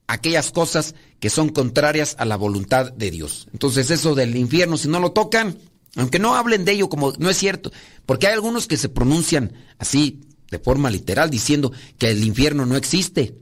aquellas 0.07 0.51
cosas 0.51 0.95
que 1.22 1.30
son 1.30 1.49
contrarias 1.49 2.15
a 2.19 2.26
la 2.26 2.36
voluntad 2.36 2.91
de 2.91 3.11
Dios. 3.11 3.47
Entonces 3.53 3.91
eso 3.91 4.15
del 4.15 4.36
infierno, 4.36 4.76
si 4.76 4.89
no 4.89 4.99
lo 4.99 5.11
tocan, 5.11 5.57
aunque 5.95 6.19
no 6.19 6.36
hablen 6.36 6.65
de 6.65 6.74
ello 6.74 6.89
como 6.89 7.13
no 7.19 7.30
es 7.30 7.38
cierto, 7.38 7.72
porque 8.05 8.28
hay 8.28 8.34
algunos 8.34 8.67
que 8.67 8.76
se 8.76 8.89
pronuncian 8.89 9.53
así 9.78 10.22
de 10.49 10.59
forma 10.59 10.89
literal 10.89 11.30
diciendo 11.30 11.72
que 11.99 12.09
el 12.09 12.26
infierno 12.26 12.65
no 12.65 12.76
existe. 12.76 13.36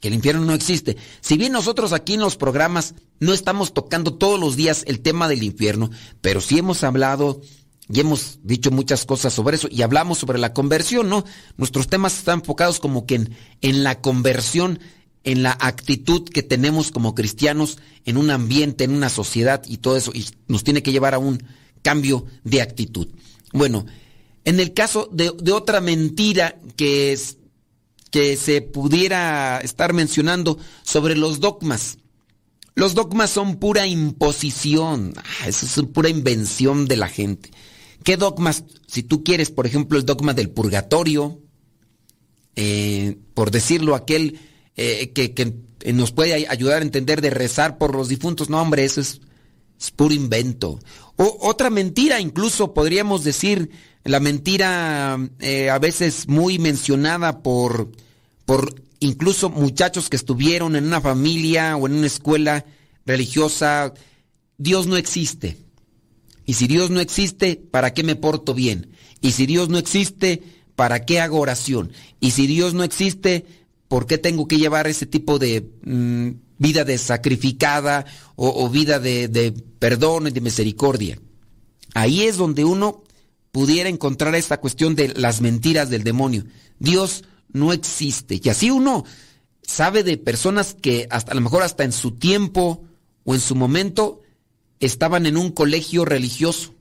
Que 0.00 0.08
el 0.08 0.14
infierno 0.14 0.44
no 0.44 0.54
existe. 0.54 0.96
Si 1.20 1.36
bien 1.36 1.52
nosotros 1.52 1.92
aquí 1.92 2.14
en 2.14 2.20
los 2.20 2.36
programas 2.36 2.94
no 3.18 3.32
estamos 3.32 3.74
tocando 3.74 4.14
todos 4.14 4.38
los 4.38 4.54
días 4.54 4.84
el 4.86 5.00
tema 5.00 5.28
del 5.28 5.42
infierno, 5.42 5.90
pero 6.20 6.40
sí 6.40 6.58
hemos 6.58 6.84
hablado 6.84 7.40
y 7.88 7.98
hemos 7.98 8.38
dicho 8.44 8.70
muchas 8.70 9.06
cosas 9.06 9.32
sobre 9.32 9.56
eso 9.56 9.66
y 9.70 9.82
hablamos 9.82 10.18
sobre 10.18 10.38
la 10.38 10.52
conversión, 10.52 11.08
¿no? 11.08 11.24
Nuestros 11.56 11.88
temas 11.88 12.16
están 12.16 12.40
enfocados 12.40 12.78
como 12.78 13.06
que 13.06 13.16
en, 13.16 13.36
en 13.60 13.82
la 13.82 14.00
conversión, 14.00 14.78
en 15.24 15.42
la 15.42 15.56
actitud 15.58 16.28
que 16.28 16.42
tenemos 16.42 16.90
como 16.90 17.14
cristianos 17.14 17.78
en 18.04 18.18
un 18.18 18.30
ambiente, 18.30 18.84
en 18.84 18.94
una 18.94 19.08
sociedad 19.08 19.62
y 19.66 19.78
todo 19.78 19.96
eso, 19.96 20.12
y 20.14 20.26
nos 20.48 20.64
tiene 20.64 20.82
que 20.82 20.92
llevar 20.92 21.14
a 21.14 21.18
un 21.18 21.42
cambio 21.82 22.26
de 22.44 22.62
actitud. 22.62 23.08
Bueno, 23.52 23.86
en 24.44 24.60
el 24.60 24.74
caso 24.74 25.08
de, 25.10 25.32
de 25.40 25.52
otra 25.52 25.80
mentira 25.80 26.58
que, 26.76 27.12
es, 27.12 27.38
que 28.10 28.36
se 28.36 28.60
pudiera 28.60 29.58
estar 29.58 29.92
mencionando 29.94 30.58
sobre 30.82 31.16
los 31.16 31.40
dogmas. 31.40 31.98
Los 32.74 32.94
dogmas 32.94 33.30
son 33.30 33.56
pura 33.56 33.86
imposición, 33.86 35.14
ah, 35.16 35.48
eso 35.48 35.64
es 35.66 35.88
pura 35.88 36.08
invención 36.08 36.86
de 36.86 36.96
la 36.96 37.08
gente. 37.08 37.50
¿Qué 38.02 38.16
dogmas? 38.16 38.64
Si 38.86 39.02
tú 39.02 39.24
quieres, 39.24 39.50
por 39.50 39.66
ejemplo, 39.66 39.96
el 39.96 40.04
dogma 40.04 40.34
del 40.34 40.50
purgatorio, 40.50 41.40
eh, 42.56 43.16
por 43.32 43.50
decirlo, 43.50 43.94
aquel 43.94 44.38
eh, 44.76 45.10
que, 45.14 45.32
que, 45.32 45.54
nos 45.92 46.12
puede 46.12 46.48
ayudar 46.48 46.80
a 46.80 46.84
entender 46.84 47.20
de 47.20 47.30
rezar 47.30 47.76
por 47.76 47.94
los 47.94 48.08
difuntos, 48.08 48.48
no, 48.48 48.60
hombre, 48.60 48.84
eso 48.84 49.00
es, 49.00 49.20
es 49.78 49.90
puro 49.90 50.14
invento. 50.14 50.80
O 51.16 51.38
otra 51.42 51.68
mentira, 51.70 52.20
incluso 52.20 52.72
podríamos 52.72 53.22
decir, 53.22 53.70
la 54.04 54.20
mentira 54.20 55.18
eh, 55.40 55.70
a 55.70 55.78
veces 55.78 56.28
muy 56.28 56.58
mencionada 56.58 57.42
por, 57.42 57.90
por 58.44 58.74
incluso 59.00 59.50
muchachos 59.50 60.08
que 60.08 60.16
estuvieron 60.16 60.76
en 60.76 60.84
una 60.86 61.00
familia 61.00 61.76
o 61.76 61.86
en 61.86 61.94
una 61.94 62.06
escuela 62.06 62.64
religiosa, 63.06 63.94
Dios 64.58 64.86
no 64.86 64.96
existe. 64.96 65.58
Y 66.46 66.54
si 66.54 66.66
Dios 66.66 66.90
no 66.90 67.00
existe, 67.00 67.56
¿para 67.56 67.94
qué 67.94 68.02
me 68.02 68.16
porto 68.16 68.54
bien? 68.54 68.90
Y 69.20 69.32
si 69.32 69.46
Dios 69.46 69.68
no 69.68 69.78
existe, 69.78 70.42
¿para 70.76 71.06
qué 71.06 71.20
hago 71.20 71.40
oración? 71.40 71.92
Y 72.20 72.32
si 72.32 72.46
Dios 72.46 72.74
no 72.74 72.84
existe, 72.84 73.46
¿por 73.94 74.08
qué 74.08 74.18
tengo 74.18 74.48
que 74.48 74.58
llevar 74.58 74.88
ese 74.88 75.06
tipo 75.06 75.38
de 75.38 75.70
mm, 75.84 76.30
vida 76.58 76.82
de 76.82 76.98
sacrificada 76.98 78.04
o, 78.34 78.68
vida 78.68 78.98
de, 78.98 79.28
de 79.28 79.52
perdón 79.52 80.26
y 80.26 80.30
de 80.32 80.40
misericordia? 80.40 81.20
Ahí 81.94 82.22
es 82.22 82.36
donde 82.36 82.64
uno 82.64 83.04
pudiera 83.52 83.88
encontrar 83.88 84.34
esta 84.34 84.58
cuestión 84.58 84.96
de 84.96 85.14
las 85.14 85.40
mentiras 85.40 85.90
del 85.90 86.02
demonio. 86.02 86.44
Dios 86.80 87.22
no 87.52 87.72
existe. 87.72 88.40
Y 88.42 88.48
así 88.48 88.68
uno 88.68 89.04
sabe 89.62 90.02
de 90.02 90.18
personas 90.18 90.74
que 90.74 91.06
hasta 91.08 91.30
a 91.30 91.36
lo 91.36 91.42
mejor 91.42 91.62
hasta 91.62 91.84
en 91.84 91.92
su 91.92 92.18
tiempo 92.18 92.82
o 93.22 93.32
en 93.32 93.40
su 93.40 93.54
momento 93.54 94.22
estaban 94.80 95.24
en 95.24 95.36
un 95.36 95.52
colegio 95.52 96.04
religioso, 96.04 96.73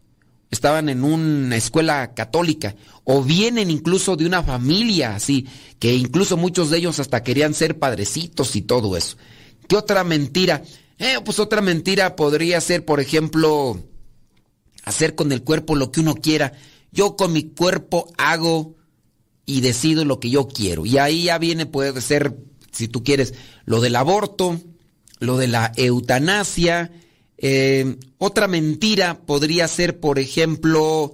estaban 0.54 0.88
en 0.88 1.04
una 1.04 1.56
escuela 1.58 2.14
católica 2.14 2.76
o 3.04 3.24
vienen 3.24 3.70
incluso 3.70 4.16
de 4.16 4.26
una 4.26 4.44
familia 4.44 5.16
así, 5.16 5.48
que 5.80 5.94
incluso 5.96 6.38
muchos 6.38 6.70
de 6.70 6.78
ellos 6.78 7.00
hasta 7.00 7.24
querían 7.24 7.54
ser 7.54 7.80
padrecitos 7.80 8.56
y 8.56 8.62
todo 8.62 8.96
eso. 8.96 9.18
¿Qué 9.68 9.76
otra 9.76 10.04
mentira? 10.04 10.64
Eh, 10.98 11.18
pues 11.26 11.40
otra 11.40 11.62
mentira 11.62 12.16
podría 12.16 12.62
ser, 12.62 12.86
por 12.86 13.00
ejemplo, 13.00 13.84
hacer 14.86 15.16
con 15.16 15.32
el 15.32 15.44
cuerpo 15.44 15.76
lo 15.76 15.92
que 15.92 16.00
uno 16.00 16.16
quiera. 16.16 16.54
Yo 16.92 17.16
con 17.16 17.34
mi 17.34 17.44
cuerpo 17.44 18.08
hago 18.18 18.76
y 19.46 19.62
decido 19.62 20.06
lo 20.06 20.20
que 20.20 20.30
yo 20.30 20.48
quiero. 20.48 20.86
Y 20.86 20.98
ahí 20.98 21.24
ya 21.24 21.38
viene, 21.38 21.66
puede 21.66 22.00
ser, 22.02 22.38
si 22.72 22.88
tú 22.88 23.04
quieres, 23.04 23.34
lo 23.66 23.82
del 23.82 23.96
aborto, 23.96 24.62
lo 25.20 25.38
de 25.38 25.48
la 25.48 25.72
eutanasia. 25.76 26.92
Eh, 27.46 27.98
otra 28.20 28.48
mentira 28.48 29.20
podría 29.26 29.68
ser, 29.68 30.00
por 30.00 30.18
ejemplo, 30.18 31.14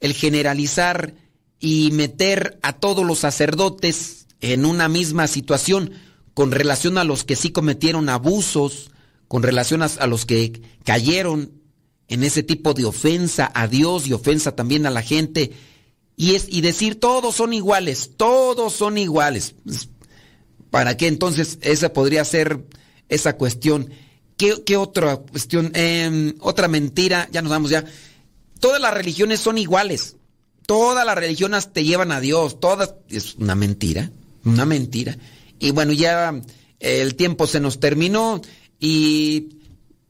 el 0.00 0.12
generalizar 0.12 1.14
y 1.60 1.92
meter 1.92 2.58
a 2.62 2.72
todos 2.72 3.06
los 3.06 3.20
sacerdotes 3.20 4.26
en 4.40 4.64
una 4.64 4.88
misma 4.88 5.28
situación 5.28 5.92
con 6.34 6.50
relación 6.50 6.98
a 6.98 7.04
los 7.04 7.22
que 7.22 7.36
sí 7.36 7.50
cometieron 7.50 8.08
abusos, 8.08 8.90
con 9.28 9.44
relación 9.44 9.82
a, 9.82 10.06
los 10.08 10.26
que 10.26 10.62
cayeron 10.82 11.52
en 12.08 12.24
ese 12.24 12.42
tipo 12.42 12.74
de 12.74 12.84
ofensa 12.84 13.48
a 13.54 13.68
Dios 13.68 14.08
y 14.08 14.14
ofensa 14.14 14.56
también 14.56 14.84
a 14.84 14.90
la 14.90 15.02
gente 15.02 15.52
y 16.16 16.60
decir 16.60 16.98
todos 16.98 17.36
son 17.36 17.54
iguales, 17.54 18.10
todos 18.16 18.72
son 18.72 18.98
iguales. 18.98 19.54
¿Para 20.70 20.96
qué 20.96 21.06
entonces 21.06 21.60
esa 21.62 21.92
podría 21.92 22.24
ser 22.24 22.66
esa 23.08 23.36
cuestión? 23.36 23.92
¿Qué, 24.36 24.76
otra 24.76 25.16
cuestión? 25.16 25.72
Eh, 25.74 26.34
otra 26.40 26.68
mentira, 26.68 27.28
ya 27.32 27.40
nos 27.40 27.50
vamos 27.50 27.70
ya. 27.70 27.84
Todas 28.60 28.80
las 28.80 28.92
religiones 28.92 29.40
son 29.40 29.56
iguales. 29.56 30.16
Todas 30.66 31.06
las 31.06 31.16
religiones 31.16 31.72
te 31.72 31.84
llevan 31.84 32.12
a 32.12 32.20
Dios. 32.20 32.60
Todas. 32.60 32.94
Es 33.08 33.36
una 33.36 33.54
mentira. 33.54 34.10
Una 34.44 34.66
mentira. 34.66 35.16
Y 35.58 35.70
bueno, 35.70 35.92
ya 35.92 36.38
el 36.80 37.14
tiempo 37.14 37.46
se 37.46 37.60
nos 37.60 37.80
terminó 37.80 38.42
y 38.78 39.60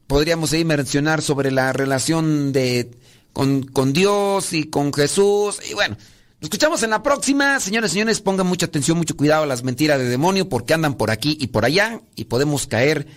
podríamos 0.07 0.51
ahí 0.51 0.65
mencionar 0.65 1.21
sobre 1.21 1.51
la 1.51 1.71
relación 1.71 2.51
de 2.51 2.91
con, 3.31 3.63
con 3.63 3.93
Dios 3.93 4.51
y 4.51 4.65
con 4.65 4.93
Jesús. 4.93 5.59
Y 5.69 5.73
bueno, 5.73 5.95
nos 5.95 6.43
escuchamos 6.43 6.83
en 6.83 6.89
la 6.89 7.01
próxima. 7.01 7.61
Señores, 7.61 7.91
señores, 7.91 8.19
pongan 8.19 8.47
mucha 8.47 8.65
atención, 8.65 8.97
mucho 8.97 9.15
cuidado 9.15 9.43
a 9.43 9.47
las 9.47 9.63
mentiras 9.63 9.99
de 9.99 10.09
demonio 10.09 10.49
porque 10.49 10.73
andan 10.73 10.95
por 10.95 11.11
aquí 11.11 11.37
y 11.39 11.47
por 11.47 11.63
allá 11.63 12.01
y 12.15 12.25
podemos 12.25 12.67
caer 12.67 13.07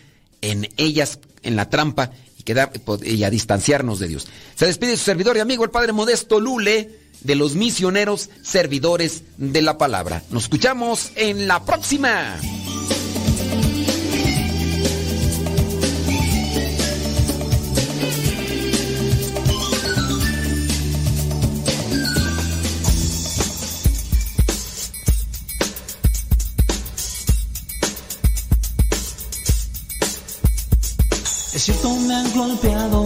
en 0.42 0.68
ellas, 0.76 1.18
en 1.42 1.56
la 1.56 1.68
trampa 1.68 2.12
y 2.38 2.42
quedar 2.42 2.72
y 3.02 3.24
a 3.24 3.30
distanciarnos 3.30 3.98
de 3.98 4.08
Dios. 4.08 4.28
Se 4.54 4.66
despide 4.66 4.96
su 4.96 5.04
servidor 5.04 5.36
y 5.36 5.40
amigo, 5.40 5.64
el 5.64 5.70
Padre 5.70 5.92
Modesto 5.92 6.40
Lule, 6.40 7.00
de 7.22 7.34
los 7.34 7.54
misioneros 7.54 8.30
servidores 8.42 9.22
de 9.36 9.62
la 9.62 9.76
palabra. 9.78 10.22
Nos 10.30 10.44
escuchamos 10.44 11.12
en 11.16 11.46
la 11.46 11.64
próxima. 11.64 12.38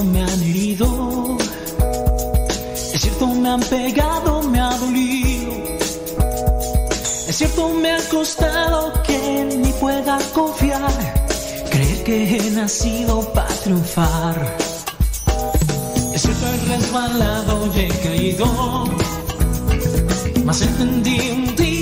Me 0.03 0.23
han 0.23 0.43
herido. 0.43 1.37
Es 2.93 3.01
cierto, 3.01 3.27
me 3.29 3.49
han 3.49 3.61
pegado, 3.61 4.43
me 4.43 4.61
ha 4.61 4.77
dolido. 4.79 5.53
Es 7.29 7.37
cierto, 7.37 7.69
me 7.69 7.93
ha 7.93 8.09
costado 8.09 8.93
que 9.03 9.59
ni 9.63 9.73
pueda 9.73 10.19
confiar. 10.33 10.91
Creer 11.71 12.05
que 12.05 12.37
he 12.37 12.51
nacido 12.51 13.21
para 13.33 13.55
triunfar. 13.65 14.57
Es 16.15 16.23
cierto, 16.23 16.47
he 16.47 16.77
resbalado 16.77 17.71
y 17.75 17.81
he 17.81 17.89
caído. 17.89 18.85
Mas 20.45 20.63
entendí 20.63 21.31
un 21.31 21.57
día 21.57 21.74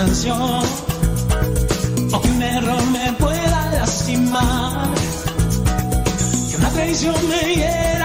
O 0.00 0.04
que 2.20 2.30
un 2.30 2.40
error 2.40 2.80
me 2.92 3.12
pueda 3.14 3.68
lastimar. 3.72 4.88
Que 6.48 6.56
una 6.56 6.70
traición 6.70 7.16
me 7.28 7.54
hiera, 7.56 7.97